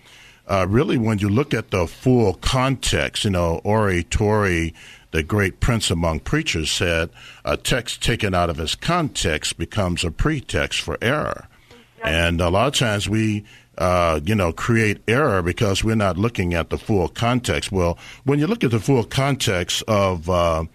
uh, 0.47 0.65
really, 0.69 0.97
when 0.97 1.19
you 1.19 1.29
look 1.29 1.53
at 1.53 1.71
the 1.71 1.87
full 1.87 2.35
context, 2.35 3.23
you 3.23 3.31
know, 3.31 3.61
R.A. 3.65 4.03
Torrey, 4.03 4.73
the 5.11 5.23
great 5.23 5.59
prince 5.59 5.89
among 5.89 6.19
preachers, 6.19 6.71
said 6.71 7.09
a 7.43 7.57
text 7.57 8.03
taken 8.03 8.33
out 8.33 8.49
of 8.49 8.59
its 8.59 8.75
context 8.75 9.57
becomes 9.57 10.03
a 10.03 10.11
pretext 10.11 10.81
for 10.81 10.97
error. 11.01 11.47
And 12.03 12.39
a 12.39 12.49
lot 12.49 12.67
of 12.67 12.75
times 12.75 13.09
we 13.09 13.45
uh, 13.77 14.19
you 14.23 14.35
know, 14.35 14.53
create 14.53 15.01
error 15.07 15.41
because 15.41 15.83
we're 15.83 15.95
not 15.95 16.17
looking 16.17 16.53
at 16.53 16.69
the 16.69 16.77
full 16.77 17.07
context. 17.09 17.71
Well, 17.71 17.97
when 18.23 18.39
you 18.39 18.47
look 18.47 18.63
at 18.63 18.71
the 18.71 18.79
full 18.79 19.03
context 19.03 19.83
of 19.87 20.29
uh, 20.29 20.65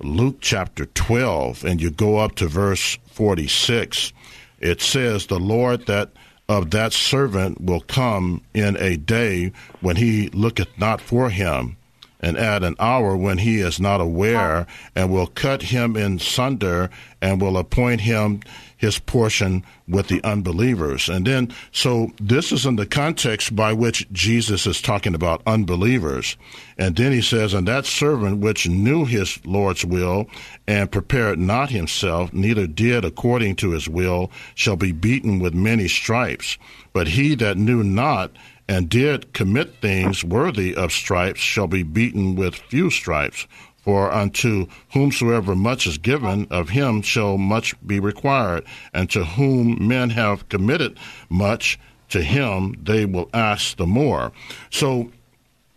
Luke 0.00 0.38
chapter 0.40 0.86
12 0.86 1.64
and 1.64 1.80
you 1.80 1.90
go 1.90 2.18
up 2.18 2.34
to 2.36 2.46
verse 2.46 2.98
46, 3.08 4.12
it 4.60 4.80
says, 4.80 5.26
The 5.26 5.38
Lord 5.38 5.86
that 5.86 6.12
of 6.48 6.70
that 6.70 6.92
servant 6.92 7.60
will 7.60 7.80
come 7.80 8.42
in 8.54 8.76
a 8.76 8.96
day 8.96 9.52
when 9.80 9.96
he 9.96 10.28
looketh 10.30 10.68
not 10.78 11.00
for 11.00 11.30
him, 11.30 11.76
and 12.20 12.36
at 12.36 12.62
an 12.62 12.76
hour 12.78 13.16
when 13.16 13.38
he 13.38 13.60
is 13.60 13.80
not 13.80 14.00
aware, 14.00 14.66
and 14.94 15.10
will 15.10 15.26
cut 15.26 15.62
him 15.62 15.96
in 15.96 16.18
sunder, 16.18 16.88
and 17.20 17.40
will 17.40 17.56
appoint 17.56 18.00
him 18.00 18.40
his 18.76 18.98
portion 18.98 19.64
with 19.88 20.08
the 20.08 20.22
unbelievers. 20.22 21.08
And 21.08 21.26
then, 21.26 21.52
so 21.72 22.12
this 22.20 22.52
is 22.52 22.66
in 22.66 22.76
the 22.76 22.86
context 22.86 23.56
by 23.56 23.72
which 23.72 24.10
Jesus 24.12 24.66
is 24.66 24.82
talking 24.82 25.14
about 25.14 25.42
unbelievers. 25.46 26.36
And 26.76 26.96
then 26.96 27.12
he 27.12 27.22
says, 27.22 27.54
And 27.54 27.66
that 27.68 27.86
servant 27.86 28.38
which 28.38 28.68
knew 28.68 29.04
his 29.04 29.44
Lord's 29.46 29.84
will 29.84 30.26
and 30.66 30.90
prepared 30.90 31.38
not 31.38 31.70
himself, 31.70 32.32
neither 32.32 32.66
did 32.66 33.04
according 33.04 33.56
to 33.56 33.70
his 33.70 33.88
will, 33.88 34.30
shall 34.54 34.76
be 34.76 34.92
beaten 34.92 35.38
with 35.38 35.54
many 35.54 35.88
stripes. 35.88 36.58
But 36.92 37.08
he 37.08 37.34
that 37.36 37.56
knew 37.56 37.82
not, 37.82 38.32
and 38.68 38.88
did 38.88 39.32
commit 39.32 39.80
things 39.80 40.24
worthy 40.24 40.74
of 40.74 40.92
stripes 40.92 41.40
shall 41.40 41.68
be 41.68 41.82
beaten 41.82 42.34
with 42.34 42.54
few 42.54 42.90
stripes. 42.90 43.46
For 43.86 44.12
unto 44.12 44.66
whomsoever 44.94 45.54
much 45.54 45.86
is 45.86 45.96
given, 45.96 46.48
of 46.50 46.70
him 46.70 47.02
shall 47.02 47.38
much 47.38 47.72
be 47.86 48.00
required. 48.00 48.64
And 48.92 49.08
to 49.10 49.24
whom 49.24 49.86
men 49.86 50.10
have 50.10 50.48
committed 50.48 50.98
much, 51.28 51.78
to 52.08 52.20
him 52.20 52.74
they 52.82 53.06
will 53.06 53.30
ask 53.32 53.76
the 53.76 53.86
more. 53.86 54.32
So 54.70 55.12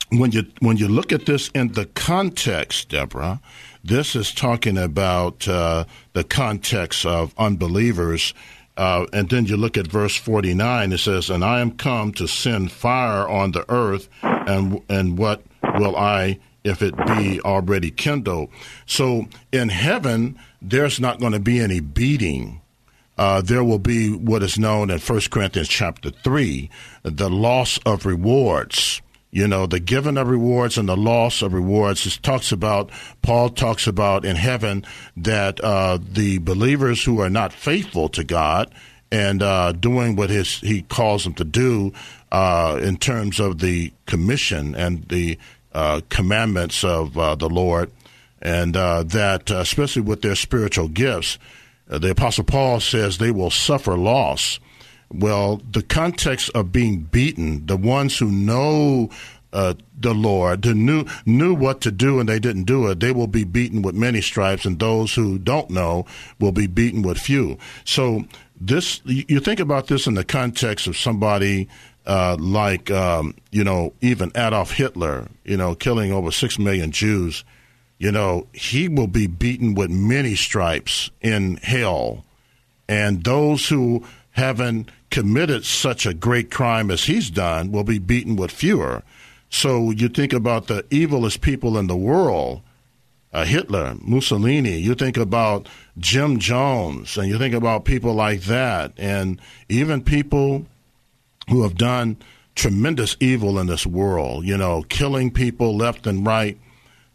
when 0.09 0.31
you 0.31 0.47
when 0.59 0.77
you 0.77 0.87
look 0.87 1.11
at 1.11 1.27
this 1.27 1.49
in 1.49 1.73
the 1.73 1.85
context, 1.85 2.89
Deborah, 2.89 3.41
this 3.83 4.15
is 4.15 4.33
talking 4.33 4.79
about 4.79 5.47
uh, 5.47 5.85
the 6.13 6.23
context 6.23 7.05
of 7.05 7.35
unbelievers. 7.37 8.33
Uh, 8.75 9.05
and 9.13 9.29
then 9.29 9.45
you 9.45 9.55
look 9.55 9.77
at 9.77 9.85
verse 9.85 10.15
49, 10.15 10.93
it 10.93 10.97
says, 10.97 11.29
And 11.29 11.43
I 11.43 11.59
am 11.59 11.71
come 11.71 12.11
to 12.13 12.27
send 12.27 12.71
fire 12.71 13.27
on 13.29 13.51
the 13.51 13.69
earth, 13.69 14.09
and 14.23 14.81
and 14.89 15.15
what 15.15 15.43
will 15.75 15.95
I 15.95 16.39
if 16.63 16.81
it 16.81 16.95
be 17.05 17.39
already 17.41 17.91
kindled. 17.91 18.49
So 18.85 19.27
in 19.51 19.69
heaven, 19.69 20.39
there's 20.61 20.99
not 20.99 21.19
going 21.19 21.33
to 21.33 21.39
be 21.39 21.59
any 21.59 21.79
beating. 21.79 22.61
Uh, 23.17 23.41
there 23.41 23.63
will 23.63 23.79
be 23.79 24.13
what 24.13 24.43
is 24.43 24.57
known 24.57 24.89
in 24.89 24.99
1 24.99 25.21
Corinthians 25.29 25.67
chapter 25.67 26.09
3, 26.09 26.69
the 27.03 27.29
loss 27.29 27.77
of 27.85 28.05
rewards. 28.05 29.01
You 29.31 29.47
know, 29.47 29.67
the 29.67 29.79
giving 29.79 30.17
of 30.17 30.27
rewards 30.27 30.77
and 30.77 30.89
the 30.89 30.97
loss 30.97 31.43
of 31.43 31.53
rewards. 31.53 32.05
It 32.07 32.17
talks 32.23 32.51
about, 32.51 32.89
Paul 33.21 33.49
talks 33.49 33.85
about 33.85 34.25
in 34.25 34.35
heaven 34.35 34.85
that 35.17 35.59
uh, 35.59 35.99
the 36.01 36.39
believers 36.39 37.03
who 37.03 37.21
are 37.21 37.29
not 37.29 37.53
faithful 37.53 38.09
to 38.09 38.23
God 38.23 38.73
and 39.11 39.43
uh, 39.43 39.71
doing 39.73 40.15
what 40.15 40.29
his, 40.29 40.59
he 40.61 40.81
calls 40.83 41.25
them 41.25 41.33
to 41.35 41.43
do 41.43 41.93
uh, 42.31 42.79
in 42.81 42.97
terms 42.97 43.39
of 43.39 43.59
the 43.59 43.91
commission 44.05 44.75
and 44.75 45.07
the 45.09 45.37
uh, 45.73 46.01
commandments 46.09 46.83
of 46.83 47.17
uh, 47.17 47.35
the 47.35 47.49
Lord, 47.49 47.91
and 48.41 48.75
uh, 48.75 49.03
that, 49.03 49.51
uh, 49.51 49.57
especially 49.57 50.01
with 50.01 50.21
their 50.21 50.35
spiritual 50.35 50.87
gifts, 50.87 51.37
uh, 51.89 51.97
the 51.97 52.11
Apostle 52.11 52.43
Paul 52.43 52.79
says 52.79 53.17
they 53.17 53.31
will 53.31 53.51
suffer 53.51 53.97
loss. 53.97 54.59
Well, 55.11 55.61
the 55.69 55.81
context 55.81 56.51
of 56.53 56.71
being 56.71 57.01
beaten, 57.01 57.65
the 57.65 57.77
ones 57.77 58.19
who 58.19 58.31
know 58.31 59.09
uh, 59.51 59.73
the 59.99 60.13
Lord, 60.13 60.63
who 60.63 60.75
knew 60.75 61.05
knew 61.25 61.55
what 61.55 61.81
to 61.81 61.91
do 61.91 62.19
and 62.19 62.29
they 62.29 62.39
didn't 62.39 62.65
do 62.65 62.87
it, 62.87 62.99
they 62.99 63.11
will 63.11 63.27
be 63.27 63.43
beaten 63.43 63.81
with 63.81 63.95
many 63.95 64.21
stripes, 64.21 64.65
and 64.65 64.77
those 64.77 65.15
who 65.15 65.39
don't 65.39 65.71
know 65.71 66.05
will 66.39 66.51
be 66.51 66.67
beaten 66.67 67.01
with 67.01 67.17
few. 67.17 67.57
So 67.83 68.25
this, 68.61 69.01
you 69.05 69.39
think 69.39 69.59
about 69.59 69.87
this 69.87 70.05
in 70.05 70.13
the 70.13 70.23
context 70.23 70.85
of 70.85 70.95
somebody 70.95 71.67
uh, 72.09 72.35
like 72.39 72.89
um, 72.89 73.35
you 73.51 73.63
know 73.63 73.93
even 74.01 74.31
Adolf 74.35 74.71
Hitler, 74.71 75.27
you 75.45 75.55
know, 75.55 75.75
killing 75.75 76.11
over 76.11 76.31
six 76.31 76.57
million 76.57 76.91
Jews, 76.91 77.45
you 77.99 78.11
know, 78.11 78.47
he 78.51 78.89
will 78.89 79.07
be 79.07 79.27
beaten 79.27 79.75
with 79.75 79.91
many 79.91 80.33
stripes 80.33 81.11
in 81.21 81.57
hell, 81.57 82.25
and 82.87 83.23
those 83.23 83.69
who 83.69 84.03
haven't 84.31 84.89
committed 85.11 85.65
such 85.65 86.07
a 86.07 86.13
great 86.15 86.49
crime 86.49 86.89
as 86.89 87.03
he's 87.03 87.29
done 87.29 87.71
will 87.71 87.83
be 87.83 87.99
beaten 87.99 88.35
with 88.35 88.49
fewer. 88.49 89.03
So 89.51 89.91
you 89.91 90.09
think 90.09 90.33
about 90.33 90.65
the 90.65 90.83
evilest 90.83 91.41
people 91.41 91.77
in 91.77 91.87
the 91.87 91.97
world. 91.97 92.61
Uh, 93.31 93.45
Hitler, 93.45 93.95
Mussolini, 94.01 94.79
you 94.79 94.95
think 94.95 95.15
about 95.15 95.69
Jim 95.99 96.39
Jones, 96.39 97.15
and 97.17 97.27
you 97.27 97.37
think 97.37 97.53
about 97.53 97.85
people 97.85 98.15
like 98.15 98.41
that, 98.41 98.93
and 98.97 99.39
even 99.67 100.01
people 100.03 100.65
who 101.49 101.63
have 101.63 101.75
done 101.75 102.17
tremendous 102.55 103.15
evil 103.19 103.57
in 103.59 103.67
this 103.67 103.85
world, 103.85 104.45
you 104.45 104.57
know, 104.57 104.83
killing 104.83 105.31
people 105.31 105.75
left 105.75 106.07
and 106.07 106.25
right. 106.25 106.59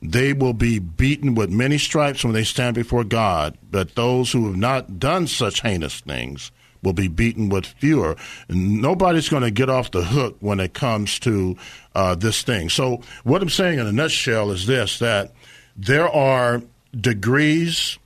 They 0.01 0.33
will 0.33 0.53
be 0.53 0.79
beaten 0.79 1.35
with 1.35 1.51
many 1.51 1.79
stripes 1.79 2.25
when 2.25 2.35
they 2.35 2.45
stand 2.45 2.75
before 2.75 3.05
God, 3.05 3.57
but 3.71 3.95
those 3.95 4.33
who 4.33 4.47
have 4.47 4.57
not 4.57 4.99
done 4.99 5.27
such 5.27 5.63
heinous 5.63 6.01
things 6.01 6.51
will 6.83 6.93
be 6.93 7.09
beaten 7.09 7.49
with 7.49 7.65
fewer. 7.65 8.15
Nobody's 8.49 9.31
going 9.31 9.43
to 9.43 9.51
get 9.51 9.71
off 9.71 9.91
the 9.91 10.05
hook 10.05 10.37
when 10.41 10.61
it 10.61 10.75
comes 10.75 11.19
to 11.21 11.57
uh, 11.95 12.15
this 12.15 12.43
thing. 12.43 12.69
So, 12.69 13.01
what 13.25 13.41
I'm 13.41 13.49
saying 13.49 13.79
in 13.79 13.87
a 13.87 13.93
nutshell 13.93 14.51
is 14.51 14.67
this 14.67 14.99
that 14.99 15.33
there 15.77 16.09
are 16.09 16.63
degrees 16.99 17.99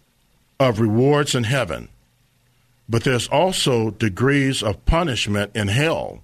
of 0.60 0.80
rewards 0.80 1.34
in 1.34 1.44
heaven 1.44 1.88
but 2.88 3.04
there's 3.04 3.28
also 3.28 3.90
degrees 3.90 4.62
of 4.62 4.84
punishment 4.86 5.52
in 5.54 5.68
hell. 5.68 6.22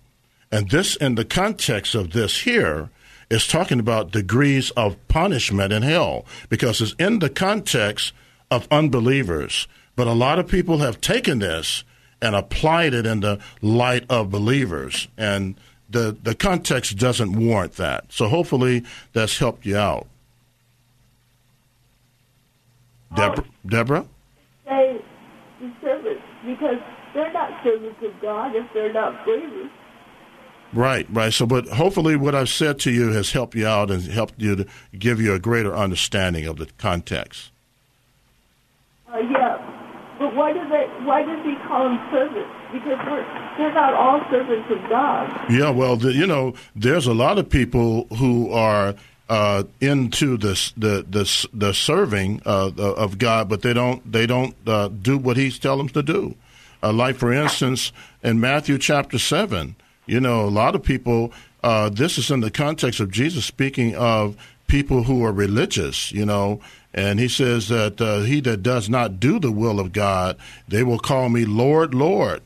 And 0.50 0.70
this, 0.70 0.96
in 0.96 1.16
the 1.16 1.24
context 1.24 1.94
of 1.94 2.12
this 2.12 2.42
here, 2.42 2.90
is 3.30 3.46
talking 3.46 3.80
about 3.80 4.12
degrees 4.12 4.70
of 4.72 4.96
punishment 5.08 5.72
in 5.72 5.82
hell 5.82 6.24
because 6.48 6.80
it's 6.80 6.94
in 6.98 7.18
the 7.18 7.30
context 7.30 8.12
of 8.50 8.68
unbelievers. 8.70 9.66
But 9.96 10.06
a 10.06 10.12
lot 10.12 10.38
of 10.38 10.48
people 10.48 10.78
have 10.78 11.00
taken 11.00 11.38
this 11.40 11.84
and 12.20 12.34
applied 12.34 12.94
it 12.94 13.06
in 13.06 13.20
the 13.20 13.38
light 13.60 14.04
of 14.08 14.30
believers. 14.30 15.08
And 15.18 15.56
the, 15.90 16.16
the 16.22 16.34
context 16.34 16.96
doesn't 16.96 17.32
warrant 17.32 17.74
that. 17.74 18.12
So 18.12 18.28
hopefully 18.28 18.84
that's 19.12 19.38
helped 19.38 19.66
you 19.66 19.76
out. 19.76 20.06
Deborah? 23.14 23.44
Deborah? 23.66 24.06
Say, 24.64 24.64
the 24.64 25.02
servants 25.02 25.03
because 26.46 26.78
they're 27.14 27.32
not 27.32 27.62
servants 27.62 28.00
of 28.02 28.20
God 28.20 28.54
if 28.54 28.66
they're 28.72 28.92
not 28.92 29.24
believers. 29.24 29.70
Right, 30.72 31.06
right. 31.10 31.32
So, 31.32 31.46
but 31.46 31.68
hopefully, 31.68 32.16
what 32.16 32.34
I've 32.34 32.48
said 32.48 32.80
to 32.80 32.90
you 32.90 33.12
has 33.12 33.30
helped 33.30 33.54
you 33.54 33.66
out 33.66 33.90
and 33.90 34.02
helped 34.02 34.34
you 34.38 34.56
to 34.56 34.66
give 34.98 35.20
you 35.20 35.32
a 35.32 35.38
greater 35.38 35.74
understanding 35.74 36.46
of 36.46 36.56
the 36.56 36.66
context. 36.78 37.52
Uh, 39.12 39.18
yeah, 39.18 39.58
but 40.18 40.34
why 40.34 40.52
do 40.52 40.58
they? 40.68 40.86
Why 41.04 41.22
does 41.22 41.44
he 41.44 41.54
call 41.68 41.84
them 41.88 41.98
servants? 42.10 42.50
Because 42.72 42.98
they're 43.56 43.72
not 43.72 43.94
all 43.94 44.20
servants 44.30 44.68
of 44.68 44.90
God. 44.90 45.48
Yeah, 45.48 45.70
well, 45.70 45.96
the, 45.96 46.12
you 46.12 46.26
know, 46.26 46.54
there's 46.74 47.06
a 47.06 47.14
lot 47.14 47.38
of 47.38 47.48
people 47.48 48.08
who 48.18 48.50
are 48.50 48.96
uh, 49.28 49.64
into 49.80 50.36
this 50.36 50.72
the 50.76 51.04
the 51.08 51.48
the 51.52 51.72
serving 51.72 52.42
uh, 52.44 52.70
of 52.76 53.18
God, 53.18 53.48
but 53.48 53.62
they 53.62 53.72
don't 53.72 54.10
they 54.10 54.26
don't 54.26 54.54
uh, 54.66 54.88
do 54.88 55.16
what 55.18 55.36
He's 55.36 55.58
telling 55.58 55.86
them 55.86 55.88
to 55.90 56.02
do. 56.02 56.34
Uh, 56.82 56.92
like 56.92 57.16
for 57.16 57.32
instance, 57.32 57.92
in 58.22 58.40
Matthew 58.40 58.78
chapter 58.78 59.18
seven, 59.18 59.76
you 60.06 60.20
know, 60.20 60.42
a 60.42 60.50
lot 60.50 60.74
of 60.74 60.82
people. 60.82 61.32
Uh, 61.62 61.88
this 61.88 62.18
is 62.18 62.30
in 62.30 62.40
the 62.40 62.50
context 62.50 63.00
of 63.00 63.10
Jesus 63.10 63.46
speaking 63.46 63.96
of 63.96 64.36
people 64.66 65.04
who 65.04 65.24
are 65.24 65.32
religious, 65.32 66.12
you 66.12 66.26
know, 66.26 66.60
and 66.92 67.18
he 67.18 67.26
says 67.26 67.68
that 67.68 68.00
uh, 68.00 68.20
he 68.20 68.40
that 68.40 68.62
does 68.62 68.88
not 68.90 69.18
do 69.18 69.38
the 69.38 69.50
will 69.50 69.80
of 69.80 69.92
God, 69.92 70.36
they 70.68 70.82
will 70.82 70.98
call 70.98 71.28
me 71.28 71.44
Lord, 71.44 71.94
Lord. 71.94 72.42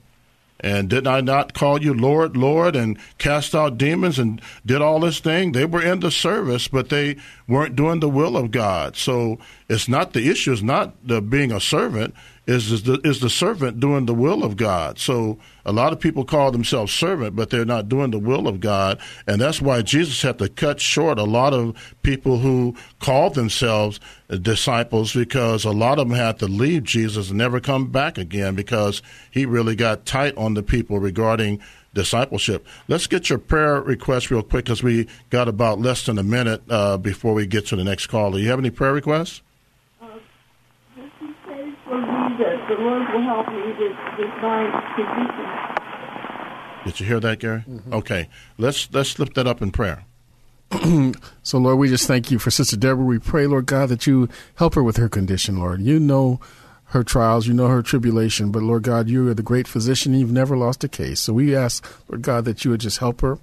And 0.61 0.89
did 0.89 1.07
I 1.07 1.21
not 1.21 1.55
call 1.55 1.83
you 1.83 1.95
Lord, 1.95 2.37
Lord, 2.37 2.75
and 2.75 2.99
cast 3.19 3.55
out 3.55 3.79
demons 3.79 4.19
and 4.19 4.41
did 4.67 4.83
all 4.83 5.01
this 5.01 5.21
thing? 5.21 5.53
They 5.53 5.65
were 5.65 5.83
in 5.83 6.01
the 6.01 6.11
service, 6.11 6.67
but 6.67 6.89
they 6.89 7.17
weren't 7.47 7.77
doing 7.77 8.01
the 8.01 8.09
will 8.09 8.37
of 8.37 8.51
God. 8.51 8.97
So 8.97 9.39
it's 9.69 9.89
not 9.89 10.13
the 10.13 10.29
issue 10.29 10.53
is 10.53 10.63
not 10.63 10.95
the 11.07 11.21
being 11.21 11.53
a 11.53 11.61
servant 11.61 12.15
is 12.49 12.83
the, 12.85 12.99
is 13.05 13.21
the 13.21 13.29
servant 13.29 13.79
doing 13.79 14.07
the 14.07 14.15
will 14.15 14.43
of 14.43 14.57
God. 14.57 14.99
So 14.99 15.39
a 15.67 15.73
lot 15.73 15.93
of 15.93 16.01
people 16.01 16.25
call 16.25 16.51
themselves 16.51 16.93
servant, 16.93 17.37
but 17.37 17.51
they're 17.51 17.67
not 17.67 17.91
doing 17.91 18.11
the 18.11 18.19
will 18.19 18.49
of 18.49 18.61
God, 18.61 18.99
and 19.27 19.39
that's 19.39 19.61
why 19.61 19.83
Jesus 19.83 20.23
had 20.23 20.39
to 20.39 20.49
cut 20.49 20.81
short 20.81 21.19
a 21.19 21.25
lot 21.25 21.53
of 21.53 21.77
people 22.03 22.39
who 22.39 22.75
called 23.01 23.35
themselves 23.35 24.01
disciples 24.41 25.13
because 25.13 25.67
a 25.67 25.71
lot 25.71 25.99
of 25.99 26.09
them 26.09 26.17
had 26.17 26.39
to 26.39 26.47
leave 26.47 26.85
Jesus 26.85 27.29
and 27.29 27.37
never 27.37 27.61
come 27.61 27.91
back 27.91 28.17
again 28.17 28.55
because 28.55 29.03
he 29.31 29.45
really 29.45 29.77
got 29.77 30.07
tight 30.07 30.37
on 30.39 30.55
the 30.55 30.63
people 30.63 30.99
regarding 30.99 31.61
discipleship. 31.93 32.67
Let's 32.87 33.07
get 33.07 33.29
your 33.29 33.39
prayer 33.39 33.81
request 33.83 34.31
real 34.31 34.43
quick 34.43 34.65
because 34.65 34.83
we 34.83 35.07
got 35.29 35.49
about 35.49 35.81
less 35.81 36.07
than 36.07 36.19
a 36.19 36.23
minute 36.23 36.63
uh, 36.71 36.97
before 36.97 37.35
we 37.35 37.47
get 37.47 37.67
to 37.67 37.77
the 37.77 37.85
next 37.85 38.07
call. 38.07 38.33
Do 38.33 38.39
you 38.39 38.49
have 38.49 38.59
any 38.59 38.71
prayer 38.71 38.95
requests? 38.95 39.43
that 42.39 42.58
the 42.69 42.75
Lord 42.75 43.03
will 43.13 43.23
help 43.23 43.49
me 43.49 43.63
with, 43.79 43.97
with 44.19 44.35
my 44.43 44.69
condition. 44.95 45.79
Did 46.85 47.01
you 47.01 47.07
hear 47.07 47.21
that, 47.21 47.39
Gary? 47.39 47.65
Mm-hmm. 47.69 47.95
Okay, 47.95 48.29
let's 48.59 48.89
let's 48.93 49.19
lift 49.19 49.35
that 49.35 49.47
up 49.47 49.63
in 49.63 49.71
prayer. 49.71 50.05
so, 51.43 51.59
Lord, 51.59 51.79
we 51.79 51.89
just 51.89 52.07
thank 52.07 52.31
you 52.31 52.39
for 52.39 52.51
Sister 52.51 52.77
Deborah. 52.77 53.05
We 53.05 53.19
pray, 53.19 53.47
Lord 53.47 53.67
God, 53.67 53.89
that 53.89 54.07
you 54.07 54.29
help 54.57 54.75
her 54.75 54.83
with 54.83 54.99
her 54.99 55.09
condition, 55.09 55.59
Lord. 55.59 55.81
You 55.81 55.99
know 55.99 56.41
her 56.91 57.03
trials, 57.03 57.47
you 57.47 57.55
know 57.55 57.69
her 57.69 57.83
tribulation, 57.83 58.51
but 58.51 58.63
Lord 58.63 58.83
God, 58.83 59.09
you 59.09 59.29
are 59.29 59.35
the 59.35 59.43
great 59.43 59.69
physician. 59.69 60.15
You've 60.15 60.33
never 60.33 60.57
lost 60.57 60.85
a 60.85 60.89
case. 60.89 61.21
So 61.21 61.33
we 61.33 61.55
ask, 61.55 61.87
Lord 62.09 62.23
God, 62.23 62.45
that 62.45 62.65
you 62.65 62.71
would 62.71 62.81
just 62.81 62.99
help 62.99 63.21
her 63.23 63.39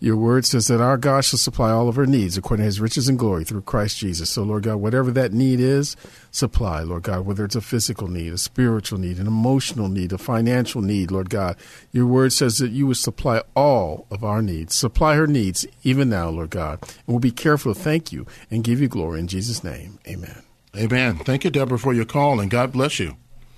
your 0.00 0.16
word 0.16 0.46
says 0.46 0.66
that 0.68 0.80
our 0.80 0.96
God 0.96 1.20
shall 1.26 1.38
supply 1.38 1.70
all 1.70 1.86
of 1.86 1.98
our 1.98 2.06
needs 2.06 2.38
according 2.38 2.62
to 2.62 2.66
his 2.66 2.80
riches 2.80 3.06
and 3.06 3.18
glory 3.18 3.44
through 3.44 3.60
Christ 3.60 3.98
Jesus. 3.98 4.30
So, 4.30 4.42
Lord 4.42 4.62
God, 4.62 4.76
whatever 4.76 5.10
that 5.10 5.34
need 5.34 5.60
is, 5.60 5.94
supply, 6.30 6.80
Lord 6.80 7.02
God, 7.02 7.26
whether 7.26 7.44
it's 7.44 7.54
a 7.54 7.60
physical 7.60 8.08
need, 8.08 8.32
a 8.32 8.38
spiritual 8.38 8.98
need, 8.98 9.18
an 9.18 9.26
emotional 9.26 9.90
need, 9.90 10.12
a 10.12 10.18
financial 10.18 10.80
need, 10.80 11.10
Lord 11.10 11.28
God. 11.28 11.56
Your 11.92 12.06
word 12.06 12.32
says 12.32 12.56
that 12.58 12.70
you 12.70 12.86
would 12.86 12.96
supply 12.96 13.42
all 13.54 14.06
of 14.10 14.24
our 14.24 14.40
needs. 14.40 14.74
Supply 14.74 15.16
her 15.16 15.26
needs 15.26 15.66
even 15.82 16.08
now, 16.08 16.30
Lord 16.30 16.48
God. 16.50 16.80
And 16.82 17.06
we'll 17.06 17.18
be 17.18 17.30
careful 17.30 17.74
to 17.74 17.78
thank 17.78 18.10
you 18.10 18.26
and 18.50 18.64
give 18.64 18.80
you 18.80 18.88
glory 18.88 19.20
in 19.20 19.28
Jesus' 19.28 19.62
name. 19.62 19.98
Amen. 20.08 20.42
Amen. 20.74 21.18
Thank 21.18 21.44
you, 21.44 21.50
Deborah, 21.50 21.78
for 21.78 21.92
your 21.92 22.06
call, 22.06 22.40
and 22.40 22.50
God 22.50 22.72
bless 22.72 22.98
you. 22.98 23.16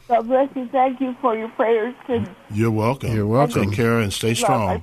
God 0.09 0.27
bless 0.27 0.49
you. 0.57 0.69
Thank 0.73 1.01
you 1.01 1.15
for 1.21 1.37
your 1.37 1.51
prayers. 1.51 1.95
You're 2.51 2.73
welcome. 2.73 3.15
You're 3.15 3.27
welcome. 3.27 3.71
Take 3.71 3.77
care 3.77 4.01
and 4.01 4.13
stay 4.13 4.35
strong. 4.35 4.83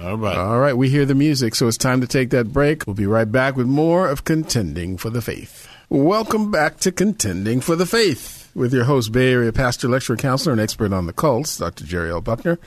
All 0.00 0.16
right. 0.16 0.36
All 0.36 0.60
right. 0.60 0.76
We 0.76 0.90
hear 0.90 1.04
the 1.04 1.14
music, 1.14 1.56
so 1.56 1.66
it's 1.66 1.76
time 1.76 2.00
to 2.02 2.06
take 2.06 2.30
that 2.30 2.52
break. 2.52 2.86
We'll 2.86 2.94
be 2.94 3.06
right 3.06 3.30
back 3.30 3.56
with 3.56 3.66
more 3.66 4.08
of 4.08 4.24
Contending 4.24 4.96
for 4.96 5.10
the 5.10 5.20
Faith. 5.20 5.68
Welcome 5.88 6.52
back 6.52 6.78
to 6.80 6.92
Contending 6.92 7.60
for 7.60 7.74
the 7.74 7.84
Faith 7.84 8.48
with 8.54 8.72
your 8.72 8.84
host, 8.84 9.10
Bay 9.10 9.32
Area 9.32 9.52
pastor, 9.52 9.88
lecturer, 9.88 10.16
counselor, 10.16 10.52
and 10.52 10.60
expert 10.60 10.92
on 10.92 11.06
the 11.06 11.12
cults, 11.12 11.56
Dr. 11.56 11.84
Jerry 11.84 12.10
L. 12.10 12.20
Buckner. 12.20 12.60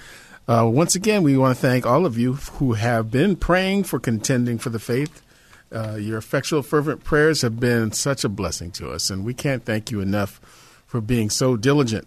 Uh, 0.46 0.70
once 0.70 0.94
again, 0.94 1.24
we 1.24 1.38
want 1.38 1.56
to 1.56 1.62
thank 1.62 1.86
all 1.86 2.06
of 2.06 2.18
you 2.18 2.34
who 2.34 2.74
have 2.74 3.10
been 3.10 3.38
praying 3.38 3.86
for 3.86 3.98
contending 3.98 4.58
for 4.58 4.70
the 4.70 4.80
faith. 4.80 5.22
Uh, 5.72 5.96
your 5.96 6.18
effectual, 6.18 6.62
fervent 6.62 7.06
prayers 7.06 7.44
have 7.44 7.62
been 7.62 7.94
such 7.94 8.26
a 8.26 8.30
blessing 8.30 8.72
to 8.72 8.92
us, 8.92 9.10
and 9.10 9.24
we 9.24 9.34
can't 9.34 9.64
thank 9.64 9.90
you 9.90 10.02
enough 10.02 10.42
for 10.86 11.00
being 11.00 11.30
so 11.30 11.56
diligent 11.56 12.06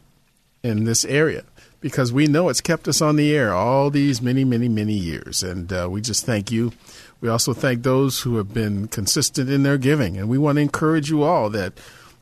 in 0.63 0.85
this 0.85 1.03
area 1.07 1.45
because 1.87 2.13
we 2.13 2.27
know 2.27 2.49
it's 2.49 2.61
kept 2.61 2.89
us 2.89 3.01
on 3.01 3.15
the 3.15 3.33
air 3.33 3.55
all 3.55 3.91
these 3.91 4.21
many, 4.21 4.45
many, 4.45 4.69
many 4.69 4.93
years. 4.93 5.45
And 5.45 5.73
uh, 5.73 5.87
we 5.89 6.01
just 6.01 6.27
thank 6.27 6.51
you. 6.51 6.73
We 7.21 7.29
also 7.29 7.55
thank 7.55 7.85
those 7.85 8.23
who 8.23 8.39
have 8.39 8.53
been 8.53 8.89
consistent 8.89 9.49
in 9.49 9.63
their 9.63 9.79
giving. 9.79 10.17
And 10.17 10.29
we 10.29 10.37
want 10.37 10.57
to 10.57 10.63
encourage 10.63 11.11
you 11.11 11.23
all 11.23 11.49
that 11.51 11.75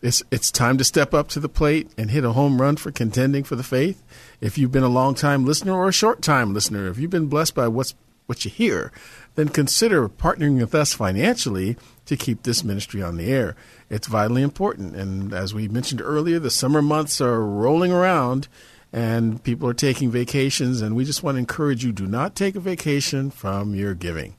it's, 0.02 0.22
it's 0.30 0.50
time 0.50 0.76
to 0.76 0.84
step 0.84 1.14
up 1.14 1.28
to 1.28 1.40
the 1.40 1.48
plate 1.48 1.90
and 1.96 2.10
hit 2.10 2.24
a 2.24 2.32
home 2.32 2.60
run 2.60 2.76
for 2.76 2.92
contending 2.92 3.42
for 3.42 3.56
the 3.56 3.62
faith. 3.62 4.02
If 4.38 4.58
you've 4.58 4.70
been 4.70 4.82
a 4.82 4.88
long 4.88 5.14
time 5.14 5.46
listener 5.46 5.72
or 5.72 5.88
a 5.88 5.94
short 5.94 6.20
time 6.20 6.52
listener, 6.52 6.88
if 6.88 6.98
you've 6.98 7.10
been 7.10 7.28
blessed 7.28 7.54
by 7.54 7.68
what's, 7.68 7.94
what 8.26 8.44
you 8.44 8.50
hear, 8.50 8.92
then 9.34 9.48
consider 9.48 10.10
partnering 10.10 10.60
with 10.60 10.74
us 10.74 10.92
financially 10.92 11.78
to 12.04 12.18
keep 12.18 12.42
this 12.42 12.62
ministry 12.62 13.00
on 13.00 13.16
the 13.16 13.32
air. 13.32 13.56
It's 13.88 14.08
vitally 14.08 14.42
important. 14.42 14.94
And 14.94 15.32
as 15.32 15.54
we 15.54 15.68
mentioned 15.68 16.02
earlier, 16.02 16.38
the 16.38 16.50
summer 16.50 16.82
months 16.82 17.18
are 17.22 17.40
rolling 17.42 17.92
around 17.92 18.46
and 18.94 19.42
people 19.42 19.68
are 19.68 19.74
taking 19.74 20.08
vacations, 20.12 20.80
and 20.80 20.94
we 20.94 21.04
just 21.04 21.24
want 21.24 21.34
to 21.34 21.40
encourage 21.40 21.84
you 21.84 21.90
do 21.90 22.06
not 22.06 22.36
take 22.36 22.54
a 22.54 22.60
vacation 22.60 23.28
from 23.28 23.74
your 23.74 23.92
giving. 23.92 24.36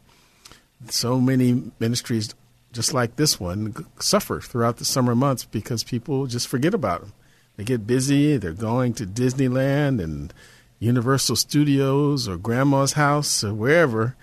So 0.87 1.19
many 1.19 1.73
ministries, 1.77 2.33
just 2.71 2.93
like 2.93 3.17
this 3.17 3.37
one, 3.37 3.85
suffer 3.99 4.39
throughout 4.39 4.77
the 4.77 4.85
summer 4.85 5.13
months 5.13 5.43
because 5.43 5.83
people 5.83 6.25
just 6.25 6.47
forget 6.47 6.73
about 6.73 7.01
them. 7.01 7.13
They 7.57 7.65
get 7.65 7.85
busy, 7.85 8.37
they're 8.37 8.53
going 8.53 8.93
to 8.93 9.05
Disneyland 9.05 10.01
and 10.01 10.33
Universal 10.79 11.35
Studios 11.35 12.25
or 12.25 12.37
grandma's 12.37 12.93
house 12.93 13.43
or 13.43 13.53
wherever, 13.53 14.15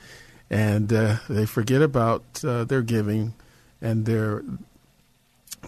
and 0.48 0.90
uh, 0.94 1.16
they 1.28 1.44
forget 1.44 1.82
about 1.82 2.42
uh, 2.42 2.64
their 2.64 2.80
giving 2.80 3.34
and 3.82 4.06
their 4.06 4.42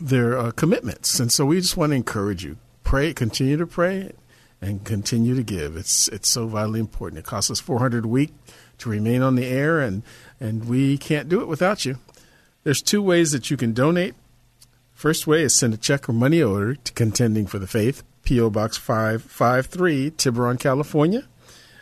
their 0.01 0.39
uh, 0.39 0.53
commitments. 0.53 1.21
And 1.21 1.31
so 1.31 1.45
we 1.45 1.61
just 1.61 1.77
want 1.77 1.91
to 1.91 1.97
encourage 1.97 2.43
you 2.43 2.57
pray, 2.83 3.13
continue 3.13 3.59
to 3.59 3.67
pray, 3.67 4.13
and 4.61 4.85
continue 4.85 5.35
to 5.35 5.43
give. 5.43 5.77
It's 5.77 6.09
it's 6.09 6.29
so 6.29 6.47
vitally 6.47 6.81
important. 6.81 7.19
It 7.19 7.27
costs 7.27 7.51
us 7.51 7.61
400 7.61 8.05
a 8.05 8.09
week 8.09 8.33
to 8.79 8.89
remain 8.89 9.23
on 9.23 9.37
the 9.37 9.47
air, 9.47 9.81
and 9.81 10.03
and 10.41 10.69
we 10.69 10.99
can't 10.99 11.29
do 11.29 11.41
it 11.41 11.49
without 11.49 11.85
you. 11.85 11.99
There's 12.65 12.83
two 12.83 13.03
ways 13.03 13.33
that 13.33 13.51
you 13.51 13.57
can 13.57 13.73
donate. 13.73 14.15
First 14.93 15.27
way 15.27 15.43
is 15.43 15.55
send 15.55 15.75
a 15.75 15.77
check 15.77 16.09
or 16.09 16.13
money 16.13 16.43
order 16.43 16.77
to 16.77 16.93
Contending 16.93 17.47
for 17.47 17.59
the 17.59 17.67
Faith, 17.67 18.03
P.O. 18.23 18.49
Box 18.51 18.79
553, 18.79 20.13
Tiburon, 20.13 20.57
California, 20.57 21.25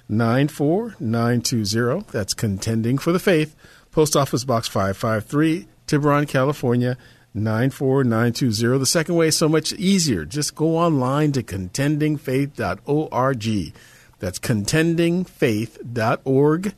94920. 0.08 2.06
That's 2.10 2.34
Contending 2.34 2.98
for 2.98 3.12
the 3.12 3.20
Faith, 3.20 3.54
Post 3.92 4.16
Office 4.16 4.44
Box 4.44 4.66
553, 4.66 5.68
Tiburon, 5.86 6.26
California, 6.26 6.96
94920. 7.34 8.78
The 8.78 8.86
second 8.86 9.14
way 9.14 9.28
is 9.28 9.36
so 9.36 9.48
much 9.48 9.72
easier. 9.74 10.24
Just 10.24 10.54
go 10.54 10.76
online 10.76 11.32
to 11.32 11.42
contendingfaith.org. 11.42 13.74
That's 14.18 14.38
contendingfaith.org 14.38 16.74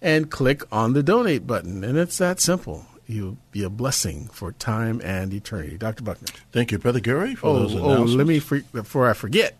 and 0.00 0.30
click 0.30 0.62
on 0.72 0.92
the 0.92 1.02
donate 1.02 1.44
button. 1.46 1.82
And 1.84 1.98
it's 1.98 2.18
that 2.18 2.40
simple. 2.40 2.86
You'll 3.06 3.38
be 3.52 3.64
a 3.64 3.70
blessing 3.70 4.28
for 4.28 4.52
time 4.52 5.00
and 5.02 5.32
eternity. 5.32 5.78
Dr. 5.78 6.04
Buckner. 6.04 6.28
Thank 6.52 6.72
you, 6.72 6.78
Brother 6.78 7.00
Gary, 7.00 7.34
for 7.34 7.46
oh, 7.48 7.60
those 7.60 7.74
Oh, 7.74 8.02
let 8.02 8.26
me, 8.26 8.38
before 8.38 9.08
I 9.08 9.14
forget, 9.14 9.56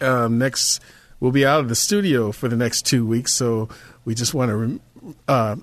um, 0.00 0.38
next, 0.38 0.80
we'll 1.20 1.30
be 1.30 1.44
out 1.46 1.60
of 1.60 1.68
the 1.68 1.74
studio 1.74 2.32
for 2.32 2.48
the 2.48 2.56
next 2.56 2.86
two 2.86 3.06
weeks. 3.06 3.32
So 3.32 3.68
we 4.04 4.14
just 4.14 4.34
want 4.34 4.50
to 4.50 4.80
uh, 5.28 5.56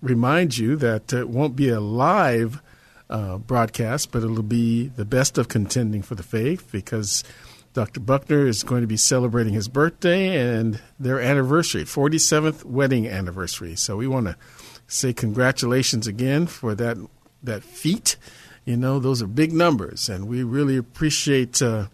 remind 0.00 0.56
you 0.56 0.76
that 0.76 1.12
it 1.12 1.28
won't 1.28 1.54
be 1.54 1.68
a 1.68 1.80
live 1.80 2.62
uh, 3.10 3.38
broadcast, 3.38 4.12
but 4.12 4.22
it'll 4.22 4.42
be 4.42 4.86
the 4.86 5.04
best 5.04 5.36
of 5.36 5.48
contending 5.48 6.00
for 6.00 6.14
the 6.14 6.22
faith 6.22 6.70
because 6.72 7.24
Dr. 7.72 8.00
Buckner 8.00 8.46
is 8.46 8.62
going 8.62 8.80
to 8.80 8.86
be 8.86 8.96
celebrating 8.96 9.52
his 9.52 9.68
birthday 9.68 10.36
and 10.36 10.80
their 10.98 11.20
anniversary, 11.20 11.84
47th 11.84 12.64
wedding 12.64 13.06
anniversary. 13.06 13.76
So 13.76 13.96
we 13.96 14.06
want 14.06 14.26
to 14.26 14.36
say 14.86 15.12
congratulations 15.12 16.06
again 16.06 16.46
for 16.46 16.74
that 16.76 16.96
that 17.42 17.62
feat. 17.62 18.16
You 18.64 18.76
know, 18.76 18.98
those 18.98 19.22
are 19.22 19.26
big 19.26 19.52
numbers, 19.52 20.08
and 20.08 20.28
we 20.28 20.42
really 20.42 20.76
appreciate. 20.76 21.60
Uh, 21.60 21.86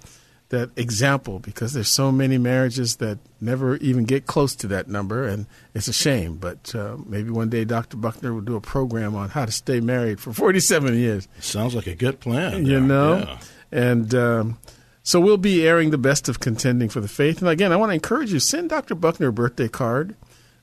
that 0.51 0.71
example 0.77 1.39
because 1.39 1.73
there's 1.73 1.89
so 1.89 2.13
many 2.13 2.39
marriages 2.39 2.97
that 2.97 3.19
never 3.41 3.77
even 3.77 4.05
get 4.05 4.27
close 4.27 4.55
to 4.57 4.67
that 4.69 4.89
number, 4.89 5.27
and 5.27 5.47
it's 5.75 5.89
a 5.89 5.93
shame. 5.93 6.37
But 6.37 6.75
uh, 6.75 6.97
maybe 7.05 7.31
one 7.31 7.51
day 7.51 7.65
Dr. 7.65 7.97
Buckner 7.97 8.33
will 8.33 8.43
do 8.43 8.57
a 8.57 8.61
program 8.61 9.17
on 9.17 9.31
how 9.31 9.45
to 9.45 9.53
stay 9.53 9.81
married 9.81 10.21
for 10.21 10.33
47 10.33 10.95
years. 10.95 11.29
Sounds 11.41 11.75
like 11.75 11.87
a 11.87 11.95
good 11.95 12.21
plan. 12.21 12.67
You 12.67 12.81
know, 12.81 13.19
yeah. 13.19 13.39
and. 13.73 14.15
Um, 14.15 14.59
so 15.03 15.21
we'll 15.21 15.37
be 15.37 15.65
airing 15.65 15.91
the 15.91 15.99
best 15.99 16.29
of 16.29 16.41
contending 16.41 16.89
for 16.89 16.99
the 17.01 17.07
faith. 17.07 17.39
And 17.39 17.49
again, 17.49 17.71
I 17.71 17.77
want 17.77 17.91
to 17.91 17.95
encourage 17.95 18.33
you: 18.33 18.41
send 18.41 18.71
Dr. 18.71 18.97
Buckner 18.97 19.29
a 19.29 19.33
birthday 19.33 19.69
card. 19.69 20.17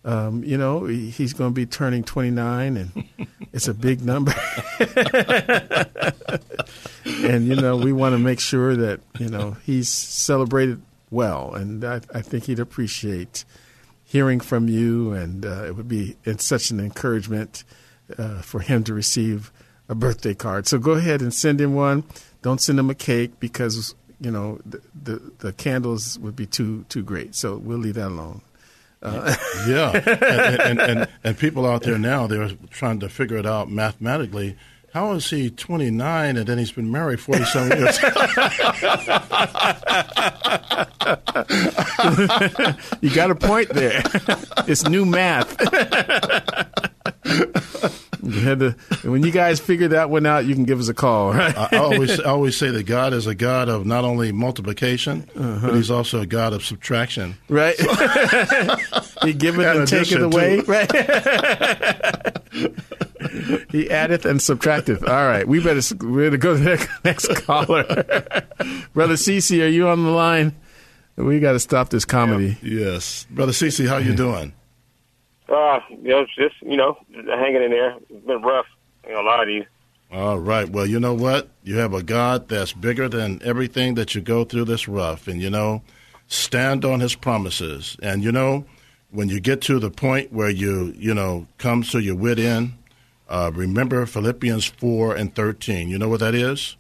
Um, 0.05 0.43
you 0.43 0.57
know, 0.57 0.85
he's 0.85 1.33
going 1.33 1.51
to 1.51 1.53
be 1.53 1.65
turning 1.65 2.03
29, 2.03 2.77
and 2.77 3.05
it's 3.53 3.67
a 3.67 3.73
big 3.73 4.03
number. 4.03 4.33
and, 7.05 7.47
you 7.47 7.55
know, 7.55 7.77
we 7.77 7.93
want 7.93 8.13
to 8.13 8.19
make 8.19 8.39
sure 8.39 8.75
that, 8.75 8.99
you 9.17 9.29
know, 9.29 9.55
he's 9.65 9.87
celebrated 9.89 10.81
well. 11.09 11.53
And 11.55 11.85
I, 11.85 12.01
I 12.13 12.21
think 12.21 12.45
he'd 12.45 12.59
appreciate 12.59 13.45
hearing 14.03 14.39
from 14.39 14.67
you. 14.67 15.13
And 15.13 15.45
uh, 15.45 15.63
it 15.65 15.75
would 15.75 15.87
be 15.87 16.17
it's 16.25 16.43
such 16.43 16.69
an 16.69 16.79
encouragement 16.79 17.63
uh, 18.17 18.41
for 18.41 18.59
him 18.59 18.83
to 18.83 18.93
receive 18.93 19.51
a 19.89 19.95
birthday 19.95 20.33
card. 20.33 20.67
So 20.67 20.77
go 20.77 20.91
ahead 20.91 21.21
and 21.21 21.33
send 21.33 21.61
him 21.61 21.75
one. 21.75 22.03
Don't 22.41 22.59
send 22.59 22.79
him 22.79 22.89
a 22.89 22.95
cake 22.95 23.39
because 23.39 23.95
you 24.19 24.31
know 24.31 24.59
the 24.65 24.81
the, 25.01 25.31
the 25.39 25.53
candles 25.53 26.19
would 26.19 26.35
be 26.35 26.45
too 26.45 26.85
too 26.89 27.03
great. 27.03 27.35
So 27.35 27.57
we'll 27.57 27.77
leave 27.77 27.95
that 27.95 28.07
alone. 28.07 28.41
Uh, 29.03 29.35
yeah, 29.67 29.91
and, 30.21 30.61
and, 30.61 30.79
and, 30.79 31.07
and 31.25 31.37
people 31.37 31.65
out 31.65 31.83
there 31.83 31.97
now 31.97 32.25
they're 32.25 32.51
trying 32.69 33.01
to 33.01 33.09
figure 33.09 33.35
it 33.37 33.45
out 33.45 33.69
mathematically. 33.69 34.55
How 34.93 35.11
is 35.13 35.29
he 35.29 35.49
29 35.49 36.37
and 36.37 36.47
then 36.47 36.57
he's 36.59 36.71
been 36.71 36.89
married 36.91 37.19
47 37.19 37.79
years? 37.79 38.01
you 43.01 43.13
got 43.13 43.31
a 43.31 43.35
point 43.35 43.69
there. 43.69 44.03
It's 44.67 44.87
new 44.87 45.03
math. 45.03 45.57
You 48.23 48.39
had 48.39 48.59
to, 48.59 48.71
when 49.03 49.23
you 49.23 49.31
guys 49.31 49.59
figure 49.59 49.89
that 49.89 50.09
one 50.09 50.25
out, 50.25 50.45
you 50.45 50.55
can 50.55 50.63
give 50.63 50.79
us 50.79 50.87
a 50.87 50.93
call. 50.93 51.33
Right? 51.33 51.57
I, 51.57 51.77
always, 51.77 52.19
I 52.21 52.29
always 52.29 52.55
say 52.55 52.69
that 52.71 52.83
God 52.83 53.11
is 53.11 53.27
a 53.27 53.35
God 53.35 53.67
of 53.67 53.85
not 53.85 54.05
only 54.05 54.31
multiplication, 54.31 55.29
uh-huh. 55.35 55.67
but 55.67 55.75
He's 55.75 55.91
also 55.91 56.21
a 56.21 56.25
God 56.25 56.53
of 56.53 56.63
subtraction. 56.63 57.35
Right. 57.49 57.75
he 59.23 59.33
giveth 59.33 59.65
and, 59.65 59.79
and 59.79 59.87
taketh 59.87 60.21
away. 60.21 60.61
Too. 60.61 60.71
Right. 60.71 60.91
he 63.71 63.89
addeth 63.89 64.25
and 64.25 64.39
subtracteth. 64.39 65.07
All 65.07 65.27
right, 65.27 65.47
we 65.47 65.61
better 65.61 65.81
we 66.05 66.23
better 66.23 66.37
go 66.37 66.55
to 66.57 66.63
the 66.63 66.87
next 67.03 67.27
caller. 67.45 67.83
Brother 68.93 69.15
Cece, 69.15 69.63
are 69.63 69.67
you 69.67 69.89
on 69.89 70.03
the 70.03 70.11
line? 70.11 70.55
We 71.15 71.39
got 71.39 71.51
to 71.53 71.59
stop 71.59 71.89
this 71.89 72.05
comedy. 72.05 72.57
Yeah. 72.61 72.91
Yes, 72.93 73.27
Brother 73.29 73.51
Cece, 73.51 73.87
how 73.87 73.97
you 73.97 74.15
doing? 74.15 74.53
Uh, 75.49 75.79
you 75.89 76.09
know, 76.09 76.25
just 76.37 76.55
you 76.61 76.77
know, 76.77 76.97
hanging 77.13 77.63
in 77.63 77.71
there. 77.71 77.95
It's 78.09 78.25
been 78.25 78.41
rough. 78.41 78.65
You 79.05 79.13
know, 79.13 79.21
a 79.21 79.23
lot 79.23 79.43
of 79.43 79.49
you. 79.49 79.65
All 80.11 80.37
right. 80.37 80.69
Well, 80.69 80.85
you 80.85 80.99
know 80.99 81.13
what? 81.13 81.49
You 81.63 81.77
have 81.77 81.93
a 81.93 82.03
God 82.03 82.47
that's 82.47 82.71
bigger 82.71 83.09
than 83.09 83.41
everything 83.43 83.95
that 83.95 84.13
you 84.13 84.21
go 84.21 84.43
through 84.45 84.65
that's 84.65 84.87
rough, 84.87 85.27
and 85.27 85.41
you 85.41 85.49
know, 85.49 85.81
stand 86.27 86.85
on 86.85 86.99
His 86.99 87.15
promises. 87.15 87.97
And 88.01 88.23
you 88.23 88.31
know, 88.31 88.65
when 89.11 89.29
you 89.29 89.39
get 89.39 89.61
to 89.63 89.79
the 89.79 89.89
point 89.89 90.31
where 90.31 90.49
you 90.49 90.93
you 90.97 91.13
know 91.13 91.47
comes 91.57 91.91
to 91.91 91.99
your 91.99 92.15
wit 92.15 92.39
end, 92.39 92.73
uh, 93.27 93.51
remember 93.53 94.05
Philippians 94.05 94.65
four 94.65 95.15
and 95.15 95.33
thirteen. 95.33 95.89
You 95.89 95.97
know 95.97 96.09
what 96.09 96.19
that 96.19 96.35
is? 96.35 96.77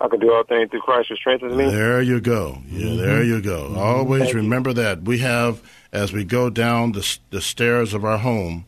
I 0.00 0.08
can 0.08 0.18
do 0.18 0.32
all 0.32 0.42
things 0.42 0.68
through 0.68 0.80
Christ 0.80 1.10
who 1.10 1.14
strengthens 1.14 1.54
me. 1.54 1.70
There 1.70 2.02
you 2.02 2.20
go. 2.20 2.58
Yeah, 2.68 2.86
mm-hmm. 2.86 2.96
there 2.96 3.22
you 3.22 3.40
go. 3.40 3.68
Mm-hmm. 3.68 3.78
Always 3.78 4.22
Thank 4.24 4.34
remember 4.34 4.70
you. 4.70 4.74
that. 4.74 5.02
We 5.02 5.18
have 5.18 5.62
as 5.92 6.12
we 6.12 6.24
go 6.24 6.50
down 6.50 6.92
the, 6.92 7.18
the 7.30 7.40
stairs 7.40 7.92
of 7.94 8.04
our 8.04 8.18
home, 8.18 8.64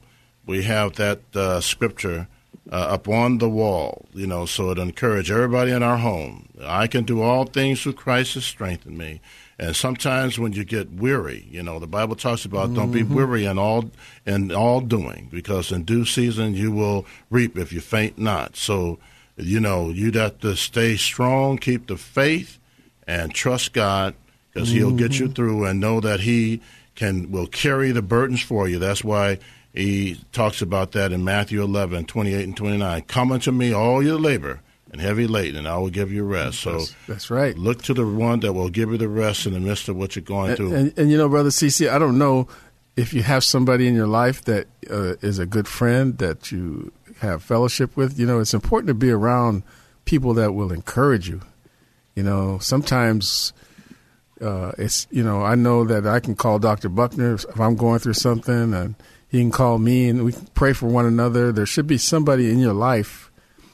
we 0.47 0.63
have 0.65 0.95
that 0.97 1.21
uh, 1.35 1.61
scripture 1.61 2.29
uh, 2.71 2.77
up 2.77 3.09
on 3.09 3.39
the 3.39 3.49
wall, 3.49 4.07
you 4.15 4.27
know, 4.27 4.47
so 4.47 4.71
it 4.71 4.79
encourage 4.79 5.31
everybody 5.31 5.71
in 5.71 5.83
our 5.83 5.99
home. 5.99 6.49
I 6.63 6.87
can 6.87 7.05
do 7.05 7.23
all 7.23 7.45
things 7.45 7.83
through 7.83 7.95
Christ 7.95 8.35
who 8.35 8.41
strengthened 8.41 8.97
me. 8.97 9.21
And 9.59 9.77
sometimes 9.77 10.39
when 10.39 10.53
you 10.53 10.65
get 10.65 10.91
weary, 10.93 11.47
you 11.49 11.63
know, 11.63 11.79
the 11.79 11.87
Bible 11.87 12.17
talks 12.17 12.45
about 12.45 12.67
mm-hmm. 12.67 12.75
don't 12.75 12.91
be 12.91 13.03
mm-hmm. 13.03 13.15
weary 13.15 13.45
in 13.45 13.59
all 13.59 13.91
in 14.27 14.51
all 14.51 14.81
doing, 14.81 15.29
because 15.31 15.71
in 15.71 15.85
due 15.85 16.05
season 16.05 16.55
you 16.55 16.73
will 16.73 17.07
reap 17.31 17.57
if 17.57 17.73
you 17.73 17.81
faint 17.81 18.19
not. 18.19 18.57
So, 18.57 18.99
you 19.37 19.61
know, 19.61 19.91
you'd 19.91 20.17
have 20.17 20.41
to 20.41 20.57
stay 20.57 20.97
strong, 20.97 21.59
keep 21.59 21.87
the 21.87 21.97
faith, 21.97 22.59
and 23.07 23.33
trust 23.33 23.73
God, 23.73 24.15
because 24.53 24.71
mm-hmm. 24.71 24.79
He'll 24.79 24.97
get 24.97 25.21
you 25.21 25.27
mm-hmm. 25.27 25.35
through, 25.35 25.67
and 25.67 25.79
know 25.79 26.01
that 26.01 26.21
He 26.21 26.61
can 26.95 27.31
will 27.31 27.47
carry 27.47 27.93
the 27.93 28.03
burdens 28.03 28.43
for 28.43 28.69
you. 28.69 28.79
That's 28.79 29.05
why 29.05 29.39
he 29.73 30.21
talks 30.33 30.63
about 30.63 30.93
that 30.93 31.13
in 31.13 31.25
Matthew 31.25 31.63
11, 31.63 32.05
28 32.07 32.45
and 32.45 32.57
29. 32.57 33.03
Come 33.03 33.33
unto 33.33 33.51
me, 33.51 33.73
all 33.73 34.03
your 34.03 34.19
labor 34.19 34.61
and 34.93 35.01
heavy 35.01 35.27
laden, 35.27 35.59
and 35.59 35.69
I 35.69 35.77
will 35.79 35.91
give 35.91 36.13
you 36.13 36.23
rest. 36.23 36.61
So 36.61 36.79
that's, 36.79 36.95
that's, 37.09 37.31
right. 37.31 37.59
Look 37.59 37.83
to 37.83 37.95
the 37.95 38.07
one 38.07 38.41
that 38.41 38.53
will 38.53 38.69
give 38.69 38.91
you 38.91 38.97
the 38.97 39.09
rest 39.09 39.45
in 39.45 39.53
the 39.53 39.59
midst 39.59 39.89
of 39.89 39.97
what 39.97 40.15
you're 40.15 40.25
going 40.25 40.51
and, 40.51 40.57
through. 40.57 40.75
And, 40.75 40.99
and, 40.99 41.11
you 41.11 41.19
know, 41.19 41.29
Brother 41.29 41.49
CC, 41.49 41.91
I 41.91 41.99
don't 41.99 42.17
know 42.17 42.47
if 42.97 43.13
you 43.13 43.25
have 43.25 43.43
somebody 43.43 43.89
in 43.89 43.97
your 43.97 44.07
life 44.07 44.45
that 44.45 44.69
uh, 44.89 45.17
is 45.21 45.41
a 45.41 45.47
good 45.47 45.67
friend 45.67 46.17
that 46.19 46.53
you 46.53 46.93
have 47.19 47.43
fellowship 47.43 47.97
with. 47.97 48.21
You 48.21 48.27
know, 48.27 48.39
it's 48.39 48.55
important 48.55 48.87
to 48.87 48.95
be 48.95 49.11
around 49.11 49.65
people 50.05 50.33
that 50.35 50.53
will 50.53 50.73
encourage 50.73 51.29
you. 51.29 51.41
You 52.15 52.23
know, 52.23 52.59
sometimes 52.59 53.53
uh, 54.45 54.73
it's 54.79 55.07
you 55.11 55.23
know 55.23 55.43
I 55.43 55.55
know 55.55 55.85
that 55.85 56.07
I 56.07 56.21
can 56.21 56.37
call 56.37 56.59
Dr. 56.59 56.89
Buckner 56.89 57.35
if 57.35 57.61
I'm 57.61 57.77
going 57.77 57.99
through 57.99 58.15
something, 58.15 58.75
and 58.75 58.95
he 59.29 59.41
can 59.41 59.51
call 59.51 59.79
me, 59.79 60.09
and 60.09 60.25
we 60.25 60.33
can 60.33 60.47
pray 60.55 60.73
for 60.73 60.87
one 60.87 61.07
another. 61.07 61.51
There 61.51 61.67
should 61.67 61.87
be 61.87 61.99
somebody 61.99 62.51
in 62.51 62.59
your 62.59 62.75
life 62.75 63.31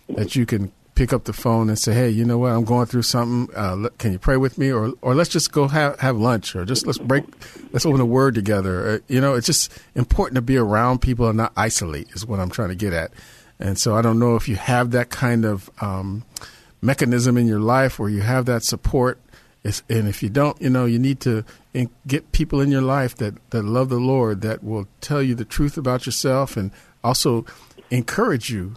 that 0.08 0.36
you 0.36 0.46
can 0.46 0.72
pick 0.94 1.12
up 1.12 1.24
the 1.24 1.32
phone 1.32 1.68
and 1.68 1.78
say, 1.78 1.92
"Hey, 1.92 2.10
you 2.10 2.24
know 2.24 2.38
what? 2.38 2.52
I'm 2.52 2.64
going 2.64 2.86
through 2.86 3.02
something. 3.02 3.54
Uh, 3.54 3.88
can 3.98 4.12
you 4.12 4.18
pray 4.18 4.36
with 4.36 4.58
me?" 4.58 4.70
Or, 4.70 4.92
or 5.02 5.14
let's 5.14 5.30
just 5.30 5.52
go 5.52 5.68
have 5.68 5.98
have 6.00 6.16
lunch, 6.16 6.54
or 6.54 6.64
just 6.64 6.86
let's 6.86 6.98
break, 6.98 7.24
let's 7.72 7.84
open 7.84 8.00
a 8.00 8.06
word 8.06 8.34
together. 8.34 8.88
Uh, 8.88 8.98
you 9.08 9.20
know, 9.20 9.34
it's 9.34 9.46
just 9.46 9.72
important 9.94 10.36
to 10.36 10.42
be 10.42 10.56
around 10.56 11.00
people 11.00 11.28
and 11.28 11.36
not 11.36 11.52
isolate. 11.56 12.08
Is 12.12 12.24
what 12.24 12.40
I'm 12.40 12.50
trying 12.50 12.70
to 12.70 12.74
get 12.74 12.92
at. 12.92 13.10
And 13.58 13.78
so 13.78 13.94
I 13.94 14.00
don't 14.00 14.18
know 14.18 14.36
if 14.36 14.48
you 14.48 14.56
have 14.56 14.92
that 14.92 15.10
kind 15.10 15.44
of 15.44 15.70
um, 15.82 16.24
mechanism 16.80 17.36
in 17.36 17.46
your 17.46 17.60
life 17.60 17.98
where 17.98 18.08
you 18.08 18.22
have 18.22 18.46
that 18.46 18.62
support 18.62 19.20
it's, 19.62 19.82
and 19.90 20.08
if 20.08 20.22
you 20.22 20.30
don't, 20.30 20.60
you 20.60 20.70
know, 20.70 20.86
you 20.86 20.98
need 20.98 21.20
to 21.20 21.44
get 22.06 22.32
people 22.32 22.60
in 22.60 22.70
your 22.70 22.82
life 22.82 23.14
that, 23.16 23.34
that 23.50 23.62
love 23.62 23.90
the 23.90 23.98
Lord, 23.98 24.40
that 24.40 24.64
will 24.64 24.88
tell 25.00 25.22
you 25.22 25.34
the 25.34 25.44
truth 25.44 25.76
about 25.76 26.06
yourself 26.06 26.56
and 26.56 26.70
also 27.04 27.44
encourage 27.90 28.50
you 28.50 28.76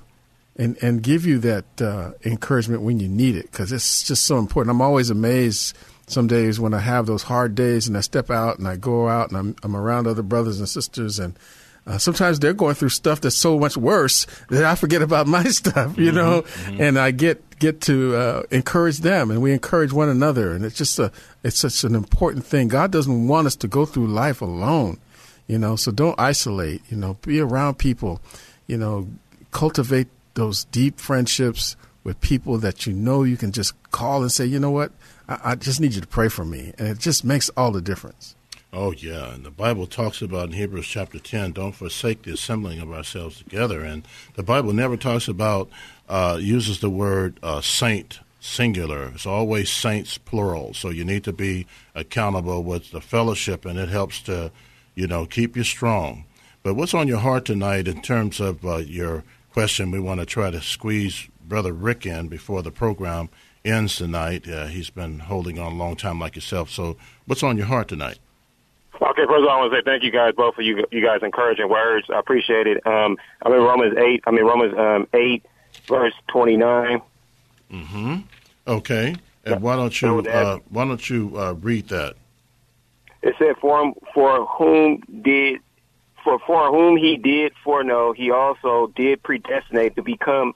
and, 0.58 0.78
and 0.84 1.02
give 1.02 1.26
you 1.26 1.40
that 1.40 1.82
uh, 1.82 2.12
encouragement 2.26 2.82
when 2.82 3.00
you 3.00 3.08
need 3.08 3.36
it 3.36 3.50
because 3.52 3.72
it's 3.72 4.04
just 4.04 4.26
so 4.26 4.38
important. 4.38 4.72
I'm 4.72 4.82
always 4.82 5.10
amazed 5.10 5.76
some 6.08 6.28
days 6.28 6.60
when 6.60 6.74
I 6.74 6.80
have 6.80 7.06
those 7.06 7.24
hard 7.24 7.56
days 7.56 7.88
and 7.88 7.98
I 7.98 8.02
step 8.02 8.30
out 8.30 8.60
and 8.60 8.68
I 8.68 8.76
go 8.76 9.08
out 9.08 9.30
and 9.30 9.38
I'm, 9.38 9.56
I'm 9.64 9.76
around 9.76 10.06
other 10.06 10.22
brothers 10.22 10.60
and 10.60 10.68
sisters 10.68 11.18
and 11.18 11.38
uh, 11.86 11.98
sometimes 11.98 12.40
they're 12.40 12.54
going 12.54 12.76
through 12.76 12.90
stuff 12.90 13.22
that's 13.22 13.36
so 13.36 13.60
much 13.60 13.76
worse 13.76 14.26
that 14.50 14.64
I 14.64 14.76
forget 14.76 15.02
about 15.02 15.28
my 15.28 15.44
stuff, 15.50 15.98
you 15.98 16.08
mm-hmm, 16.08 16.16
know, 16.16 16.42
mm-hmm. 16.44 16.82
and 16.82 16.98
I 16.98 17.12
get 17.12 17.60
get 17.60 17.82
to 17.82 18.16
uh, 18.16 18.44
encourage 18.52 19.00
them, 19.00 19.32
and 19.32 19.42
we 19.42 19.52
encourage 19.52 19.92
one 19.92 20.10
another, 20.10 20.54
and 20.54 20.66
it's 20.66 20.78
just 20.78 20.98
a 21.00 21.12
it's 21.44 21.60
such 21.60 21.84
an 21.84 21.96
important 21.96 22.46
thing. 22.46 22.68
God 22.68 22.92
doesn't 22.92 23.28
want 23.28 23.48
us 23.48 23.56
to 23.58 23.68
go 23.68 23.86
through 23.86 24.08
life 24.08 24.42
alone, 24.42 25.00
you 25.48 25.58
know. 25.58 25.76
So 25.76 25.92
don't 25.92 26.20
isolate, 26.20 26.82
you 26.90 26.98
know. 26.98 27.16
Be 27.22 27.40
around 27.40 27.78
people, 27.78 28.22
you 28.68 28.78
know. 28.78 29.08
Cultivate 29.52 30.08
those 30.36 30.64
deep 30.66 31.00
friendships 31.00 31.76
with 32.04 32.20
people 32.22 32.58
that 32.58 32.86
you 32.86 32.94
know 32.94 33.24
you 33.24 33.38
can 33.38 33.52
just 33.52 33.74
call 33.92 34.22
and 34.22 34.32
say, 34.32 34.46
you 34.46 34.60
know 34.60 34.72
what, 34.72 34.92
I, 35.28 35.40
I 35.52 35.56
just 35.56 35.80
need 35.80 35.94
you 35.94 36.02
to 36.02 36.08
pray 36.08 36.30
for 36.30 36.46
me, 36.46 36.74
and 36.78 36.88
it 36.88 37.00
just 37.00 37.24
makes 37.24 37.50
all 37.50 37.72
the 37.72 37.82
difference. 37.82 38.36
Oh, 38.76 38.92
yeah. 38.92 39.36
And 39.36 39.46
the 39.46 39.52
Bible 39.52 39.86
talks 39.86 40.24
about 40.24 40.48
in 40.48 40.54
Hebrews 40.54 40.88
chapter 40.88 41.20
10, 41.20 41.52
don't 41.52 41.76
forsake 41.76 42.24
the 42.24 42.34
assembling 42.34 42.80
of 42.80 42.92
ourselves 42.92 43.38
together. 43.38 43.82
And 43.82 44.04
the 44.34 44.42
Bible 44.42 44.74
never 44.74 44.98
talks 44.98 45.28
about, 45.28 45.70
uh, 46.10 46.40
uses 46.42 46.80
the 46.80 46.90
word 46.90 47.40
uh, 47.44 47.62
saint 47.62 48.20
singular. 48.40 49.12
It's 49.14 49.28
always 49.28 49.70
saints 49.70 50.18
plural. 50.18 50.74
So 50.74 50.90
you 50.90 51.06
need 51.06 51.24
to 51.26 51.32
be 51.32 51.68
accountable 51.94 52.64
with 52.64 52.90
the 52.90 53.00
fellowship, 53.00 53.64
and 53.64 53.78
it 53.78 53.90
helps 53.90 54.24
to, 54.24 54.52
you 54.96 55.06
know, 55.06 55.28
keep 55.28 55.56
you 55.56 55.64
strong. 55.64 56.26
But 56.64 56.74
what's 56.74 56.96
on 56.96 57.08
your 57.08 57.20
heart 57.20 57.46
tonight 57.46 57.88
in 57.88 58.02
terms 58.02 58.40
of 58.40 58.66
uh, 58.66 58.78
your 58.78 59.24
question? 59.52 59.92
We 59.92 60.00
want 60.00 60.20
to 60.20 60.26
try 60.26 60.50
to 60.50 60.62
squeeze 60.62 61.30
Brother 61.48 61.74
Rick 61.74 62.08
in 62.08 62.28
before 62.28 62.64
the 62.64 62.72
program 62.72 63.30
ends 63.64 63.98
tonight. 63.98 64.50
Uh, 64.50 64.66
he's 64.66 64.90
been 64.90 65.20
holding 65.20 65.60
on 65.60 65.74
a 65.74 65.76
long 65.76 65.96
time 65.96 66.20
like 66.20 66.36
yourself. 66.36 66.72
So 66.72 66.98
what's 67.28 67.44
on 67.44 67.58
your 67.58 67.68
heart 67.68 67.88
tonight? 67.88 68.18
Okay, 69.02 69.26
first 69.26 69.42
of 69.42 69.48
all, 69.48 69.50
I 69.50 69.58
want 69.58 69.72
to 69.72 69.78
say 69.78 69.84
thank 69.84 70.04
you 70.04 70.12
guys 70.12 70.34
both 70.36 70.56
for 70.56 70.62
you 70.62 70.86
you 70.92 71.04
guys 71.04 71.20
encouraging 71.24 71.68
words. 71.68 72.08
I 72.10 72.20
appreciate 72.20 72.68
it. 72.68 72.86
Um, 72.86 73.18
I 73.42 73.50
mean 73.50 73.62
Romans 73.62 73.98
eight. 73.98 74.24
I 74.26 74.32
mean 74.32 74.46
Romans 74.46 74.74
um, 74.78 75.08
eight, 75.14 75.44
verse 75.88 76.14
twenty 76.28 76.58
nine. 76.58 77.02
Mm-hmm. 77.72 78.18
Okay, 78.68 79.16
and 79.46 79.62
why 79.62 79.76
don't 79.76 80.00
you 80.02 80.20
uh, 80.20 80.60
why 80.70 80.86
don't 80.86 81.10
you 81.10 81.34
uh, 81.38 81.54
read 81.54 81.90
that? 81.90 82.16
It 83.24 83.36
said, 83.40 83.56
"For 83.60 83.94
for 84.14 84.46
whom 84.46 85.02
did 85.22 85.60
for 86.24 86.40
for 86.46 86.70
whom 86.70 86.96
he 86.96 87.18
did 87.18 87.54
foreknow, 87.64 88.14
he 88.14 88.32
also 88.32 88.94
did 88.96 89.24
predestinate 89.24 89.96
to 89.96 90.04
become 90.04 90.54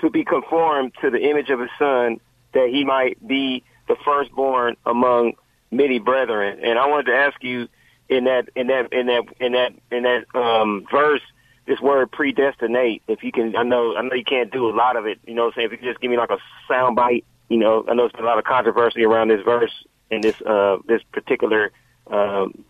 to 0.00 0.08
be 0.08 0.24
conformed 0.24 0.94
to 1.02 1.10
the 1.10 1.20
image 1.20 1.50
of 1.50 1.60
his 1.60 1.70
son, 1.78 2.18
that 2.54 2.70
he 2.70 2.84
might 2.84 3.24
be 3.26 3.62
the 3.88 3.96
firstborn 4.04 4.76
among." 4.86 5.34
Many 5.70 5.98
brethren. 5.98 6.60
And 6.62 6.78
I 6.78 6.86
wanted 6.86 7.06
to 7.06 7.16
ask 7.16 7.42
you 7.42 7.68
in 8.08 8.24
that 8.24 8.48
in 8.56 8.68
that 8.68 8.92
in 8.92 9.06
that 9.06 9.24
in 9.40 9.52
that 9.52 9.72
in 9.90 10.02
that 10.04 10.24
um, 10.34 10.86
verse 10.90 11.22
this 11.66 11.80
word 11.80 12.10
predestinate. 12.10 13.02
If 13.06 13.22
you 13.22 13.30
can, 13.30 13.54
I 13.54 13.62
know 13.62 13.94
I 13.96 14.02
know 14.02 14.14
you 14.14 14.24
can't 14.24 14.50
do 14.50 14.68
a 14.68 14.74
lot 14.74 14.96
of 14.96 15.06
it. 15.06 15.18
You 15.26 15.34
know, 15.34 15.44
what 15.44 15.48
I'm 15.48 15.60
saying 15.60 15.72
if 15.72 15.82
you 15.82 15.88
just 15.88 16.00
give 16.00 16.10
me 16.10 16.16
like 16.16 16.30
a 16.30 16.38
sound 16.66 16.96
bite. 16.96 17.24
You 17.48 17.58
know, 17.58 17.84
I 17.88 17.94
know 17.94 18.02
there's 18.02 18.12
been 18.12 18.24
a 18.24 18.26
lot 18.26 18.38
of 18.38 18.44
controversy 18.44 19.04
around 19.04 19.28
this 19.28 19.42
verse 19.42 19.72
and 20.10 20.24
this 20.24 20.40
uh, 20.42 20.78
this 20.86 21.02
particular 21.12 21.70
um, 22.08 22.64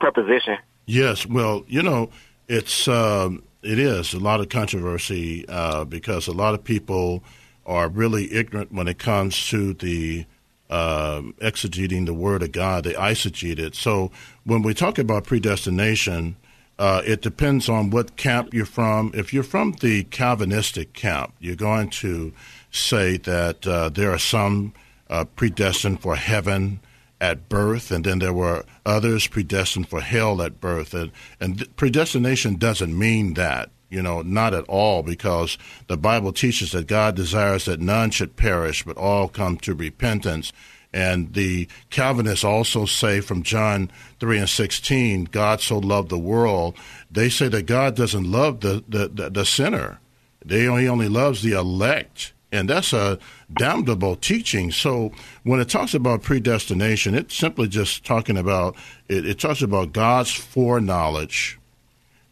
preposition. 0.00 0.58
Yes, 0.86 1.26
well, 1.26 1.64
you 1.68 1.82
know, 1.82 2.10
it's 2.48 2.88
um, 2.88 3.42
it 3.62 3.78
is 3.78 4.14
a 4.14 4.18
lot 4.18 4.40
of 4.40 4.48
controversy 4.48 5.46
uh, 5.48 5.84
because 5.84 6.28
a 6.28 6.32
lot 6.32 6.54
of 6.54 6.64
people 6.64 7.22
are 7.66 7.88
really 7.88 8.32
ignorant 8.32 8.72
when 8.72 8.88
it 8.88 8.98
comes 8.98 9.48
to 9.48 9.74
the 9.74 10.24
uh, 10.70 11.22
exegeting 11.40 12.06
the 12.06 12.14
Word 12.14 12.42
of 12.42 12.52
God. 12.52 12.84
They 12.84 12.94
eisegete 12.94 13.58
it. 13.58 13.74
So 13.74 14.10
when 14.44 14.62
we 14.62 14.74
talk 14.74 14.98
about 14.98 15.24
predestination, 15.24 16.36
uh, 16.78 17.02
it 17.04 17.22
depends 17.22 17.68
on 17.68 17.90
what 17.90 18.16
camp 18.16 18.54
you're 18.54 18.64
from. 18.64 19.10
If 19.14 19.32
you're 19.32 19.42
from 19.42 19.72
the 19.80 20.04
Calvinistic 20.04 20.92
camp, 20.92 21.34
you're 21.40 21.56
going 21.56 21.90
to 21.90 22.32
say 22.70 23.16
that 23.18 23.66
uh, 23.66 23.88
there 23.88 24.12
are 24.12 24.18
some 24.18 24.74
uh, 25.10 25.24
predestined 25.24 26.00
for 26.00 26.16
heaven 26.16 26.80
at 27.20 27.48
birth, 27.48 27.90
and 27.90 28.04
then 28.04 28.20
there 28.20 28.32
were 28.32 28.64
others 28.86 29.26
predestined 29.26 29.88
for 29.88 30.00
hell 30.00 30.40
at 30.40 30.60
birth. 30.60 30.94
And, 30.94 31.10
and 31.40 31.76
predestination 31.76 32.56
doesn't 32.56 32.96
mean 32.96 33.34
that, 33.34 33.70
you 33.90 34.02
know, 34.02 34.22
not 34.22 34.54
at 34.54 34.64
all, 34.64 35.02
because 35.02 35.58
the 35.86 35.96
Bible 35.96 36.32
teaches 36.32 36.72
that 36.72 36.86
God 36.86 37.16
desires 37.16 37.64
that 37.64 37.80
none 37.80 38.10
should 38.10 38.36
perish, 38.36 38.84
but 38.84 38.96
all 38.96 39.28
come 39.28 39.56
to 39.58 39.74
repentance. 39.74 40.52
And 40.92 41.34
the 41.34 41.68
Calvinists 41.90 42.44
also 42.44 42.86
say 42.86 43.20
from 43.20 43.42
John 43.42 43.90
3 44.20 44.38
and 44.38 44.48
16, 44.48 45.24
God 45.24 45.60
so 45.60 45.78
loved 45.78 46.08
the 46.08 46.18
world. 46.18 46.76
They 47.10 47.28
say 47.28 47.48
that 47.48 47.66
God 47.66 47.94
doesn't 47.94 48.30
love 48.30 48.60
the, 48.60 48.82
the, 48.88 49.08
the, 49.08 49.30
the 49.30 49.44
sinner, 49.44 50.00
they 50.44 50.66
only, 50.66 50.82
he 50.82 50.88
only 50.88 51.08
loves 51.08 51.42
the 51.42 51.52
elect. 51.52 52.32
And 52.50 52.70
that's 52.70 52.94
a 52.94 53.18
damnable 53.52 54.16
teaching. 54.16 54.72
So 54.72 55.12
when 55.42 55.60
it 55.60 55.68
talks 55.68 55.92
about 55.92 56.22
predestination, 56.22 57.14
it's 57.14 57.36
simply 57.36 57.68
just 57.68 58.04
talking 58.06 58.38
about 58.38 58.74
it, 59.08 59.26
it 59.26 59.38
talks 59.38 59.60
about 59.60 59.92
God's 59.92 60.32
foreknowledge 60.32 61.57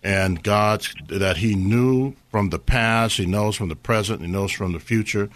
and 0.07 0.40
God's 0.40 0.94
that 1.09 1.38
He 1.38 1.57
knew 1.57 2.14
from 2.30 2.50
the 2.50 2.61
past, 2.61 3.16
He 3.16 3.26
knows 3.26 3.57
from 3.57 3.68
the 3.68 3.74
present, 3.74 4.20
He 4.20 4.28
knows 4.28 4.52
from 4.52 4.72
the 4.72 4.78
future, 4.78 5.28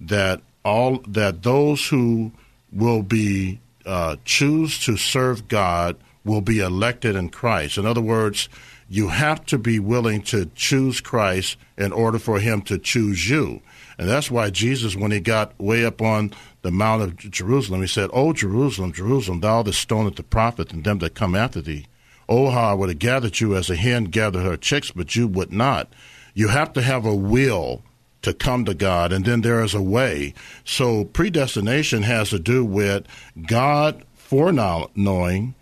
that 0.00 0.40
all 0.64 1.02
that 1.06 1.42
those 1.42 1.86
who 1.88 2.32
will 2.72 3.02
be 3.02 3.60
uh, 3.84 4.16
choose 4.24 4.82
to 4.86 4.96
serve 4.96 5.46
God 5.46 5.96
will 6.24 6.40
be 6.40 6.60
elected 6.60 7.16
in 7.16 7.28
Christ. 7.28 7.76
In 7.76 7.84
other 7.84 8.00
words, 8.00 8.48
you 8.88 9.08
have 9.08 9.44
to 9.46 9.58
be 9.58 9.78
willing 9.78 10.22
to 10.22 10.46
choose 10.54 11.02
Christ 11.02 11.58
in 11.76 11.92
order 11.92 12.18
for 12.18 12.40
Him 12.40 12.62
to 12.62 12.78
choose 12.78 13.28
you. 13.28 13.60
And 13.98 14.08
that's 14.08 14.30
why 14.30 14.48
Jesus, 14.48 14.96
when 14.96 15.10
he 15.10 15.20
got 15.20 15.56
way 15.60 15.84
up 15.84 16.00
on 16.00 16.32
the 16.62 16.72
Mount 16.72 17.02
of 17.02 17.16
Jerusalem, 17.16 17.82
he 17.82 17.86
said, 17.86 18.08
Oh, 18.12 18.32
Jerusalem, 18.32 18.92
Jerusalem, 18.92 19.40
thou 19.40 19.62
that 19.62 19.74
stonest 19.74 20.16
the 20.16 20.22
prophet 20.22 20.72
and 20.72 20.82
them 20.82 20.98
that 21.00 21.14
come 21.14 21.36
after 21.36 21.60
thee. 21.60 21.86
Oh, 22.28 22.46
I 22.46 22.74
would 22.74 22.88
have 22.88 22.98
gathered 22.98 23.40
you 23.40 23.54
as 23.56 23.70
a 23.70 23.76
hen 23.76 24.04
gathered 24.04 24.44
her 24.44 24.56
chicks, 24.56 24.90
but 24.90 25.14
you 25.14 25.26
would 25.28 25.52
not. 25.52 25.92
You 26.34 26.48
have 26.48 26.72
to 26.74 26.82
have 26.82 27.04
a 27.04 27.14
will 27.14 27.82
to 28.22 28.32
come 28.32 28.64
to 28.64 28.74
God, 28.74 29.12
and 29.12 29.24
then 29.24 29.42
there 29.42 29.62
is 29.62 29.74
a 29.74 29.82
way. 29.82 30.34
So 30.64 31.04
predestination 31.04 32.02
has 32.02 32.30
to 32.30 32.38
do 32.38 32.64
with 32.64 33.06
God 33.46 34.04
foreknowing, 34.14 35.54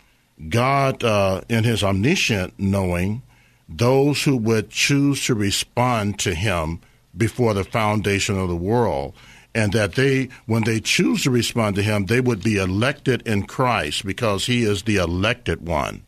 God 0.48 1.02
uh, 1.02 1.42
in 1.48 1.64
His 1.64 1.82
omniscient 1.82 2.54
knowing, 2.58 3.22
those 3.68 4.22
who 4.22 4.36
would 4.36 4.70
choose 4.70 5.26
to 5.26 5.34
respond 5.34 6.18
to 6.20 6.34
Him 6.34 6.80
before 7.16 7.54
the 7.54 7.64
foundation 7.64 8.38
of 8.38 8.48
the 8.48 8.56
world. 8.56 9.14
And 9.54 9.72
that 9.74 9.96
they, 9.96 10.30
when 10.46 10.64
they 10.64 10.80
choose 10.80 11.24
to 11.24 11.30
respond 11.30 11.76
to 11.76 11.82
him, 11.82 12.06
they 12.06 12.20
would 12.20 12.42
be 12.42 12.56
elected 12.56 13.20
in 13.28 13.42
Christ 13.42 14.06
because 14.06 14.46
he 14.46 14.62
is 14.62 14.84
the 14.84 14.96
elected 14.96 15.66
one. 15.66 16.04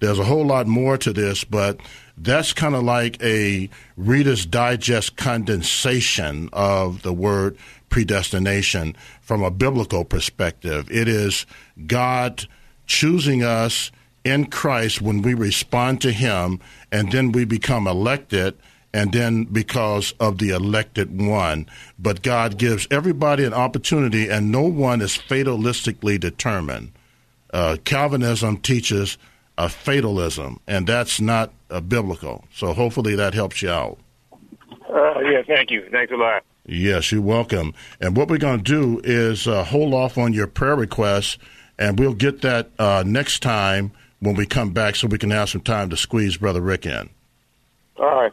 There's 0.00 0.18
a 0.18 0.24
whole 0.24 0.46
lot 0.46 0.66
more 0.66 0.96
to 0.98 1.12
this, 1.12 1.44
but 1.44 1.80
that's 2.16 2.52
kind 2.52 2.74
of 2.74 2.82
like 2.82 3.22
a 3.22 3.68
Reader's 3.96 4.46
Digest 4.46 5.16
condensation 5.16 6.48
of 6.52 7.02
the 7.02 7.12
word 7.12 7.56
predestination 7.90 8.96
from 9.20 9.42
a 9.42 9.50
biblical 9.50 10.04
perspective. 10.04 10.90
It 10.90 11.08
is 11.08 11.46
God 11.86 12.46
choosing 12.86 13.42
us 13.42 13.90
in 14.24 14.46
Christ 14.46 15.00
when 15.00 15.22
we 15.22 15.34
respond 15.34 16.00
to 16.02 16.12
Him, 16.12 16.60
and 16.92 17.10
then 17.12 17.32
we 17.32 17.44
become 17.44 17.86
elected 17.86 18.56
and 18.92 19.12
then 19.12 19.44
because 19.44 20.14
of 20.18 20.38
the 20.38 20.50
elected 20.50 21.20
one. 21.20 21.66
But 21.98 22.22
God 22.22 22.58
gives 22.58 22.88
everybody 22.90 23.44
an 23.44 23.54
opportunity, 23.54 24.28
and 24.28 24.50
no 24.50 24.62
one 24.62 25.00
is 25.00 25.18
fatalistically 25.18 26.18
determined. 26.18 26.92
Uh, 27.52 27.76
Calvinism 27.84 28.58
teaches 28.58 29.18
a 29.58 29.68
fatalism, 29.68 30.60
and 30.68 30.86
that's 30.86 31.20
not 31.20 31.52
uh, 31.68 31.80
biblical. 31.80 32.44
So 32.54 32.72
hopefully 32.72 33.16
that 33.16 33.34
helps 33.34 33.60
you 33.60 33.70
out. 33.70 33.98
Uh, 34.88 35.18
yeah, 35.20 35.42
thank 35.46 35.70
you. 35.70 35.86
Thanks 35.90 36.12
a 36.12 36.16
lot. 36.16 36.44
Yes, 36.64 37.10
you're 37.10 37.20
welcome. 37.20 37.74
And 38.00 38.16
what 38.16 38.28
we're 38.28 38.38
going 38.38 38.62
to 38.62 38.64
do 38.64 39.00
is 39.02 39.48
uh, 39.48 39.64
hold 39.64 39.92
off 39.92 40.16
on 40.16 40.32
your 40.32 40.46
prayer 40.46 40.76
requests, 40.76 41.38
and 41.78 41.98
we'll 41.98 42.14
get 42.14 42.40
that 42.42 42.70
uh, 42.78 43.02
next 43.04 43.40
time 43.42 43.90
when 44.20 44.36
we 44.36 44.46
come 44.46 44.70
back 44.70 44.94
so 44.94 45.08
we 45.08 45.18
can 45.18 45.30
have 45.30 45.50
some 45.50 45.60
time 45.60 45.90
to 45.90 45.96
squeeze 45.96 46.36
Brother 46.36 46.60
Rick 46.60 46.86
in. 46.86 47.10
All 47.98 48.22
right. 48.22 48.32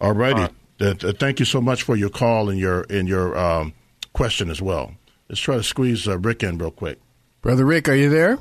All 0.00 0.12
righty. 0.12 0.54
Uh, 0.80 0.94
thank 0.94 1.40
you 1.40 1.44
so 1.44 1.60
much 1.60 1.82
for 1.82 1.96
your 1.96 2.08
call 2.08 2.48
and 2.48 2.58
your 2.58 2.86
and 2.88 3.08
your 3.08 3.36
um, 3.36 3.74
question 4.12 4.50
as 4.50 4.62
well. 4.62 4.94
Let's 5.28 5.40
try 5.40 5.56
to 5.56 5.62
squeeze 5.62 6.08
uh, 6.08 6.18
Rick 6.18 6.42
in 6.42 6.58
real 6.58 6.70
quick. 6.70 6.98
Brother 7.42 7.64
Rick, 7.64 7.88
are 7.88 7.94
you 7.94 8.08
there? 8.08 8.38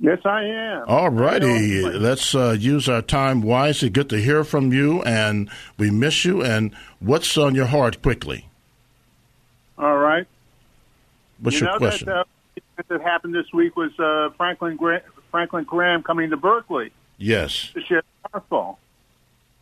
Yes, 0.00 0.18
I 0.24 0.42
am. 0.44 0.84
All 0.88 1.08
righty. 1.10 1.80
Let's 1.80 2.34
uh, 2.34 2.56
use 2.58 2.88
our 2.88 3.00
time 3.00 3.40
wisely. 3.42 3.90
Good 3.90 4.10
to 4.10 4.20
hear 4.20 4.44
from 4.44 4.72
you, 4.72 5.02
and 5.02 5.48
we 5.78 5.90
miss 5.90 6.24
you. 6.24 6.42
And 6.42 6.74
what's 7.00 7.38
on 7.38 7.54
your 7.54 7.66
heart 7.66 8.02
quickly? 8.02 8.48
All 9.78 9.96
right. 9.96 10.26
What's 11.40 11.60
you 11.60 11.66
your 11.66 11.74
know 11.74 11.78
question? 11.78 12.08
That, 12.08 12.26
uh, 12.76 12.82
that 12.88 13.00
happened 13.02 13.34
this 13.34 13.52
week 13.52 13.76
was 13.76 13.98
uh, 13.98 14.30
Franklin 14.36 14.76
Gra- 14.76 15.02
Franklin 15.30 15.64
Graham 15.64 16.02
coming 16.02 16.30
to 16.30 16.36
Berkeley 16.36 16.90
yes. 17.16 17.70
to 17.74 17.80
share 17.80 18.02
the 18.02 18.28
gospel. 18.32 18.78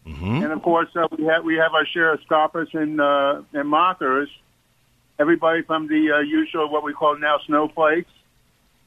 Mm-hmm. 0.07 0.43
And 0.43 0.53
of 0.53 0.63
course, 0.63 0.89
uh, 0.97 1.07
we 1.17 1.25
have 1.25 1.45
we 1.45 1.57
have 1.57 1.75
our 1.75 1.87
share 1.87 2.13
of 2.15 2.21
scoffers 2.23 2.69
and 2.73 3.01
uh, 3.01 3.43
and 3.53 3.69
mockers. 3.69 4.29
Everybody 5.19 5.63
from 5.63 5.87
the 5.87 6.13
uh, 6.13 6.19
usual 6.21 6.71
what 6.71 6.83
we 6.83 6.95
call 6.95 7.19
now 7.19 7.39
snowflakes 7.47 8.11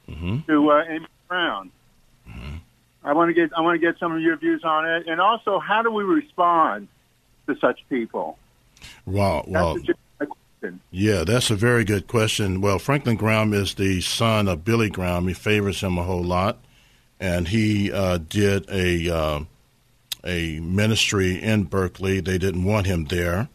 Mm-hmm. 0.08 0.38
to 0.46 0.70
uh, 0.70 0.84
Amos 1.30 1.70
Brown. 2.26 2.60
I 3.04 3.12
want 3.12 3.28
to 3.28 3.34
get 3.34 3.56
I 3.56 3.60
want 3.60 3.80
to 3.80 3.86
get 3.86 3.98
some 4.00 4.12
of 4.12 4.20
your 4.20 4.36
views 4.36 4.64
on 4.64 4.84
it, 4.84 5.06
and 5.06 5.20
also 5.20 5.60
how 5.60 5.82
do 5.82 5.92
we 5.92 6.02
respond 6.02 6.88
to 7.46 7.56
such 7.60 7.78
people? 7.88 8.36
Wow. 9.06 9.44
Well, 9.46 9.78
question. 9.78 10.80
yeah, 10.90 11.22
that's 11.22 11.50
a 11.50 11.54
very 11.54 11.84
good 11.84 12.08
question. 12.08 12.60
Well, 12.60 12.80
Franklin 12.80 13.16
Graham 13.16 13.52
is 13.52 13.74
the 13.74 14.00
son 14.00 14.48
of 14.48 14.64
Billy 14.64 14.90
Graham. 14.90 15.28
He 15.28 15.34
favors 15.34 15.80
him 15.82 15.98
a 15.98 16.02
whole 16.02 16.24
lot, 16.24 16.58
and 17.20 17.46
he 17.46 17.92
uh, 17.92 18.18
did 18.18 18.68
a 18.68 19.08
uh, 19.08 19.40
a 20.24 20.58
ministry 20.58 21.40
in 21.40 21.64
Berkeley. 21.64 22.18
They 22.18 22.38
didn't 22.38 22.64
want 22.64 22.86
him 22.86 23.04
there, 23.04 23.48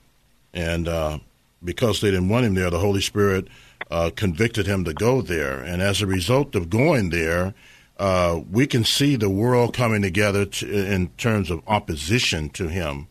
and 0.54 0.88
uh, 0.88 1.20
because 1.62 2.00
they 2.00 2.12
didn't 2.12 2.30
want 2.30 2.46
him 2.46 2.54
there, 2.54 2.70
the 2.70 2.80
Holy 2.80 3.02
Spirit 3.02 3.50
uh, 3.92 4.10
convicted 4.16 4.66
him 4.66 4.86
to 4.86 4.94
go 4.94 5.22
there. 5.22 5.60
And 5.60 5.82
as 5.82 6.02
a 6.02 6.08
result 6.08 6.56
of 6.56 6.70
going 6.70 7.10
there, 7.10 7.54
uh, 8.00 8.40
we 8.50 8.66
can 8.66 8.86
see 8.86 9.16
the 9.16 9.30
world 9.30 9.76
coming 9.76 10.02
together 10.02 10.46
to, 10.46 10.94
in 10.94 11.10
terms 11.18 11.52
of 11.52 11.62
opposition 11.68 12.50
to 12.50 12.70
him, 12.70 13.08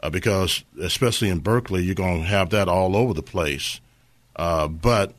uh, 0.00 0.10
because 0.10 0.64
especially 0.80 1.28
in 1.28 1.38
Berkeley, 1.40 1.84
you're 1.84 1.94
going 1.94 2.22
to 2.22 2.26
have 2.26 2.50
that 2.50 2.68
all 2.68 2.96
over 2.96 3.12
the 3.12 3.22
place. 3.22 3.80
Uh, 4.34 4.66
but 4.66 5.14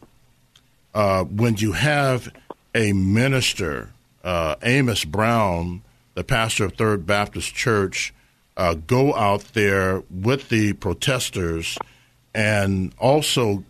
uh, 0.93 1.23
when 1.23 1.55
you 1.57 1.73
have 1.73 2.33
a 2.73 2.91
minister, 2.91 3.91
uh, 4.23 4.55
Amos 4.63 5.05
Brown, 5.05 5.83
the 6.15 6.23
pastor 6.23 6.65
of 6.65 6.73
Third 6.73 7.05
Baptist 7.05 7.53
Church, 7.53 8.13
uh, 8.57 8.73
go 8.73 9.13
out 9.13 9.53
there 9.53 10.03
with 10.09 10.49
the 10.49 10.73
protesters 10.73 11.77
and 12.33 12.93
also 12.97 13.63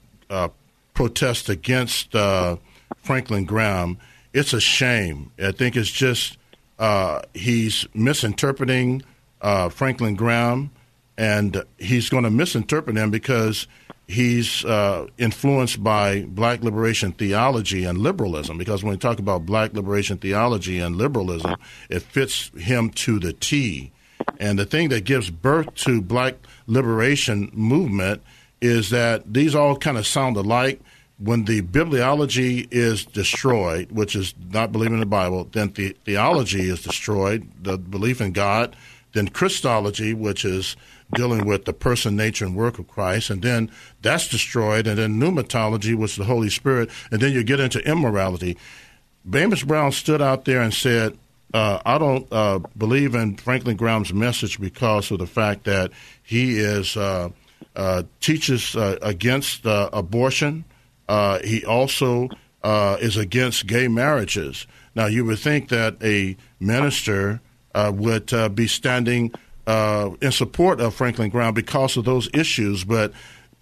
protest 0.96 1.50
against 1.50 2.16
uh, 2.16 2.58
Franklin 3.04 3.46
Graham, 3.46 4.00
it's 4.34 4.54
a 4.54 4.60
shame. 4.60 5.32
I 5.38 5.52
think 5.52 5.76
it's 5.76 5.91
just 5.91 6.39
uh, 6.80 7.22
he's 7.36 7.86
misinterpreting 7.93 9.04
uh, 9.41 9.70
Franklin 9.70 10.16
Graham, 10.16 10.72
and 11.18 11.64
he's 11.78 12.10
going 12.10 12.24
to 12.24 12.32
misinterpret 12.32 12.98
him 12.98 13.12
because 13.12 13.68
he's 14.08 14.66
uh, 14.66 15.08
influenced 15.18 15.84
by 15.84 16.22
black 16.24 16.64
liberation 16.64 17.12
theology 17.12 17.86
and 17.86 18.00
liberalism. 18.00 18.58
Because 18.58 18.84
when 18.84 18.91
we 18.91 18.98
talk 18.98 19.20
about 19.20 19.46
black 19.46 19.74
liberation 19.74 20.18
theology 20.18 20.80
and 20.80 20.96
liberalism, 20.96 21.56
it 21.89 22.02
fits 22.02 22.50
him 22.58 22.89
to 22.91 23.20
the 23.20 23.34
T. 23.34 23.91
And 24.39 24.58
the 24.58 24.66
thing 24.66 24.89
that 24.89 25.06
gives 25.06 25.30
birth 25.30 25.74
to 25.76 26.02
black 26.02 26.36
liberation 26.68 27.52
movement 27.54 28.22
is 28.66 28.89
that 28.89 29.34
these 29.34 29.55
all 29.55 29.78
kind 29.78 29.97
of 29.97 30.07
sound 30.07 30.38
alike. 30.38 30.82
When 31.18 31.45
the 31.45 31.61
bibliology 31.61 32.68
is 32.72 33.05
destroyed, 33.05 33.89
which 33.91 34.18
is 34.18 34.34
not 34.51 34.74
believing 34.74 34.95
in 34.95 34.99
the 34.99 35.05
Bible, 35.05 35.47
then 35.49 35.72
the 35.72 35.95
theology 36.03 36.70
is 36.70 36.84
destroyed, 36.84 37.49
the 37.63 37.78
belief 37.78 38.20
in 38.20 38.34
God, 38.34 38.76
then 39.13 39.30
Christology, 39.30 40.13
which 40.13 40.43
is 40.43 40.76
dealing 41.13 41.45
with 41.45 41.63
the 41.63 41.72
person, 41.72 42.18
nature, 42.18 42.43
and 42.43 42.53
work 42.53 42.80
of 42.80 42.89
Christ, 42.89 43.30
and 43.30 43.41
then 43.41 43.72
that's 44.01 44.28
destroyed, 44.28 44.88
and 44.88 44.97
then 44.97 45.18
pneumatology, 45.18 45.95
which 45.95 46.11
is 46.11 46.18
the 46.18 46.26
Holy 46.26 46.49
Spirit, 46.49 46.89
and 47.11 47.22
then 47.22 47.32
you 47.32 47.45
get 47.45 47.61
into 47.61 47.80
immorality. 47.88 48.57
Amos 49.34 49.63
Brown 49.63 49.93
stood 49.93 50.22
out 50.22 50.43
there 50.43 50.61
and 50.61 50.74
said, 50.74 51.18
uh, 51.53 51.80
I 51.86 51.97
don't 51.97 52.28
uh, 52.30 52.59
believe 52.78 53.16
in 53.16 53.38
Franklin 53.38 53.78
Graham's 53.78 54.13
message 54.13 54.59
because 54.59 55.11
of 55.11 55.20
the 55.20 55.28
fact 55.28 55.63
that 55.63 55.91
he 56.24 56.59
is 56.59 56.97
uh 56.97 57.30
teaches 58.19 58.76
uh, 58.76 58.97
against 59.01 59.65
uh, 59.65 59.89
abortion. 59.91 60.65
he 61.43 61.65
also 61.65 62.30
is 62.63 63.17
against 63.17 63.67
gay 63.67 63.88
marriages. 63.88 64.67
Now, 64.95 65.07
you 65.07 65.26
would 65.26 65.39
think 65.39 65.69
that 65.69 65.97
a 66.01 66.38
minister 66.59 67.41
would 67.76 68.55
be 68.55 68.67
standing 68.67 69.34
in 69.67 70.32
support 70.32 70.80
of 70.80 70.93
Franklin 70.95 71.30
Graham 71.30 71.53
because 71.53 71.97
of 71.97 72.05
those 72.05 72.30
issues, 72.34 72.84
but 72.84 73.11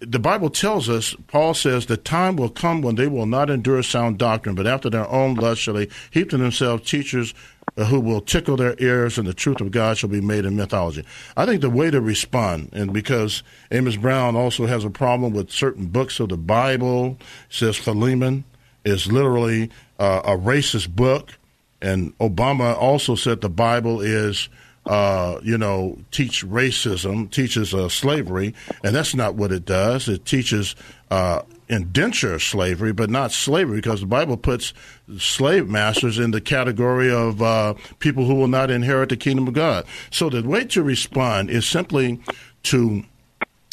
the 0.00 0.18
Bible 0.18 0.50
tells 0.50 0.88
us, 0.88 1.14
Paul 1.28 1.54
says, 1.54 1.86
the 1.86 1.96
time 1.96 2.36
will 2.36 2.48
come 2.48 2.82
when 2.82 2.96
they 2.96 3.06
will 3.06 3.26
not 3.26 3.48
endure 3.50 3.82
sound 3.82 4.18
doctrine, 4.18 4.54
but 4.54 4.66
after 4.66 4.90
their 4.90 5.08
own 5.08 5.34
lust 5.34 5.62
shall 5.62 5.74
they 5.74 5.88
heap 6.10 6.30
to 6.30 6.36
themselves 6.36 6.88
teachers 6.88 7.32
uh, 7.32 7.36
who 7.76 7.98
will 7.98 8.20
tickle 8.20 8.56
their 8.56 8.76
ears, 8.78 9.18
and 9.18 9.26
the 9.26 9.34
truth 9.34 9.60
of 9.60 9.70
God 9.70 9.98
shall 9.98 10.10
be 10.10 10.20
made 10.20 10.44
in 10.44 10.56
mythology. 10.56 11.04
I 11.36 11.44
think 11.44 11.60
the 11.60 11.70
way 11.70 11.90
to 11.90 12.00
respond, 12.00 12.70
and 12.72 12.92
because 12.92 13.42
Amos 13.70 13.96
Brown 13.96 14.36
also 14.36 14.66
has 14.66 14.84
a 14.84 14.90
problem 14.90 15.32
with 15.32 15.50
certain 15.50 15.86
books 15.86 16.20
of 16.20 16.28
the 16.28 16.36
Bible, 16.36 17.18
says 17.48 17.76
Philemon 17.76 18.44
is 18.84 19.10
literally 19.10 19.70
uh, 19.98 20.22
a 20.24 20.36
racist 20.36 20.94
book, 20.94 21.36
and 21.82 22.16
Obama 22.18 22.76
also 22.76 23.14
said 23.14 23.40
the 23.40 23.48
Bible 23.48 24.00
is 24.00 24.48
uh, 24.86 25.40
you 25.42 25.56
know, 25.56 25.98
teach 26.10 26.44
racism, 26.44 27.30
teaches 27.30 27.72
uh, 27.72 27.88
slavery, 27.88 28.54
and 28.82 28.94
that's 28.94 29.14
not 29.14 29.34
what 29.34 29.50
it 29.50 29.64
does. 29.64 30.08
It 30.08 30.26
teaches 30.26 30.76
uh, 31.10 31.40
indenture 31.68 32.38
slavery, 32.38 32.92
but 32.92 33.10
not 33.10 33.32
slavery, 33.32 33.78
because 33.78 34.00
the 34.00 34.06
Bible 34.06 34.36
puts 34.36 34.72
slave 35.18 35.68
masters 35.68 36.18
in 36.18 36.30
the 36.30 36.40
category 36.40 37.10
of 37.10 37.42
uh, 37.42 37.74
people 37.98 38.26
who 38.26 38.34
will 38.34 38.48
not 38.48 38.70
inherit 38.70 39.08
the 39.08 39.16
kingdom 39.16 39.48
of 39.48 39.54
God. 39.54 39.84
So 40.10 40.28
the 40.28 40.42
way 40.42 40.64
to 40.66 40.82
respond 40.82 41.50
is 41.50 41.66
simply 41.66 42.20
to 42.64 43.04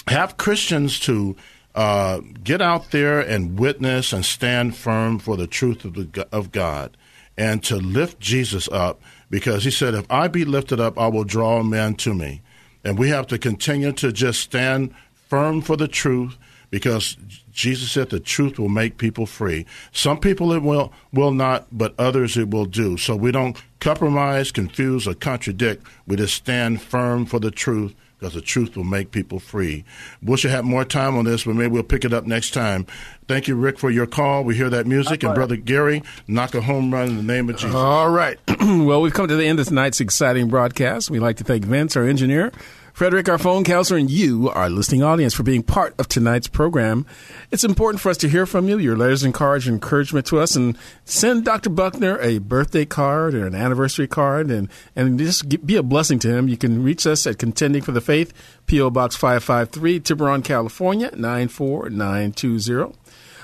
have 0.07 0.37
Christians 0.37 0.99
to 1.01 1.35
uh, 1.75 2.21
get 2.43 2.61
out 2.61 2.91
there 2.91 3.19
and 3.19 3.59
witness 3.59 4.11
and 4.13 4.25
stand 4.25 4.75
firm 4.75 5.19
for 5.19 5.37
the 5.37 5.47
truth 5.47 5.85
of, 5.85 5.93
the, 5.93 6.27
of 6.31 6.51
God, 6.51 6.97
and 7.37 7.63
to 7.63 7.77
lift 7.77 8.19
Jesus 8.19 8.67
up 8.69 9.01
because 9.29 9.63
he 9.63 9.71
said, 9.71 9.93
If 9.93 10.05
I 10.09 10.27
be 10.27 10.43
lifted 10.43 10.79
up, 10.79 10.99
I 10.99 11.07
will 11.07 11.23
draw 11.23 11.63
men 11.63 11.95
to 11.95 12.13
me. 12.13 12.41
And 12.83 12.97
we 12.97 13.09
have 13.09 13.27
to 13.27 13.37
continue 13.37 13.91
to 13.93 14.11
just 14.11 14.41
stand 14.41 14.93
firm 15.29 15.61
for 15.61 15.77
the 15.77 15.87
truth 15.87 16.35
because 16.69 17.15
Jesus 17.51 17.91
said 17.91 18.09
the 18.09 18.19
truth 18.19 18.59
will 18.59 18.69
make 18.69 18.97
people 18.97 19.25
free. 19.25 19.65
Some 19.91 20.19
people 20.19 20.51
it 20.53 20.61
will 20.61 20.91
will 21.11 21.31
not, 21.31 21.67
but 21.71 21.93
others 21.97 22.37
it 22.37 22.49
will 22.49 22.65
do. 22.65 22.97
So 22.97 23.15
we 23.15 23.31
don't 23.31 23.61
compromise, 23.79 24.51
confuse, 24.51 25.07
or 25.07 25.13
contradict. 25.13 25.85
We 26.07 26.15
just 26.15 26.35
stand 26.35 26.81
firm 26.81 27.25
for 27.25 27.39
the 27.39 27.51
truth 27.51 27.95
because 28.21 28.35
the 28.35 28.41
truth 28.41 28.77
will 28.77 28.83
make 28.83 29.09
people 29.11 29.39
free. 29.39 29.83
We 30.21 30.37
should 30.37 30.51
have 30.51 30.63
more 30.63 30.85
time 30.85 31.17
on 31.17 31.25
this, 31.25 31.45
but 31.45 31.55
maybe 31.55 31.69
we'll 31.69 31.83
pick 31.83 32.05
it 32.05 32.13
up 32.13 32.25
next 32.25 32.51
time. 32.51 32.85
Thank 33.27 33.47
you, 33.47 33.55
Rick, 33.55 33.79
for 33.79 33.89
your 33.89 34.05
call. 34.05 34.43
We 34.43 34.55
hear 34.55 34.69
that 34.69 34.85
music. 34.85 35.23
And 35.23 35.33
Brother 35.33 35.55
Gary, 35.55 36.03
knock 36.27 36.53
a 36.53 36.61
home 36.61 36.93
run 36.93 37.09
in 37.09 37.17
the 37.17 37.23
name 37.23 37.49
of 37.49 37.57
Jesus. 37.57 37.73
All 37.73 38.11
right. 38.11 38.37
well, 38.61 39.01
we've 39.01 39.13
come 39.13 39.27
to 39.27 39.35
the 39.35 39.45
end 39.45 39.59
of 39.59 39.67
tonight's 39.67 39.99
exciting 39.99 40.49
broadcast. 40.49 41.09
We'd 41.09 41.19
like 41.21 41.37
to 41.37 41.43
thank 41.43 41.65
Vince, 41.65 41.97
our 41.97 42.03
engineer, 42.03 42.51
Frederick, 42.93 43.29
our 43.29 43.37
phone 43.37 43.63
counselor, 43.63 43.97
and 43.97 44.09
you, 44.09 44.49
our 44.49 44.69
listening 44.69 45.03
audience, 45.03 45.33
for 45.33 45.43
being 45.43 45.63
part 45.63 45.93
of 45.99 46.07
tonight's 46.07 46.47
program. 46.47 47.05
It's 47.49 47.63
important 47.63 48.01
for 48.01 48.09
us 48.09 48.17
to 48.17 48.29
hear 48.29 48.45
from 48.45 48.67
you, 48.67 48.77
your 48.77 48.95
letters 48.95 49.23
and 49.23 49.33
cards, 49.33 49.67
encouragement 49.67 50.25
to 50.27 50.39
us, 50.39 50.55
and 50.55 50.77
send 51.05 51.45
Dr. 51.45 51.69
Buckner 51.69 52.19
a 52.19 52.37
birthday 52.39 52.85
card 52.85 53.33
or 53.33 53.47
an 53.47 53.55
anniversary 53.55 54.07
card, 54.07 54.51
and, 54.51 54.69
and 54.95 55.17
just 55.17 55.65
be 55.65 55.75
a 55.75 55.83
blessing 55.83 56.19
to 56.19 56.29
him. 56.29 56.47
You 56.47 56.57
can 56.57 56.83
reach 56.83 57.07
us 57.07 57.25
at 57.25 57.37
Contending 57.37 57.81
for 57.81 57.91
the 57.91 58.01
Faith, 58.01 58.33
P.O. 58.65 58.89
Box 58.89 59.15
553, 59.15 59.99
Tiburon, 59.99 60.41
California, 60.41 61.11
94920. 61.15 63.00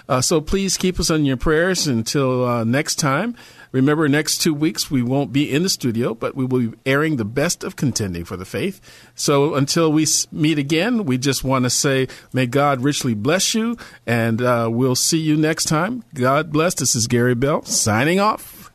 Uh, 0.10 0.22
so 0.22 0.40
please 0.42 0.78
keep 0.78 1.00
us 1.00 1.10
on 1.10 1.26
your 1.26 1.38
prayers 1.38 1.88
until 1.88 2.46
uh, 2.46 2.64
next 2.64 2.96
time. 2.96 3.36
Remember, 3.72 4.08
next 4.08 4.40
two 4.40 4.54
weeks 4.54 4.90
we 4.90 5.04
won't 5.04 5.34
be 5.34 5.52
in 5.52 5.64
the 5.64 5.70
studio, 5.70 6.14
but 6.14 6.36
we 6.36 6.46
will 6.46 6.72
be 6.72 6.78
airing 6.86 7.18
the 7.18 7.26
best 7.26 7.64
of 7.64 7.76
contending 7.76 8.24
for 8.24 8.38
the 8.38 8.46
faith. 8.46 8.80
So 9.14 9.56
until 9.56 9.92
we 9.92 10.08
meet 10.32 10.58
again, 10.58 11.06
we 11.06 11.18
just 11.18 11.44
want 11.44 11.66
to 11.66 11.70
say, 11.70 12.08
may 12.32 12.48
God 12.48 12.82
richly 12.82 13.14
bless 13.14 13.54
you, 13.54 13.78
and 14.06 14.42
uh, 14.42 14.70
we'll 14.72 14.96
see 14.96 15.20
you 15.20 15.36
next 15.36 15.66
time. 15.66 16.04
God 16.14 16.52
bless. 16.52 16.76
This 16.76 16.96
is 16.96 17.08
Gary 17.08 17.36
Bell 17.36 17.64
signing 17.64 18.20
off. 18.20 18.72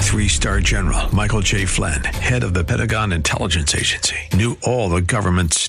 Three 0.00 0.28
star 0.28 0.60
general 0.60 1.14
Michael 1.14 1.40
J. 1.40 1.66
Flynn, 1.66 2.02
head 2.02 2.42
of 2.42 2.52
the 2.52 2.64
Pentagon 2.64 3.12
Intelligence 3.12 3.74
Agency, 3.76 4.16
knew 4.34 4.56
all 4.62 4.88
the 4.88 5.00
government's 5.02 5.68